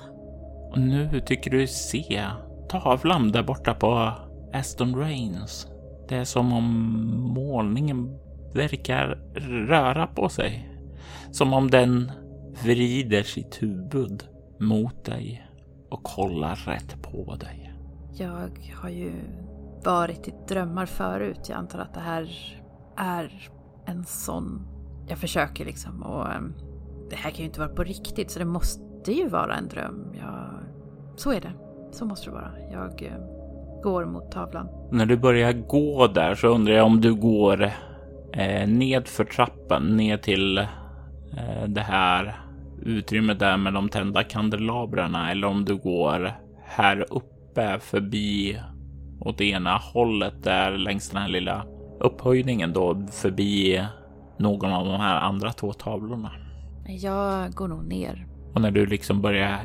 Och 0.72 0.80
nu 0.80 1.22
tycker 1.26 1.52
du 1.52 1.68
se 1.68 2.26
tavlan 2.70 3.32
där 3.32 3.44
borta 3.44 3.74
på 3.74 4.12
Aston 4.54 4.96
Rains. 4.96 5.68
Det 6.10 6.16
är 6.16 6.26
som 6.26 6.54
om 6.54 6.66
målningen 7.36 8.20
verkar 8.54 9.06
röra 9.68 10.08
på 10.08 10.30
sig. 10.30 10.70
Som 11.32 11.54
om 11.54 11.72
den 11.72 12.12
vrider 12.64 13.24
sitt 13.24 13.64
huvud 13.64 14.24
mot 14.60 15.06
dig 15.06 15.48
och 15.90 16.04
kollar 16.04 16.56
rätt 16.56 17.02
på 17.02 17.36
dig. 17.36 17.74
Jag 18.14 18.50
har 18.76 18.90
ju 18.90 19.12
varit 19.84 20.28
i 20.28 20.34
drömmar 20.48 20.86
förut. 20.86 21.40
Jag 21.50 21.58
antar 21.58 21.80
att 21.80 21.94
det 21.94 22.00
här 22.00 22.30
är 22.98 23.50
en 23.86 24.04
sån. 24.06 24.68
Jag 25.08 25.18
försöker 25.18 25.66
liksom 25.66 26.04
och 26.04 26.32
ehm, 26.32 26.54
det 27.10 27.16
här 27.16 27.30
kan 27.30 27.40
ju 27.40 27.46
inte 27.46 27.60
vara 27.60 27.70
på 27.70 27.84
riktigt 27.84 28.32
så 28.32 28.40
det 28.40 28.46
måste 28.46 29.12
ju 29.12 29.28
vara 29.28 29.56
en 29.56 29.68
dröm. 29.68 30.14
Jag, 30.14 30.50
så 31.16 31.32
är 31.32 31.42
det. 31.42 31.54
Så 31.92 32.06
måste 32.06 32.30
det 32.30 32.34
vara. 32.34 32.52
Jag 32.72 33.04
eh, 33.04 33.18
går 33.84 34.06
mot 34.06 34.32
tavlan. 34.32 34.68
När 34.92 35.06
du 35.06 35.18
börjar 35.18 35.54
gå 35.54 36.08
där 36.08 36.36
så 36.36 36.48
undrar 36.48 36.74
jag 36.74 36.86
om 36.86 37.02
du 37.02 37.14
går 37.14 37.72
eh, 38.34 38.68
ned 38.68 39.08
för 39.08 39.24
trappan, 39.24 39.98
ner 39.98 40.18
till 40.18 40.58
eh, 40.58 41.68
det 41.68 41.82
här 41.82 42.43
utrymmet 42.86 43.40
där 43.40 43.58
med 43.58 43.74
de 43.74 43.90
tända 43.90 44.24
kandelabrarna 44.24 45.32
eller 45.32 45.48
om 45.48 45.66
du 45.66 45.76
går 45.76 46.32
här 46.66 47.06
uppe 47.10 47.80
förbi 47.80 48.60
åt 49.20 49.42
ena 49.42 49.78
hållet 49.78 50.44
där 50.44 50.72
längs 50.72 51.10
den 51.10 51.22
här 51.22 51.30
lilla 51.30 51.66
upphöjningen 52.00 52.74
då 52.74 53.08
förbi 53.12 53.86
någon 54.38 54.72
av 54.72 54.86
de 54.86 55.00
här 55.00 55.16
andra 55.16 55.54
två 55.54 55.74
tavlorna. 55.74 56.32
Jag 56.88 57.54
går 57.54 57.68
nog 57.68 57.88
ner. 57.88 58.28
Och 58.54 58.62
när 58.62 58.72
du 58.72 58.86
liksom 58.86 59.22
börjar 59.22 59.60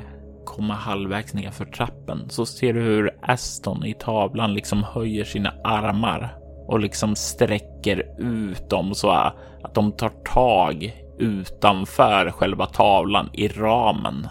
komma 0.44 0.74
halvvägs 0.74 1.34
ner 1.34 1.50
för 1.50 1.64
trappen 1.64 2.30
så 2.30 2.46
ser 2.46 2.72
du 2.72 2.80
hur 2.80 3.10
Aston 3.22 3.84
i 3.84 3.94
tavlan 3.94 4.54
liksom 4.54 4.82
höjer 4.82 5.24
sina 5.24 5.54
armar 5.64 6.34
och 6.66 6.80
liksom 6.80 7.16
sträcker 7.16 8.02
ut 8.18 8.70
dem 8.70 8.94
så 8.94 9.10
att 9.10 9.74
de 9.74 9.92
tar 9.92 10.12
tag 10.34 10.94
utanför 11.18 12.30
själva 12.30 12.66
tavlan 12.66 13.28
i 13.32 13.48
ramen. 13.48 14.26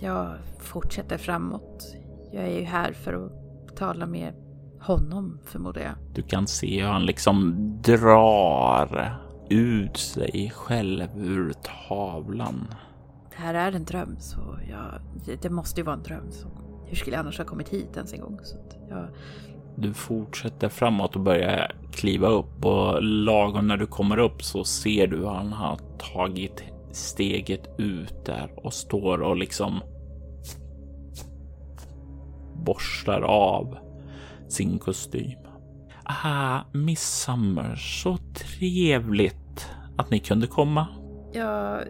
Jag 0.00 0.32
fortsätter 0.58 1.18
framåt. 1.18 1.96
Jag 2.32 2.44
är 2.44 2.58
ju 2.58 2.64
här 2.64 2.92
för 2.92 3.26
att 3.26 3.76
tala 3.76 4.06
med 4.06 4.34
honom 4.80 5.38
förmodar 5.44 5.82
jag. 5.82 5.92
Du 6.14 6.22
kan 6.22 6.46
se 6.46 6.82
hur 6.82 6.88
han 6.88 7.06
liksom 7.06 7.54
drar 7.82 9.18
ut 9.50 9.96
sig 9.96 10.52
själv 10.54 11.08
ur 11.16 11.52
tavlan. 11.88 12.66
Det 13.30 13.42
här 13.42 13.54
är 13.54 13.72
en 13.72 13.84
dröm 13.84 14.16
så 14.18 14.58
jag, 14.70 15.00
det 15.42 15.50
måste 15.50 15.80
ju 15.80 15.84
vara 15.84 15.96
en 15.96 16.02
dröm. 16.02 16.30
Så 16.30 16.48
hur 16.84 16.96
skulle 16.96 17.16
jag 17.16 17.20
annars 17.20 17.38
ha 17.38 17.44
kommit 17.44 17.68
hit 17.68 17.96
ens 17.96 18.12
en 18.12 18.20
gång? 18.20 18.38
Så 18.42 18.56
jag... 18.88 19.08
Du 19.76 19.94
fortsätter 19.94 20.68
framåt 20.68 21.16
och 21.16 21.22
börjar 21.22 21.72
kliva 21.92 22.28
upp 22.28 22.64
och 22.64 23.02
lagom 23.02 23.68
när 23.68 23.76
du 23.76 23.86
kommer 23.86 24.18
upp 24.18 24.42
så 24.42 24.64
ser 24.64 25.06
du 25.06 25.16
hur 25.16 25.26
han 25.26 25.52
har 25.52 25.78
tagit 26.14 26.64
steget 26.92 27.74
ut 27.78 28.24
där 28.24 28.50
och 28.56 28.72
står 28.72 29.22
och 29.22 29.36
liksom 29.36 29.80
borstar 32.54 33.20
av 33.20 33.78
sin 34.48 34.78
kostym. 34.78 35.38
Ah, 36.04 36.60
Miss 36.72 37.02
Summer, 37.02 37.74
så 37.76 38.16
trevligt 38.16 39.70
att 39.96 40.10
ni 40.10 40.18
kunde 40.18 40.46
komma. 40.46 40.86
Jag, 41.32 41.84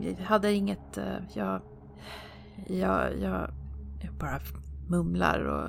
jag 0.00 0.24
hade 0.24 0.52
inget, 0.52 0.98
eh, 0.98 1.04
jag, 1.34 1.60
jag, 2.66 3.18
jag, 3.20 3.50
jag 4.02 4.14
bara 4.20 4.40
mumlar 4.88 5.40
och 5.40 5.68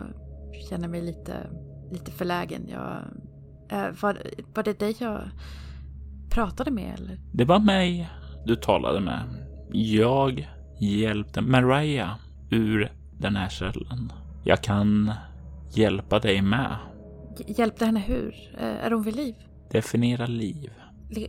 känner 0.69 0.87
mig 0.87 1.01
lite, 1.01 1.49
lite 1.91 2.11
förlägen. 2.11 2.67
Jag, 2.69 2.97
eh, 3.69 3.91
var, 4.01 4.17
var 4.53 4.63
det 4.63 4.79
dig 4.79 4.95
jag 4.99 5.21
pratade 6.29 6.71
med 6.71 6.93
eller? 6.99 7.19
Det 7.33 7.45
var 7.45 7.59
mig 7.59 8.09
du 8.45 8.55
talade 8.55 8.99
med. 8.99 9.23
Jag 9.73 10.49
hjälpte 10.79 11.41
Mariah 11.41 12.15
ur 12.49 12.91
den 13.19 13.35
här 13.35 13.49
cellen. 13.49 14.11
Jag 14.43 14.61
kan 14.61 15.11
hjälpa 15.73 16.19
dig 16.19 16.41
med. 16.41 16.75
Hjälpte 17.47 17.85
henne 17.85 17.99
hur? 17.99 18.35
Eh, 18.59 18.85
är 18.85 18.91
hon 18.91 19.03
vid 19.03 19.15
liv? 19.15 19.35
Definiera 19.71 20.25
liv. 20.25 20.71
Le 21.09 21.27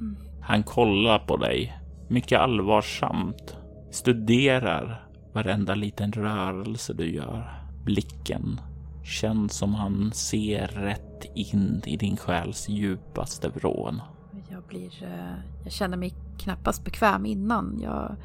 mm. 0.00 0.16
Han 0.42 0.62
kollar 0.62 1.18
på 1.18 1.36
dig 1.36 1.78
mycket 2.08 2.40
allvarsamt. 2.40 3.56
Studerar 3.90 5.08
varenda 5.32 5.74
liten 5.74 6.12
rörelse 6.12 6.92
du 6.94 7.14
gör. 7.14 7.57
Blicken 7.88 8.60
känns 9.04 9.52
som 9.52 9.74
han 9.74 10.12
ser 10.12 10.66
rätt 10.66 11.24
in 11.34 11.82
i 11.86 11.96
din 11.96 12.16
själs 12.16 12.68
djupaste 12.68 13.48
vrån. 13.48 14.00
Jag 14.48 14.62
blir... 14.62 15.02
Eh, 15.02 15.34
jag 15.64 15.72
känner 15.72 15.96
mig 15.96 16.14
knappast 16.38 16.84
bekväm 16.84 17.26
innan. 17.26 17.80
Jag... 17.82 18.16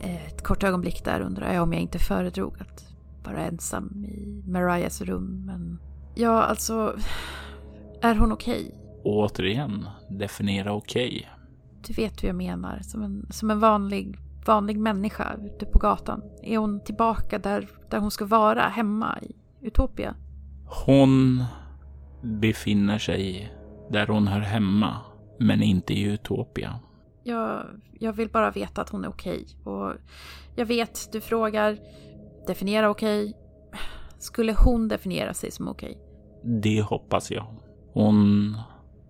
Ett 0.00 0.42
kort 0.42 0.62
ögonblick 0.64 1.04
där 1.04 1.20
undrar 1.20 1.52
jag 1.52 1.62
om 1.62 1.72
jag 1.72 1.82
inte 1.82 1.98
föredrog 1.98 2.54
att 2.60 2.88
vara 3.24 3.44
ensam 3.44 4.04
i 4.04 4.42
Mariahs 4.46 5.00
rum. 5.00 5.42
Men 5.46 5.78
ja, 6.14 6.42
alltså... 6.42 6.96
Är 8.02 8.14
hon 8.14 8.32
okej? 8.32 8.64
Okay? 8.64 9.02
Återigen, 9.04 9.86
definiera 10.10 10.72
okej. 10.72 11.08
Okay. 11.08 11.46
Du 11.86 11.92
vet 12.02 12.22
hur 12.22 12.28
jag 12.28 12.36
menar. 12.36 12.80
Som 12.82 13.02
en, 13.02 13.26
som 13.30 13.50
en 13.50 13.60
vanlig, 13.60 14.18
vanlig 14.46 14.78
människa 14.78 15.36
ute 15.44 15.66
på 15.66 15.78
gatan. 15.78 16.22
Är 16.42 16.58
hon 16.58 16.84
tillbaka 16.84 17.38
där, 17.38 17.68
där 17.90 17.98
hon 17.98 18.10
ska 18.10 18.24
vara, 18.24 18.60
hemma 18.62 19.18
i 19.22 19.36
Utopia? 19.66 20.14
Hon 20.86 21.44
befinner 22.22 22.98
sig 22.98 23.52
där 23.90 24.06
hon 24.06 24.26
hör 24.26 24.40
hemma, 24.40 24.96
men 25.38 25.62
inte 25.62 25.94
i 25.94 26.02
Utopia. 26.02 26.80
Jag, 27.22 27.66
jag 27.98 28.12
vill 28.12 28.28
bara 28.28 28.50
veta 28.50 28.82
att 28.82 28.88
hon 28.88 29.04
är 29.04 29.08
okej. 29.08 29.46
Och 29.64 29.92
jag 30.56 30.66
vet, 30.66 31.12
du 31.12 31.20
frågar, 31.20 31.78
definiera 32.46 32.90
okej. 32.90 33.34
Skulle 34.18 34.54
hon 34.58 34.88
definiera 34.88 35.34
sig 35.34 35.50
som 35.50 35.68
okej? 35.68 35.98
Det 36.44 36.82
hoppas 36.82 37.30
jag. 37.30 37.46
Hon 37.92 38.56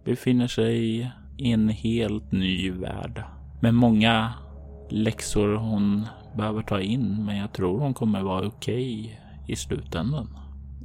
befinner 0.05 0.47
sig 0.47 1.01
i 1.39 1.53
en 1.53 1.69
helt 1.69 2.33
ny 2.33 2.71
värld 2.71 3.25
med 3.63 3.75
många 3.75 4.33
läxor 4.89 5.55
hon 5.55 6.07
behöver 6.37 6.63
ta 6.63 6.81
in, 6.81 7.25
men 7.25 7.37
jag 7.37 7.53
tror 7.53 7.81
hon 7.81 7.95
kommer 7.95 8.23
vara 8.23 8.47
okej 8.47 9.21
i 9.47 9.57
slutändan. 9.57 10.29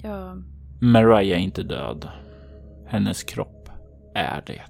Ja. 0.03 0.35
Mariah 0.81 1.39
är 1.39 1.43
inte 1.43 1.63
död. 1.63 2.07
Hennes 2.87 3.23
kropp 3.23 3.69
är 4.15 4.43
det. 4.45 4.61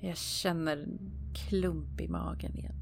Jag 0.00 0.16
känner 0.16 0.76
en 0.76 0.98
klump 1.34 2.00
i 2.00 2.08
magen 2.08 2.58
igen. 2.58 2.74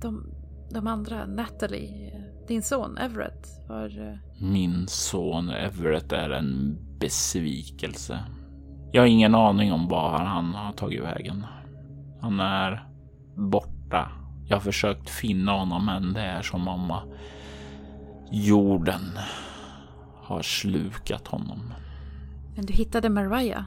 De, 0.00 0.26
de 0.70 0.86
andra, 0.86 1.26
Natalie, 1.26 2.12
din 2.48 2.62
son 2.62 2.98
Everett, 2.98 3.46
har... 3.68 4.08
Eh, 4.08 4.44
Min 4.46 4.86
son 4.88 5.50
Everett 5.50 6.12
är 6.12 6.30
en 6.30 6.78
besvikelse. 6.98 8.18
Jag 8.92 9.02
har 9.02 9.06
ingen 9.06 9.34
aning 9.34 9.72
om 9.72 9.88
var 9.88 10.18
han 10.18 10.54
har 10.54 10.72
tagit 10.72 11.02
vägen. 11.02 11.46
Han 12.20 12.40
är 12.40 12.88
borta. 13.36 14.12
Jag 14.50 14.56
har 14.56 14.60
försökt 14.60 15.10
finna 15.10 15.52
honom, 15.52 15.86
men 15.86 16.12
det 16.12 16.20
är 16.20 16.42
som 16.42 16.68
om 16.68 16.92
jorden 18.30 19.18
har 20.22 20.42
slukat 20.42 21.26
honom. 21.26 21.72
Men 22.56 22.66
du 22.66 22.72
hittade 22.72 23.08
Mariah? 23.08 23.62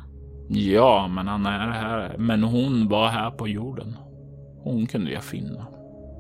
Ja, 0.50 1.08
men 1.08 1.28
han 1.28 1.46
är 1.46 1.72
här. 1.72 2.16
Men 2.18 2.44
hon 2.44 2.88
var 2.88 3.08
här 3.08 3.32
på 3.32 3.48
jorden. 3.48 3.98
Hon 4.64 4.88
kunde 4.88 5.12
jag 5.12 5.24
finna. 5.24 5.66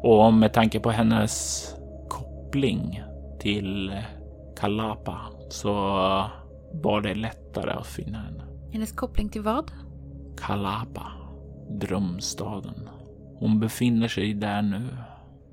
Och 0.03 0.33
med 0.33 0.53
tanke 0.53 0.79
på 0.79 0.91
hennes 0.91 1.65
koppling 2.09 3.03
till 3.39 3.97
Kalapa 4.59 5.19
så 5.49 5.73
var 6.73 7.01
det 7.01 7.15
lättare 7.15 7.71
att 7.71 7.87
finna 7.87 8.17
henne. 8.17 8.43
Hennes 8.71 8.91
koppling 8.91 9.29
till 9.29 9.41
vad? 9.41 9.71
Kalapa, 10.37 11.11
drömstaden. 11.69 12.89
Hon 13.43 13.59
befinner 13.59 14.07
sig 14.07 14.33
där 14.33 14.61
nu. 14.61 14.87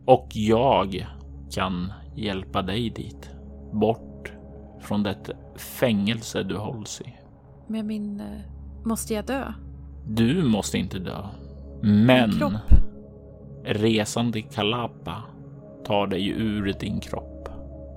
Och 0.05 0.29
jag 0.33 1.07
kan 1.51 1.93
hjälpa 2.17 2.63
dig 2.63 2.91
dit. 2.91 3.31
Bort 3.73 4.33
från 4.81 5.03
det 5.03 5.17
fängelse 5.57 6.43
du 6.43 6.57
hålls 6.57 7.01
i. 7.01 7.15
Med 7.67 7.85
min... 7.85 8.21
Eh, 8.21 8.27
måste 8.85 9.15
jag 9.15 9.27
dö? 9.27 9.53
Du 10.07 10.45
måste 10.45 10.79
inte 10.79 10.99
dö. 10.99 11.23
Men... 11.83 12.59
Resan 13.65 14.33
till 14.33 14.45
Kalapa 14.45 15.23
tar 15.85 16.07
dig 16.07 16.29
ur 16.29 16.75
din 16.81 17.01
kropp. 17.01 17.49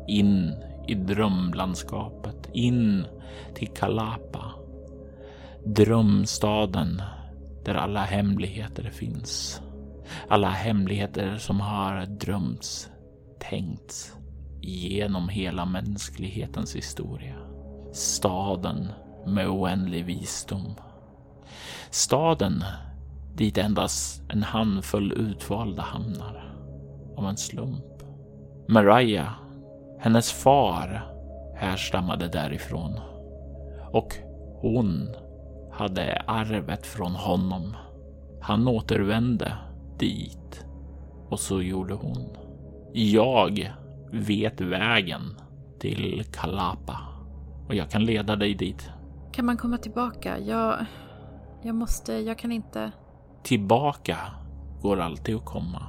In 0.08 0.52
i 0.88 0.94
drömlandskapet. 0.94 2.50
In 2.54 3.06
till 3.56 3.68
Kalapa. 3.68 4.52
Drömstaden 5.66 7.02
där 7.66 7.76
alla 7.76 8.02
hemligheter 8.02 8.90
finns. 8.90 9.63
Alla 10.28 10.50
hemligheter 10.50 11.38
som 11.38 11.60
har 11.60 12.06
drömts, 12.06 12.90
tänkts 13.40 14.16
genom 14.62 15.30
hela 15.30 15.66
mänsklighetens 15.66 16.76
historia. 16.76 17.36
Staden 17.94 18.88
med 19.26 19.48
oändlig 19.48 20.06
visdom. 20.06 20.76
Staden 21.90 22.64
dit 23.36 23.58
endast 23.58 24.22
en 24.30 24.44
handfull 24.44 25.12
utvalda 25.12 25.82
hamnar 25.82 26.56
av 27.18 27.26
en 27.26 27.38
slump. 27.38 28.04
Mariah, 28.68 29.34
hennes 30.00 30.32
far, 30.32 31.14
härstammade 31.56 32.28
därifrån 32.28 33.00
och 33.92 34.16
hon 34.62 35.10
hade 35.72 36.24
arvet 36.28 36.86
från 36.86 37.12
honom. 37.12 37.76
Han 38.42 38.68
återvände 38.68 39.58
dit 40.04 40.66
och 41.30 41.40
så 41.40 41.62
gjorde 41.62 41.94
hon. 41.94 42.38
Jag 42.94 43.74
vet 44.12 44.62
vägen 44.62 45.22
till 45.80 46.24
Kalapa 46.32 47.00
och 47.68 47.76
jag 47.76 47.90
kan 47.90 48.06
leda 48.06 48.36
dig 48.36 48.54
dit. 48.54 48.90
Kan 49.32 49.46
man 49.46 49.58
komma 49.58 49.78
tillbaka? 49.78 50.40
Jag, 50.40 50.86
jag 51.64 51.76
måste, 51.76 52.14
jag 52.14 52.38
kan 52.38 52.52
inte. 52.52 52.92
Tillbaka 53.44 54.18
går 54.82 55.00
alltid 55.00 55.36
att 55.36 55.46
komma. 55.46 55.88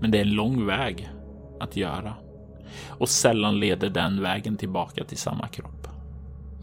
Men 0.00 0.10
det 0.10 0.18
är 0.18 0.22
en 0.22 0.34
lång 0.34 0.66
väg 0.66 1.10
att 1.60 1.76
göra. 1.76 2.14
Och 2.88 3.08
sällan 3.08 3.60
leder 3.60 3.90
den 3.90 4.22
vägen 4.22 4.56
tillbaka 4.56 5.04
till 5.04 5.18
samma 5.18 5.48
kropp. 5.48 5.88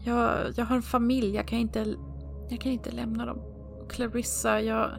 Jag, 0.04 0.30
jag 0.56 0.64
har 0.64 0.76
en 0.76 0.82
familj, 0.82 1.34
jag 1.34 1.48
kan 1.48 1.58
inte, 1.58 1.94
jag 2.50 2.60
kan 2.60 2.72
inte 2.72 2.90
lämna 2.90 3.26
dem. 3.26 3.38
Clarissa, 3.88 4.60
jag... 4.60 4.90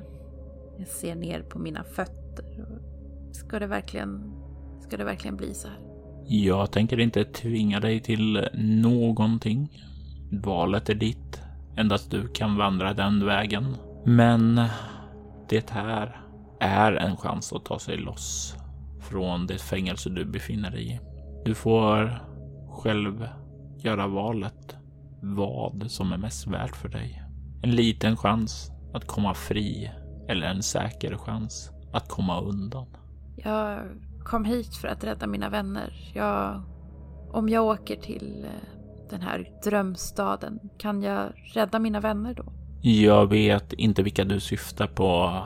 Jag 0.82 0.88
ser 0.88 1.16
ner 1.16 1.42
på 1.42 1.60
mina 1.60 1.84
fötter. 1.84 2.46
Ska 3.32 3.60
det 3.60 3.68
verkligen, 3.68 4.34
ska 4.82 4.98
det 4.98 5.04
verkligen 5.04 5.38
bli 5.38 5.54
så 5.54 5.68
här? 5.68 5.78
Jag 6.26 6.72
tänker 6.72 7.00
inte 7.00 7.24
tvinga 7.24 7.80
dig 7.80 8.00
till 8.00 8.48
någonting. 8.54 9.82
Valet 10.32 10.90
är 10.90 10.96
ditt. 10.96 11.42
Endast 11.78 12.12
du 12.12 12.28
kan 12.28 12.58
vandra 12.58 12.94
den 12.94 13.26
vägen. 13.26 13.76
Men 14.06 14.62
det 15.50 15.70
här 15.70 16.22
är 16.60 16.94
en 16.94 17.18
chans 17.18 17.54
att 17.54 17.66
ta 17.66 17.80
sig 17.80 17.98
loss 17.98 18.56
från 19.00 19.48
det 19.48 19.58
fängelse 19.58 20.10
du 20.10 20.26
befinner 20.26 20.72
dig 20.72 20.92
i. 20.92 21.00
Du 21.46 21.56
får 21.56 22.20
själv 22.70 23.28
göra 23.78 24.08
valet 24.08 24.76
vad 25.22 25.92
som 25.92 26.12
är 26.12 26.18
mest 26.18 26.48
värt 26.48 26.76
för 26.76 26.90
dig. 26.90 27.24
En 27.64 27.72
liten 27.72 28.18
chans 28.18 28.72
att 28.94 29.08
komma 29.08 29.34
fri 29.34 29.92
eller 30.28 30.48
en 30.48 30.64
säker 30.64 31.18
chans 31.18 31.72
att 31.94 32.10
komma 32.10 32.42
undan. 32.42 32.86
Jag 33.36 33.80
kom 34.24 34.46
hit 34.46 34.76
för 34.76 34.88
att 34.88 35.04
rädda 35.04 35.28
mina 35.28 35.50
vänner. 35.50 36.12
Jag, 36.14 36.62
om 37.32 37.50
jag 37.50 37.66
åker 37.66 37.96
till 37.96 38.46
eh, 38.46 38.80
den 39.10 39.22
här 39.22 39.50
drömstaden, 39.64 40.60
kan 40.78 41.02
jag 41.02 41.32
rädda 41.54 41.80
mina 41.80 42.00
vänner 42.00 42.34
då? 42.34 42.44
Jag 42.82 43.30
vet 43.30 43.74
inte 43.74 44.04
vilka 44.04 44.24
du 44.24 44.40
syftar 44.40 44.88
på, 44.88 45.38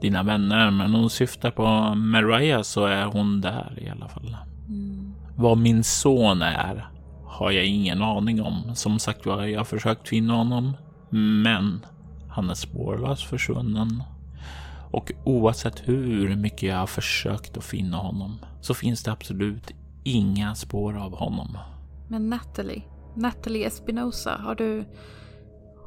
dina 0.00 0.22
vänner, 0.22 0.70
men 0.70 0.94
om 0.94 1.02
du 1.02 1.08
syftar 1.08 1.50
på 1.50 1.94
Mariah 1.94 2.62
så 2.62 2.84
är 2.86 3.04
hon 3.04 3.40
där 3.40 3.78
i 3.82 3.88
alla 3.88 4.08
fall. 4.08 4.36
Mm. 4.68 5.14
Vad 5.36 5.58
min 5.58 5.84
son 5.84 6.42
är 6.42 6.90
har 7.24 7.50
jag 7.50 7.64
ingen 7.64 8.02
aning 8.02 8.42
om. 8.42 8.74
Som 8.74 8.98
sagt 8.98 9.26
var, 9.26 9.44
jag 9.44 9.60
har 9.60 9.64
försökt 9.64 10.08
finna 10.08 10.34
honom, 10.34 10.76
men 11.10 11.86
han 12.28 12.50
är 12.50 12.54
spårlöst 12.54 13.22
försvunnen. 13.22 14.02
Och 14.90 15.12
oavsett 15.24 15.88
hur 15.88 16.36
mycket 16.36 16.62
jag 16.62 16.76
har 16.76 16.86
försökt 16.86 17.56
att 17.56 17.64
finna 17.64 17.96
honom 17.96 18.38
så 18.60 18.74
finns 18.74 19.02
det 19.02 19.12
absolut 19.12 19.70
inga 20.04 20.54
spår 20.54 20.98
av 20.98 21.16
honom. 21.16 21.58
Men 22.08 22.30
Natalie, 22.30 22.82
Natalie 23.16 23.66
Espinosa, 23.66 24.36
har 24.44 24.54
du... 24.54 24.84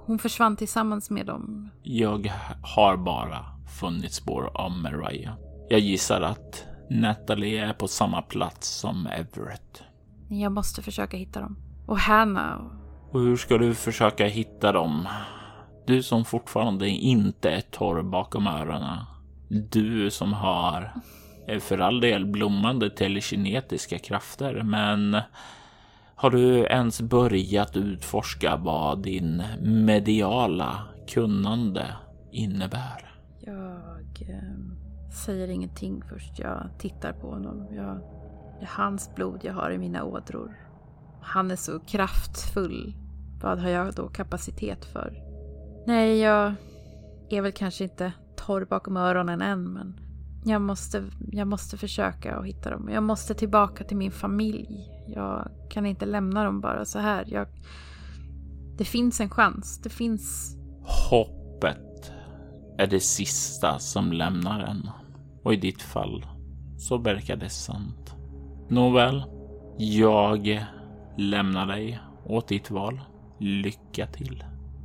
Hon 0.05 0.19
försvann 0.19 0.55
tillsammans 0.55 1.09
med 1.09 1.25
dem? 1.25 1.69
Jag 1.83 2.33
har 2.61 2.97
bara 2.97 3.45
funnit 3.79 4.13
spår 4.13 4.51
av 4.53 4.71
Mariah. 4.71 5.33
Jag 5.69 5.79
gissar 5.79 6.21
att 6.21 6.65
Natalie 6.89 7.65
är 7.65 7.73
på 7.73 7.87
samma 7.87 8.21
plats 8.21 8.67
som 8.67 9.07
Everett. 9.07 9.83
Jag 10.29 10.51
måste 10.51 10.81
försöka 10.81 11.17
hitta 11.17 11.41
dem. 11.41 11.57
Och 11.85 11.99
Hanna. 11.99 12.71
Och 13.11 13.19
hur 13.19 13.37
ska 13.37 13.57
du 13.57 13.73
försöka 13.73 14.25
hitta 14.25 14.71
dem? 14.71 15.07
Du 15.85 16.03
som 16.03 16.25
fortfarande 16.25 16.89
inte 16.89 17.49
är 17.49 17.61
torr 17.61 18.01
bakom 18.01 18.47
öronen. 18.47 18.99
Du 19.49 20.11
som 20.11 20.33
har 20.33 20.93
eh, 21.47 21.59
för 21.59 21.77
all 21.77 22.01
del 22.01 22.25
blommande 22.25 22.89
telekinetiska 22.89 23.99
krafter, 23.99 24.63
men 24.63 25.17
har 26.15 26.29
du 26.29 26.65
ens 26.65 27.01
börjat 27.01 27.77
utforska 27.77 28.55
vad 28.55 29.03
din 29.03 29.43
mediala 29.61 30.81
kunnande 31.07 31.87
innebär? 32.31 33.15
Jag 33.39 34.29
eh, 34.29 35.13
säger 35.25 35.47
ingenting 35.47 36.03
först. 36.09 36.39
Jag 36.39 36.69
tittar 36.79 37.13
på 37.13 37.29
honom. 37.29 37.67
Jag, 37.71 37.97
det 38.59 38.65
är 38.65 38.69
hans 38.77 39.15
blod 39.15 39.39
jag 39.43 39.53
har 39.53 39.71
i 39.71 39.77
mina 39.77 40.03
ådror. 40.03 40.57
Han 41.21 41.51
är 41.51 41.55
så 41.55 41.79
kraftfull. 41.79 42.93
Vad 43.41 43.59
har 43.59 43.69
jag 43.69 43.93
då 43.93 44.07
kapacitet 44.07 44.85
för? 44.85 45.32
Nej, 45.85 46.19
jag 46.19 46.53
är 47.29 47.41
väl 47.41 47.51
kanske 47.51 47.83
inte 47.83 48.13
torr 48.35 48.65
bakom 48.65 48.97
öronen 48.97 49.41
än, 49.41 49.63
men 49.73 49.99
jag 50.45 50.61
måste, 50.61 51.03
jag 51.31 51.47
måste 51.47 51.77
försöka 51.77 52.35
att 52.35 52.45
hitta 52.45 52.69
dem. 52.69 52.89
Jag 52.89 53.03
måste 53.03 53.33
tillbaka 53.33 53.83
till 53.83 53.97
min 53.97 54.11
familj. 54.11 54.89
Jag 55.07 55.51
kan 55.69 55.85
inte 55.85 56.05
lämna 56.05 56.43
dem 56.43 56.61
bara 56.61 56.85
så 56.85 56.99
här. 56.99 57.25
Jag, 57.27 57.47
det 58.77 58.85
finns 58.85 59.19
en 59.19 59.29
chans. 59.29 59.81
Det 59.83 59.89
finns... 59.89 60.57
Hoppet 61.09 62.11
är 62.77 62.87
det 62.87 62.99
sista 62.99 63.79
som 63.79 64.11
lämnar 64.11 64.59
en. 64.59 64.89
Och 65.43 65.53
i 65.53 65.57
ditt 65.57 65.81
fall 65.81 66.25
så 66.77 66.97
verkar 66.97 67.35
det 67.35 67.49
sant. 67.49 68.15
Nåväl, 68.69 69.23
jag 69.77 70.65
lämnar 71.17 71.67
dig 71.67 71.99
åt 72.25 72.47
ditt 72.47 72.71
val. 72.71 73.01
Lycka 73.39 74.07
till. 74.07 74.43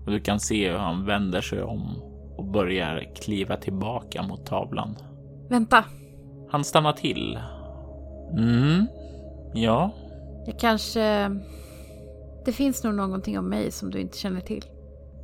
Och 0.08 0.14
du 0.14 0.20
kan 0.20 0.40
se 0.40 0.70
hur 0.70 0.78
han 0.78 1.04
vänder 1.04 1.40
sig 1.40 1.62
om 1.62 2.02
och 2.36 2.44
börjar 2.44 3.14
kliva 3.14 3.56
tillbaka 3.56 4.22
mot 4.22 4.46
tavlan. 4.46 4.96
Vänta. 5.50 5.84
Han 6.50 6.64
stannar 6.64 6.92
till. 6.92 7.38
Mm, 8.32 8.86
ja. 9.54 9.90
Jag 10.46 10.58
kanske... 10.58 11.30
Det 12.44 12.52
finns 12.52 12.84
nog 12.84 12.94
någonting 12.94 13.38
om 13.38 13.48
mig 13.48 13.70
som 13.70 13.90
du 13.90 14.00
inte 14.00 14.18
känner 14.18 14.40
till. 14.40 14.64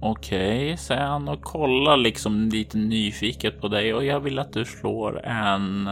Okej, 0.00 0.64
okay, 0.64 0.76
säger 0.76 1.06
han 1.06 1.28
och 1.28 1.42
kollar 1.42 1.96
liksom 1.96 2.48
lite 2.48 2.78
nyfiket 2.78 3.60
på 3.60 3.68
dig 3.68 3.94
och 3.94 4.04
jag 4.04 4.20
vill 4.20 4.38
att 4.38 4.52
du 4.52 4.64
slår 4.64 5.26
en 5.26 5.88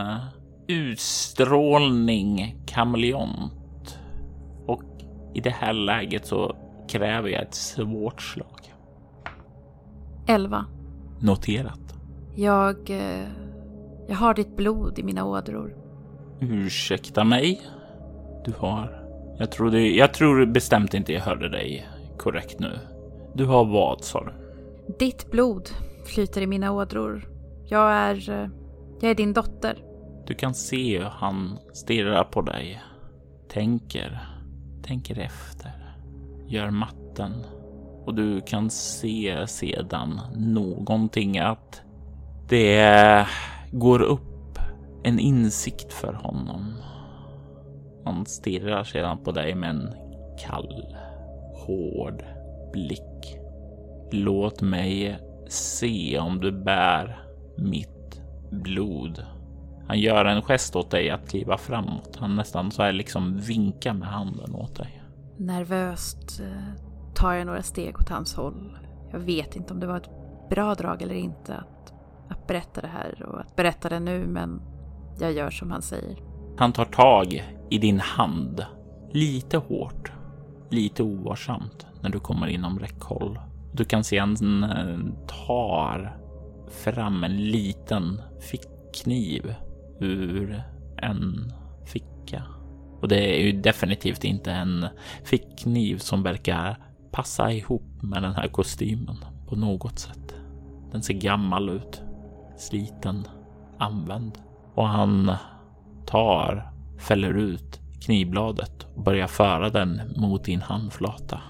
utstrålning 0.69 2.57
kameleont. 2.67 3.99
Och 4.67 4.83
i 5.35 5.41
det 5.41 5.51
här 5.51 5.73
läget 5.73 6.27
så 6.27 6.57
kräver 6.89 7.29
jag 7.29 7.43
ett 7.43 7.55
svårt 7.55 8.23
slag. 8.23 8.62
11. 10.33 10.65
Noterat. 11.21 11.95
Jag... 12.35 12.91
Eh, 12.91 13.29
jag 14.09 14.17
har 14.17 14.35
ditt 14.35 14.57
blod 14.57 14.99
i 14.99 15.03
mina 15.03 15.25
ådror. 15.25 15.77
Ursäkta 16.41 17.25
mig? 17.25 17.63
Du 18.45 18.53
har... 18.59 19.05
Jag 19.39 19.53
trodde... 19.53 19.81
Jag 19.81 20.15
tror 20.15 20.47
bestämt 20.47 20.95
inte 20.95 21.13
jag 21.13 21.21
hörde 21.21 21.49
dig 21.49 21.89
korrekt 22.19 22.61
nu. 22.61 22.79
Du 23.35 23.45
har 23.45 23.65
vad, 23.65 24.05
sa 24.05 24.25
du? 24.25 24.33
Ditt 24.99 25.31
blod 25.31 25.69
flyter 26.07 26.41
i 26.41 26.47
mina 26.47 26.73
ådror. 26.73 27.29
Jag 27.67 27.93
är... 27.93 28.31
Eh, 28.31 28.49
jag 29.01 29.11
är 29.11 29.15
din 29.15 29.33
dotter. 29.33 29.79
Du 30.27 30.35
kan 30.35 30.55
se 30.55 30.99
hur 30.99 31.05
han 31.05 31.59
stirrar 31.73 32.25
på 32.25 32.43
dig. 32.43 32.83
Tänker. 33.49 34.29
Tänker 34.83 35.19
efter. 35.19 35.73
Gör 36.47 36.71
matten 36.71 37.33
och 38.05 38.15
du 38.15 38.41
kan 38.41 38.71
se 38.71 39.47
sedan 39.47 40.21
någonting 40.35 41.39
att 41.39 41.83
det 42.49 43.27
går 43.73 44.03
upp 44.03 44.59
en 45.03 45.19
insikt 45.19 45.93
för 45.93 46.13
honom. 46.13 46.75
Han 48.05 48.27
stirrar 48.27 48.85
sedan 48.85 49.19
på 49.25 49.33
dig 49.33 49.55
med 49.55 49.71
en 49.71 49.95
kall, 50.47 50.97
hård 51.67 52.25
blick. 52.73 53.39
Låt 54.13 54.61
mig 54.63 55.19
se 55.49 56.19
om 56.19 56.41
du 56.41 56.53
bär 56.53 57.23
mitt 57.57 58.23
blod. 58.51 59.25
Han 59.89 60.01
gör 60.01 60.25
en 60.25 60.43
gest 60.43 60.77
åt 60.77 60.91
dig 60.91 61.11
att 61.11 61.29
kliva 61.29 61.59
framåt. 61.59 62.17
Han 62.17 62.37
nästan 62.37 62.71
så 62.71 62.83
här 62.83 62.93
liksom 62.93 63.39
vinkar 63.39 63.95
med 63.95 64.09
handen 64.09 64.55
åt 64.55 64.77
dig. 64.77 65.03
Nervöst 65.37 66.41
eh, 66.41 66.92
tar 67.23 67.33
jag 67.33 67.47
några 67.47 67.63
steg 67.63 67.99
åt 67.99 68.09
hans 68.09 68.35
håll. 68.35 68.79
Jag 69.13 69.19
vet 69.19 69.57
inte 69.57 69.75
om 69.75 69.81
det 69.81 69.87
var 69.87 69.97
ett 69.97 70.11
bra 70.51 70.75
drag 70.75 71.03
eller 71.03 71.15
inte 71.15 71.55
att, 71.55 71.93
att 72.29 72.47
berätta 72.47 72.81
det 72.81 72.89
här 72.89 73.23
och 73.23 73.41
att 73.41 73.57
berätta 73.57 73.89
det 73.89 74.01
nu, 74.01 74.27
men 74.27 74.63
jag 75.21 75.33
gör 75.33 75.51
som 75.51 75.71
han 75.71 75.83
säger. 75.83 76.19
Han 76.57 76.73
tar 76.73 76.85
tag 76.85 77.45
i 77.71 77.79
din 77.79 78.01
hand 78.01 78.67
lite 79.11 79.57
hårt, 79.57 80.13
lite 80.71 81.03
ovarsamt 81.03 81.87
när 82.01 82.11
du 82.11 82.21
kommer 82.21 82.47
inom 82.47 82.79
räckhåll. 82.79 83.39
Du 83.73 83.85
kan 83.85 84.05
se 84.05 84.19
han 84.19 84.65
eh, 84.65 84.99
tar 85.47 86.17
fram 86.71 87.25
en 87.25 87.37
liten 87.37 88.21
fickkniv 88.41 89.55
ur 90.01 90.63
en 90.97 91.53
ficka. 91.87 92.43
Och 93.01 93.09
det 93.09 93.41
är 93.41 93.45
ju 93.45 93.53
definitivt 93.53 94.25
inte 94.25 94.53
en 94.53 94.87
fickkniv 95.25 95.99
som 95.99 96.23
verkar 96.23 96.77
passa 97.13 97.53
ihop 97.53 98.03
med 98.03 98.23
den 98.23 98.35
här 98.35 98.49
kostymen 98.49 99.17
på 99.49 99.57
något 99.57 99.99
sätt. 99.99 100.35
Den 100.91 101.03
ser 101.03 101.15
gammal 101.15 101.69
ut, 101.69 102.03
sliten, 102.57 103.29
använd 103.79 104.39
och 104.75 104.89
han 104.89 105.33
tar, 106.07 106.73
fäller 106.99 107.35
ut 107.35 107.81
knivbladet 108.01 108.87
och 108.97 109.03
börjar 109.03 109.27
föra 109.27 109.71
den 109.71 110.01
mot 110.17 110.45
din 110.45 110.63
handflata. 110.63 111.41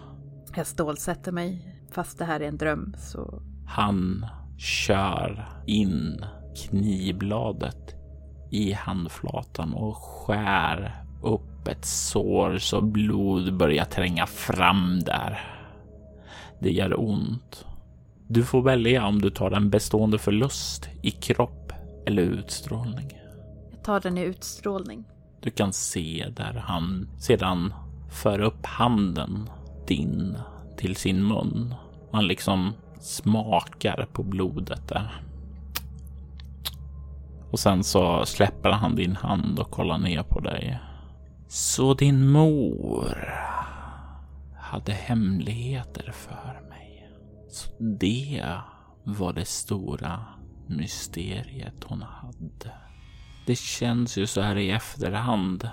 Jag 0.57 0.67
stålsätter 0.67 1.33
mig. 1.33 1.77
Fast 1.91 2.19
det 2.19 2.25
här 2.25 2.41
är 2.41 2.49
en 2.49 2.57
dröm 2.57 2.95
så 2.99 3.43
Han 3.67 4.27
kör 4.59 5.49
in 5.67 6.25
knivbladet 6.57 7.95
i 8.51 8.73
handflatan 8.73 9.75
och 9.75 9.97
skär 9.97 11.05
upp 11.23 11.69
ett 11.69 11.85
sår 11.85 12.59
så 12.59 12.81
blod 12.81 13.57
börjar 13.57 13.85
tränga 13.85 14.27
fram 14.27 15.01
där. 15.01 15.52
Det 16.63 16.71
gör 16.71 17.01
ont. 17.01 17.67
Du 18.27 18.45
får 18.45 18.63
välja 18.63 19.07
om 19.07 19.23
du 19.23 19.31
tar 19.31 19.51
en 19.51 19.71
bestående 19.71 20.19
förlust 20.19 20.89
i 21.03 21.11
kropp 21.11 21.73
eller 22.07 22.23
utstrålning. 22.23 23.19
Jag 23.71 23.85
tar 23.85 24.01
den 24.01 24.19
i 24.19 24.23
utstrålning. 24.23 25.05
Du 25.41 25.51
kan 25.51 25.73
se 25.73 26.27
där 26.37 26.63
han 26.67 27.09
sedan 27.19 27.75
för 28.11 28.41
upp 28.41 28.67
handen 28.67 29.51
din 29.87 30.37
till 30.77 30.97
sin 30.97 31.29
mun. 31.29 31.75
Han 32.13 32.27
liksom 32.27 32.73
smakar 33.01 34.07
på 34.13 34.23
blodet 34.23 34.89
där. 34.89 35.23
Och 37.51 37.59
sen 37.59 37.85
så 37.85 38.27
släpper 38.27 38.71
han 38.71 38.97
din 38.97 39.17
hand 39.17 39.59
och 39.59 39.71
kollar 39.71 39.99
ner 39.99 40.23
på 40.23 40.41
dig. 40.41 40.79
Så 41.49 41.95
din 41.95 42.31
mor 42.31 43.52
hade 44.73 44.93
hemligheter 44.93 46.13
för 46.13 46.69
mig. 46.69 47.11
Så 47.49 47.71
det 47.79 48.45
var 49.05 49.33
det 49.33 49.45
stora 49.45 50.25
mysteriet 50.67 51.85
hon 51.85 52.03
hade. 52.03 52.75
Det 53.47 53.59
känns 53.59 54.19
ju 54.19 54.27
så 54.27 54.41
här 54.41 54.57
i 54.57 54.71
efterhand 54.71 55.69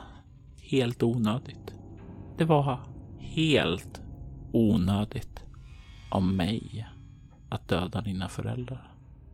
helt 0.61 1.03
onödigt. 1.03 1.73
Det 2.37 2.45
var 2.45 2.79
helt 3.19 4.01
onödigt 4.53 5.43
av 6.11 6.23
mig 6.23 6.87
att 7.49 7.67
döda 7.67 8.01
dina 8.01 8.29
föräldrar. 8.29 8.93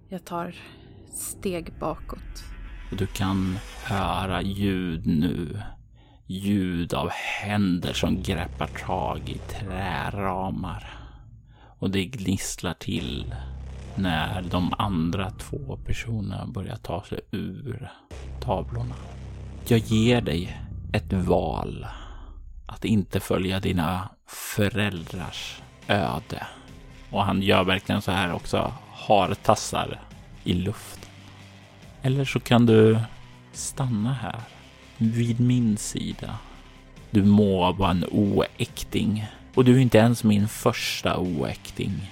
Jag 0.10 0.26
tar 0.26 0.56
steg 1.12 1.74
bakåt. 1.80 2.44
Och 2.92 2.98
du 2.98 3.08
kan 3.08 3.58
höra 3.84 4.42
ljud 4.42 5.08
nu. 5.08 5.62
Ljud 6.28 6.94
av 6.94 7.10
händer 7.10 7.94
som 7.94 8.24
greppar 8.24 8.68
tag 8.68 9.30
i 9.30 9.38
träramar. 9.38 10.90
Och 11.80 11.90
det 11.90 12.06
gnisslar 12.06 12.74
till 12.74 13.36
när 13.96 14.42
de 14.42 14.74
andra 14.78 15.30
två 15.32 15.78
personerna 15.86 16.46
börjar 16.46 16.76
ta 16.76 17.04
sig 17.04 17.20
ur 17.32 17.92
tavlorna. 18.42 18.96
Jag 19.68 19.80
ger 19.80 20.22
dig 20.22 20.62
ett 20.94 21.14
val 21.14 21.88
att 22.66 22.86
inte 22.86 23.20
följa 23.20 23.60
dina 23.60 24.10
föräldrars 24.28 25.62
öde. 25.88 26.48
Och 27.10 27.24
han 27.24 27.42
gör 27.42 27.64
verkligen 27.64 28.02
så 28.02 28.12
här 28.12 28.34
också, 28.34 28.74
har 28.92 29.34
tassar 29.34 30.02
i 30.44 30.54
luften. 30.54 31.10
Eller 32.02 32.26
så 32.26 32.40
kan 32.40 32.66
du 32.66 33.00
stanna 33.54 34.14
här 34.14 34.55
vid 34.98 35.40
min 35.40 35.78
sida. 35.78 36.38
Du 37.12 37.24
må 37.24 37.72
vara 37.72 37.92
en 37.92 38.06
oäkting 38.12 39.26
och 39.54 39.66
du 39.66 39.76
är 39.76 39.80
inte 39.80 39.98
ens 39.98 40.24
min 40.24 40.48
första 40.48 41.18
oäkting. 41.18 42.12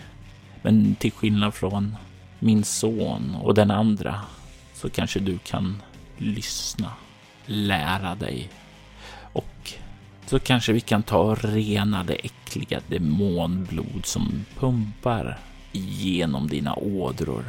Men 0.61 0.95
till 0.95 1.11
skillnad 1.11 1.53
från 1.53 1.95
min 2.39 2.63
son 2.63 3.35
och 3.35 3.53
den 3.53 3.71
andra 3.71 4.21
så 4.73 4.89
kanske 4.89 5.19
du 5.19 5.37
kan 5.37 5.81
lyssna, 6.17 6.91
lära 7.45 8.15
dig 8.15 8.49
och 9.33 9.73
så 10.25 10.39
kanske 10.39 10.73
vi 10.73 10.81
kan 10.81 11.03
ta 11.03 11.17
och 11.17 11.43
rena 11.43 12.03
det 12.03 12.13
äckliga 12.13 12.81
demonblod 12.87 14.05
som 14.05 14.45
pumpar 14.59 15.39
genom 15.71 16.47
dina 16.47 16.75
ådror. 16.75 17.45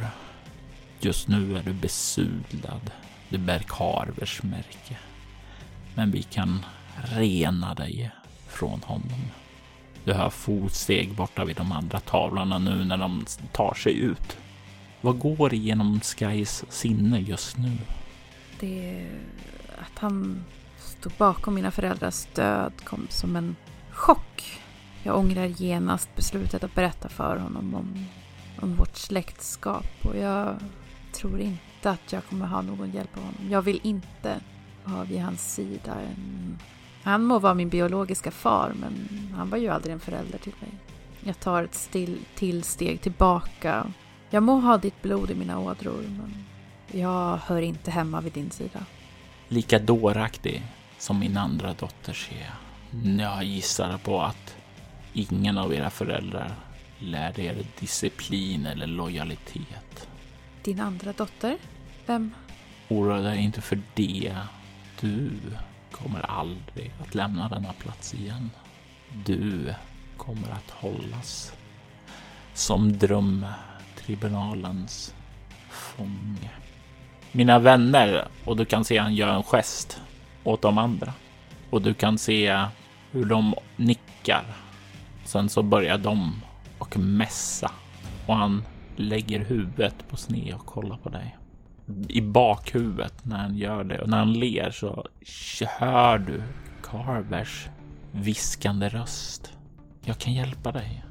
Just 0.99 1.27
nu 1.27 1.57
är 1.57 1.63
du 1.63 1.73
besudlad. 1.73 2.91
Du 3.29 3.37
bär 3.37 3.59
Carvers 3.59 4.43
märke. 4.43 4.97
Men 5.95 6.11
vi 6.11 6.23
kan 6.23 6.65
rena 6.95 7.73
dig 7.73 8.11
från 8.47 8.81
honom. 8.83 9.19
Du 10.03 10.13
hör 10.13 10.29
fotsteg 10.29 11.15
borta 11.15 11.45
vid 11.45 11.55
de 11.55 11.71
andra 11.71 11.99
tavlorna 11.99 12.57
nu 12.57 12.85
när 12.85 12.97
de 12.97 13.25
tar 13.51 13.73
sig 13.73 13.99
ut. 13.99 14.37
Vad 15.01 15.19
går 15.19 15.53
igenom 15.53 15.99
Skys 15.99 16.65
sinne 16.69 17.19
just 17.19 17.57
nu? 17.57 17.77
Det 18.59 18.89
är 18.89 19.19
att 19.81 19.99
han 19.99 20.43
stod 20.77 21.11
bakom 21.17 21.55
mina 21.55 21.71
föräldrars 21.71 22.25
död 22.35 22.73
kom 22.83 23.07
som 23.09 23.35
en 23.35 23.55
chock. 23.91 24.61
Jag 25.03 25.17
ångrar 25.17 25.45
genast 25.45 26.15
beslutet 26.15 26.63
att 26.63 26.75
berätta 26.75 27.09
för 27.09 27.37
honom 27.37 27.75
om, 27.75 28.05
om 28.61 28.75
vårt 28.75 28.97
släktskap 28.97 29.87
och 30.03 30.17
jag 30.17 30.55
tror 31.13 31.39
inte 31.39 31.89
att 31.89 32.13
jag 32.13 32.25
kommer 32.25 32.45
ha 32.45 32.61
någon 32.61 32.91
hjälp 32.91 33.17
av 33.17 33.23
honom. 33.23 33.51
Jag 33.51 33.61
vill 33.61 33.79
inte 33.83 34.39
vara 34.85 35.03
vid 35.03 35.21
hans 35.21 35.53
sida. 35.53 35.97
Han 37.03 37.23
må 37.23 37.39
vara 37.39 37.53
min 37.53 37.69
biologiska 37.69 38.31
far, 38.31 38.73
men 38.79 39.09
han 39.35 39.49
var 39.49 39.57
ju 39.57 39.67
aldrig 39.67 39.93
en 39.93 39.99
förälder 39.99 40.37
till 40.37 40.53
mig. 40.59 40.71
Jag 41.23 41.39
tar 41.39 41.63
ett 41.63 41.75
still, 41.75 42.19
till 42.35 42.63
steg 42.63 43.01
tillbaka. 43.01 43.91
Jag 44.29 44.43
må 44.43 44.59
ha 44.59 44.77
ditt 44.77 45.01
blod 45.01 45.31
i 45.31 45.35
mina 45.35 45.59
ådror, 45.59 46.03
men 46.17 46.45
jag 47.01 47.37
hör 47.37 47.61
inte 47.61 47.91
hemma 47.91 48.21
vid 48.21 48.33
din 48.33 48.51
sida. 48.51 48.85
Lika 49.47 49.79
dåraktig 49.79 50.63
som 50.97 51.19
min 51.19 51.37
andra 51.37 51.73
dotter 51.73 52.13
ser 52.13 52.51
jag. 53.01 53.43
gissar 53.43 53.97
på 53.97 54.21
att 54.21 54.55
ingen 55.13 55.57
av 55.57 55.73
era 55.73 55.89
föräldrar 55.89 56.55
lärde 56.99 57.41
er 57.41 57.65
disciplin 57.79 58.65
eller 58.65 58.87
lojalitet. 58.87 60.07
Din 60.63 60.79
andra 60.79 61.13
dotter? 61.13 61.57
Vem? 62.05 62.31
Oroa 62.89 63.19
dig 63.19 63.43
inte 63.43 63.61
för 63.61 63.81
det. 63.93 64.35
Du 65.01 65.31
kommer 65.91 66.19
aldrig 66.19 66.93
att 67.01 67.15
lämna 67.15 67.49
denna 67.49 67.73
plats 67.73 68.13
igen. 68.13 68.51
Du 69.25 69.73
kommer 70.17 70.51
att 70.51 70.71
hållas 70.71 71.53
som 72.53 72.97
drömtribunalens 72.97 75.13
fånge. 75.69 76.49
Mina 77.31 77.59
vänner, 77.59 78.27
och 78.45 78.57
du 78.57 78.65
kan 78.65 78.85
se 78.85 78.97
han 78.97 79.15
gör 79.15 79.35
en 79.35 79.43
gest 79.43 80.01
åt 80.43 80.61
de 80.61 80.77
andra 80.77 81.13
och 81.69 81.81
du 81.81 81.93
kan 81.93 82.17
se 82.17 82.65
hur 83.11 83.25
de 83.25 83.55
nickar. 83.75 84.45
Sen 85.25 85.49
så 85.49 85.63
börjar 85.63 85.97
de 85.97 86.41
och 86.77 86.97
mässa 86.97 87.71
och 88.27 88.35
han 88.35 88.63
lägger 88.95 89.39
huvudet 89.39 90.09
på 90.09 90.17
sned 90.17 90.53
och 90.53 90.65
kollar 90.65 90.97
på 90.97 91.09
dig. 91.09 91.35
I 92.09 92.21
bakhuvudet 92.21 93.25
när 93.25 93.37
han 93.37 93.57
gör 93.57 93.83
det 93.83 93.99
och 93.99 94.09
när 94.09 94.17
han 94.17 94.33
ler 94.33 94.71
så 94.71 95.05
hör 95.67 96.17
du 96.17 96.43
Carvers 96.83 97.67
viskande 98.11 98.89
röst. 98.89 99.53
Jag 100.01 100.17
kan 100.17 100.33
hjälpa 100.33 100.71
dig. 100.71 101.05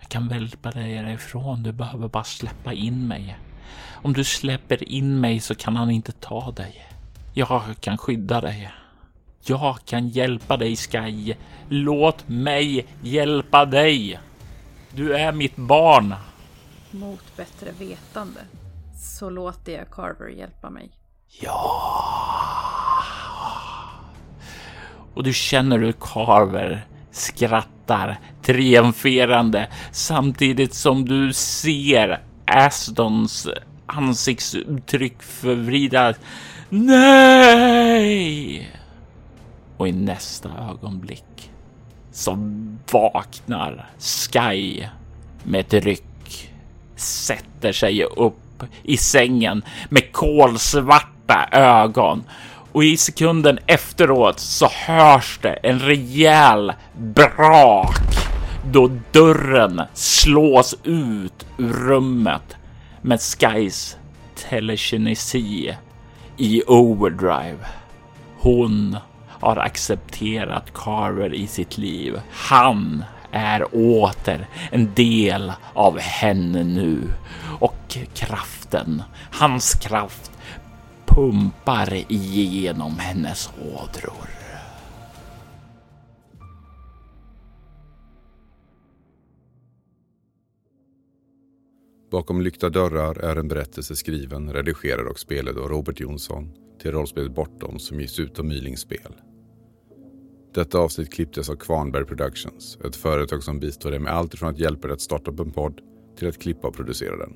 Jag 0.00 0.08
kan 0.08 0.30
hjälpa 0.30 0.70
dig 0.70 0.94
därifrån. 0.94 1.62
Du 1.62 1.72
behöver 1.72 2.08
bara 2.08 2.24
släppa 2.24 2.72
in 2.72 3.08
mig. 3.08 3.38
Om 3.90 4.12
du 4.12 4.24
släpper 4.24 4.88
in 4.88 5.20
mig 5.20 5.40
så 5.40 5.54
kan 5.54 5.76
han 5.76 5.90
inte 5.90 6.12
ta 6.12 6.50
dig. 6.50 6.86
Jag 7.34 7.62
kan 7.80 7.98
skydda 7.98 8.40
dig. 8.40 8.72
Jag 9.44 9.78
kan 9.84 10.08
hjälpa 10.08 10.56
dig, 10.56 10.76
Sky. 10.76 11.34
Låt 11.68 12.28
mig 12.28 12.86
hjälpa 13.02 13.64
dig. 13.64 14.20
Du 14.90 15.14
är 15.16 15.32
mitt 15.32 15.56
barn. 15.56 16.14
Mot 16.90 17.36
bättre 17.36 17.72
vetande 17.78 18.40
så 19.02 19.30
låter 19.30 19.72
jag 19.72 19.90
Carver 19.90 20.28
hjälpa 20.28 20.70
mig. 20.70 20.90
Ja. 21.40 21.82
Och 25.14 25.22
du 25.22 25.32
känner 25.32 25.78
hur 25.78 25.92
Carver 25.92 26.86
skrattar 27.10 28.20
triumferande 28.42 29.68
samtidigt 29.92 30.74
som 30.74 31.04
du 31.04 31.32
ser 31.32 32.22
Astons 32.46 33.48
ansiktsuttryck 33.86 35.22
förvridas. 35.22 36.16
Nej! 36.68 38.70
Och 39.76 39.88
i 39.88 39.92
nästa 39.92 40.50
ögonblick 40.70 41.50
så 42.12 42.38
vaknar 42.92 43.90
Sky 43.98 44.86
med 45.42 45.60
ett 45.60 45.84
ryck, 45.84 46.52
sätter 46.96 47.72
sig 47.72 48.04
upp 48.04 48.51
i 48.82 48.96
sängen 48.96 49.62
med 49.88 50.12
kolsvarta 50.12 51.48
ögon 51.52 52.24
och 52.72 52.84
i 52.84 52.96
sekunden 52.96 53.58
efteråt 53.66 54.40
så 54.40 54.68
hörs 54.72 55.38
det 55.42 55.52
en 55.52 55.78
rejäl 55.78 56.72
brak 56.96 57.96
då 58.70 58.90
dörren 59.12 59.82
slås 59.94 60.74
ut 60.84 61.46
ur 61.58 61.72
rummet 61.72 62.56
med 63.02 63.20
Skys 63.20 63.96
telekinesi 64.34 65.76
i 66.36 66.62
overdrive. 66.66 67.58
Hon 68.38 68.96
har 69.28 69.56
accepterat 69.56 70.74
Carver 70.74 71.34
i 71.34 71.46
sitt 71.46 71.78
liv. 71.78 72.20
Han 72.32 73.04
är 73.32 73.74
åter 73.74 74.48
en 74.70 74.94
del 74.94 75.52
av 75.74 75.98
henne 75.98 76.64
nu 76.64 76.98
och 77.60 77.98
kraften, 78.14 79.02
hans 79.30 79.74
kraft 79.74 80.32
pumpar 81.06 81.94
igenom 81.94 82.98
hennes 82.98 83.50
ådror. 83.58 84.42
Bakom 92.10 92.42
lyckta 92.42 92.70
dörrar 92.70 93.18
är 93.18 93.36
en 93.36 93.48
berättelse 93.48 93.96
skriven, 93.96 94.52
redigerad 94.52 95.06
och 95.06 95.18
spelad 95.18 95.58
av 95.58 95.68
Robert 95.68 96.00
Jonsson 96.00 96.50
till 96.82 96.92
rollspelet 96.92 97.34
Bortom 97.34 97.78
som 97.78 98.00
ges 98.00 98.20
ut 98.20 98.38
av 98.38 98.44
Mylings 98.44 98.80
spel. 98.80 99.12
Detta 100.54 100.78
avsnitt 100.78 101.12
klipptes 101.12 101.50
av 101.50 101.56
Kvarnberg 101.56 102.04
Productions, 102.04 102.78
ett 102.84 102.96
företag 102.96 103.42
som 103.42 103.60
bistår 103.60 103.90
dig 103.90 104.00
med 104.00 104.12
allt 104.12 104.38
från 104.38 104.48
att 104.48 104.58
hjälpa 104.58 104.88
dig 104.88 104.94
att 104.94 105.00
starta 105.00 105.30
upp 105.30 105.40
en 105.40 105.50
podd 105.50 105.80
till 106.16 106.28
att 106.28 106.38
klippa 106.38 106.68
och 106.68 106.74
producera 106.74 107.16
den. 107.16 107.32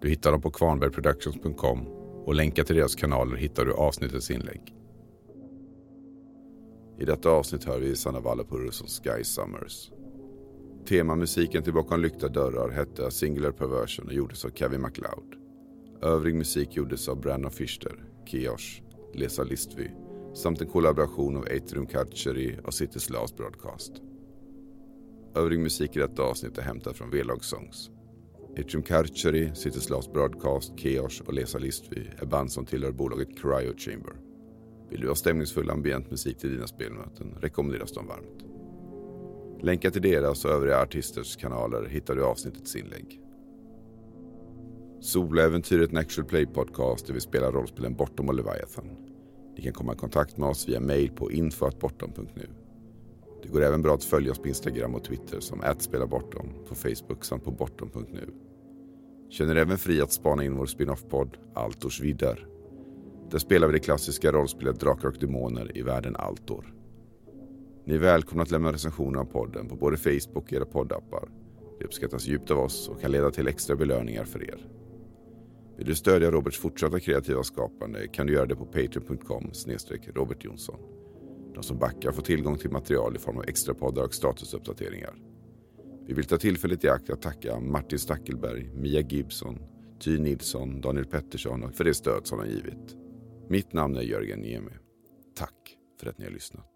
Du 0.00 0.08
hittar 0.08 0.32
dem 0.32 0.42
på 0.42 0.50
kvarnbergproductions.com 0.50 1.86
och 2.24 2.34
länkar 2.34 2.64
till 2.64 2.76
deras 2.76 2.94
kanaler 2.94 3.36
hittar 3.36 3.64
du 3.64 3.72
avsnittets 3.72 4.30
inlägg. 4.30 4.74
I 6.98 7.04
detta 7.04 7.30
avsnitt 7.30 7.64
hör 7.64 7.78
vi 7.78 7.96
Sanna 7.96 8.20
Vallapurus 8.20 8.74
som 8.74 8.86
Sky 8.88 9.24
Summers. 9.24 9.90
Temamusiken 10.88 11.62
till 11.62 11.72
Bakom 11.72 12.00
lyckta 12.00 12.28
dörrar 12.28 12.70
hette 12.70 13.10
Singular 13.10 13.50
Perversion 13.52 14.06
och 14.06 14.12
gjordes 14.12 14.44
av 14.44 14.50
Kevin 14.50 14.80
MacLeod. 14.80 15.34
Övrig 16.02 16.34
musik 16.34 16.76
gjordes 16.76 17.08
av 17.08 17.20
Brandon 17.20 17.50
Fischer, 17.50 18.04
Kiosh, 18.26 18.82
Lesa 19.14 19.42
Listvy 19.42 19.90
samt 20.34 20.60
en 20.60 20.68
kollaboration 20.68 21.36
av 21.36 21.42
Atrium 21.42 21.86
Carceri 21.86 22.58
och 22.64 22.74
City 22.74 23.00
Slavs 23.00 23.36
Broadcast. 23.36 23.92
Övrig 25.34 25.60
musik 25.60 25.96
i 25.96 25.98
detta 25.98 26.22
avsnitt 26.22 26.58
är 26.58 26.62
hämtad 26.62 26.96
från 26.96 27.10
V-Log 27.10 27.44
Songs. 27.44 27.90
Atrium 28.58 28.82
Carceri, 28.82 29.54
City 29.54 29.80
Slavs 29.80 30.12
Broadcast, 30.12 30.78
Keosh 30.78 31.22
och 31.22 31.32
Lesa 31.32 31.58
Listvy 31.58 32.06
är 32.18 32.26
band 32.26 32.52
som 32.52 32.66
tillhör 32.66 32.92
bolaget 32.92 33.38
Cryo 33.38 33.76
Chamber. 33.76 34.12
Vill 34.90 35.00
du 35.00 35.08
ha 35.08 35.14
stämningsfull 35.14 35.70
ambient 35.70 36.10
musik 36.10 36.38
till 36.38 36.52
dina 36.52 36.66
spelmöten 36.66 37.34
rekommenderas 37.40 37.92
de 37.92 38.06
varmt. 38.06 38.44
Länkar 39.62 39.90
till 39.90 40.02
deras 40.02 40.44
och 40.44 40.50
övriga 40.50 40.82
artisters 40.82 41.36
kanaler 41.36 41.88
hittar 41.88 42.14
du 42.14 42.20
i 42.20 42.24
avsnittets 42.24 42.76
inlägg. 42.76 43.20
Soläventyret 45.00 45.92
Natural 45.92 46.28
play 46.28 46.46
podcast 46.46 47.06
där 47.06 47.14
vi 47.14 47.20
spelar 47.20 47.52
rollspelen 47.52 47.94
Bortom 47.94 48.28
och 48.28 48.34
Leviathan. 48.34 49.01
Ni 49.56 49.62
kan 49.62 49.72
komma 49.72 49.92
i 49.92 49.96
kontakt 49.96 50.36
med 50.36 50.48
oss 50.48 50.68
via 50.68 50.80
mail 50.80 51.10
på 51.10 51.30
info.bortom.nu. 51.30 52.48
Det 53.42 53.48
går 53.48 53.62
även 53.62 53.82
bra 53.82 53.94
att 53.94 54.04
följa 54.04 54.32
oss 54.32 54.38
på 54.38 54.48
Instagram 54.48 54.94
och 54.94 55.04
Twitter 55.04 55.40
som 55.40 55.62
@spelabortom, 55.78 56.48
på 56.68 56.74
Facebook 56.74 57.24
samt 57.24 57.44
på 57.44 57.50
bortom.nu. 57.50 58.28
Känner 59.30 59.56
även 59.56 59.78
fri 59.78 60.00
att 60.00 60.12
spana 60.12 60.44
in 60.44 60.56
vår 60.56 60.66
spin-off-podd 60.66 61.36
Altors 61.54 62.00
vidder. 62.00 62.46
Där 63.30 63.38
spelar 63.38 63.66
vi 63.66 63.72
det 63.72 63.78
klassiska 63.78 64.32
rollspelet 64.32 64.80
Drakar 64.80 65.08
och 65.08 65.18
Demoner 65.20 65.78
i 65.78 65.82
världen 65.82 66.16
Altor. 66.16 66.74
Ni 67.84 67.94
är 67.94 67.98
välkomna 67.98 68.42
att 68.42 68.50
lämna 68.50 68.72
recensioner 68.72 69.20
av 69.20 69.24
podden 69.24 69.68
på 69.68 69.76
både 69.76 69.96
Facebook 69.96 70.36
och 70.36 70.52
era 70.52 70.64
poddappar. 70.64 71.28
Det 71.78 71.84
uppskattas 71.84 72.26
djupt 72.26 72.50
av 72.50 72.58
oss 72.58 72.88
och 72.88 73.00
kan 73.00 73.10
leda 73.10 73.30
till 73.30 73.48
extra 73.48 73.76
belöningar 73.76 74.24
för 74.24 74.44
er. 74.44 74.66
Vill 75.82 75.88
du 75.88 75.94
stödja 75.94 76.30
Roberts 76.30 76.58
fortsatta 76.58 77.00
kreativa 77.00 77.42
skapande 77.42 78.08
kan 78.08 78.26
du 78.26 78.32
göra 78.32 78.46
det 78.46 78.56
på 78.56 78.66
patreon.com 78.66 79.50
Robert 80.14 80.44
Jonsson. 80.44 80.80
De 81.54 81.62
som 81.62 81.78
backar 81.78 82.12
får 82.12 82.22
tillgång 82.22 82.58
till 82.58 82.70
material 82.70 83.16
i 83.16 83.18
form 83.18 83.36
av 83.36 83.44
extra 83.48 83.74
poddar 83.74 84.04
och 84.04 84.14
statusuppdateringar. 84.14 85.14
Vi 86.06 86.14
vill 86.14 86.24
ta 86.24 86.38
tillfället 86.38 86.84
i 86.84 86.88
akt 86.88 87.10
att 87.10 87.22
tacka 87.22 87.60
Martin 87.60 87.98
Stackelberg, 87.98 88.70
Mia 88.74 89.00
Gibson, 89.00 89.58
Ty 90.00 90.18
Nilsson, 90.18 90.80
Daniel 90.80 91.06
Pettersson 91.06 91.72
för 91.72 91.84
det 91.84 91.94
stöd 91.94 92.26
som 92.26 92.38
de 92.38 92.48
givit. 92.48 92.96
Mitt 93.48 93.72
namn 93.72 93.96
är 93.96 94.02
Jörgen 94.02 94.40
Niemi. 94.40 94.72
Tack 95.36 95.76
för 96.00 96.06
att 96.06 96.18
ni 96.18 96.24
har 96.24 96.32
lyssnat. 96.32 96.71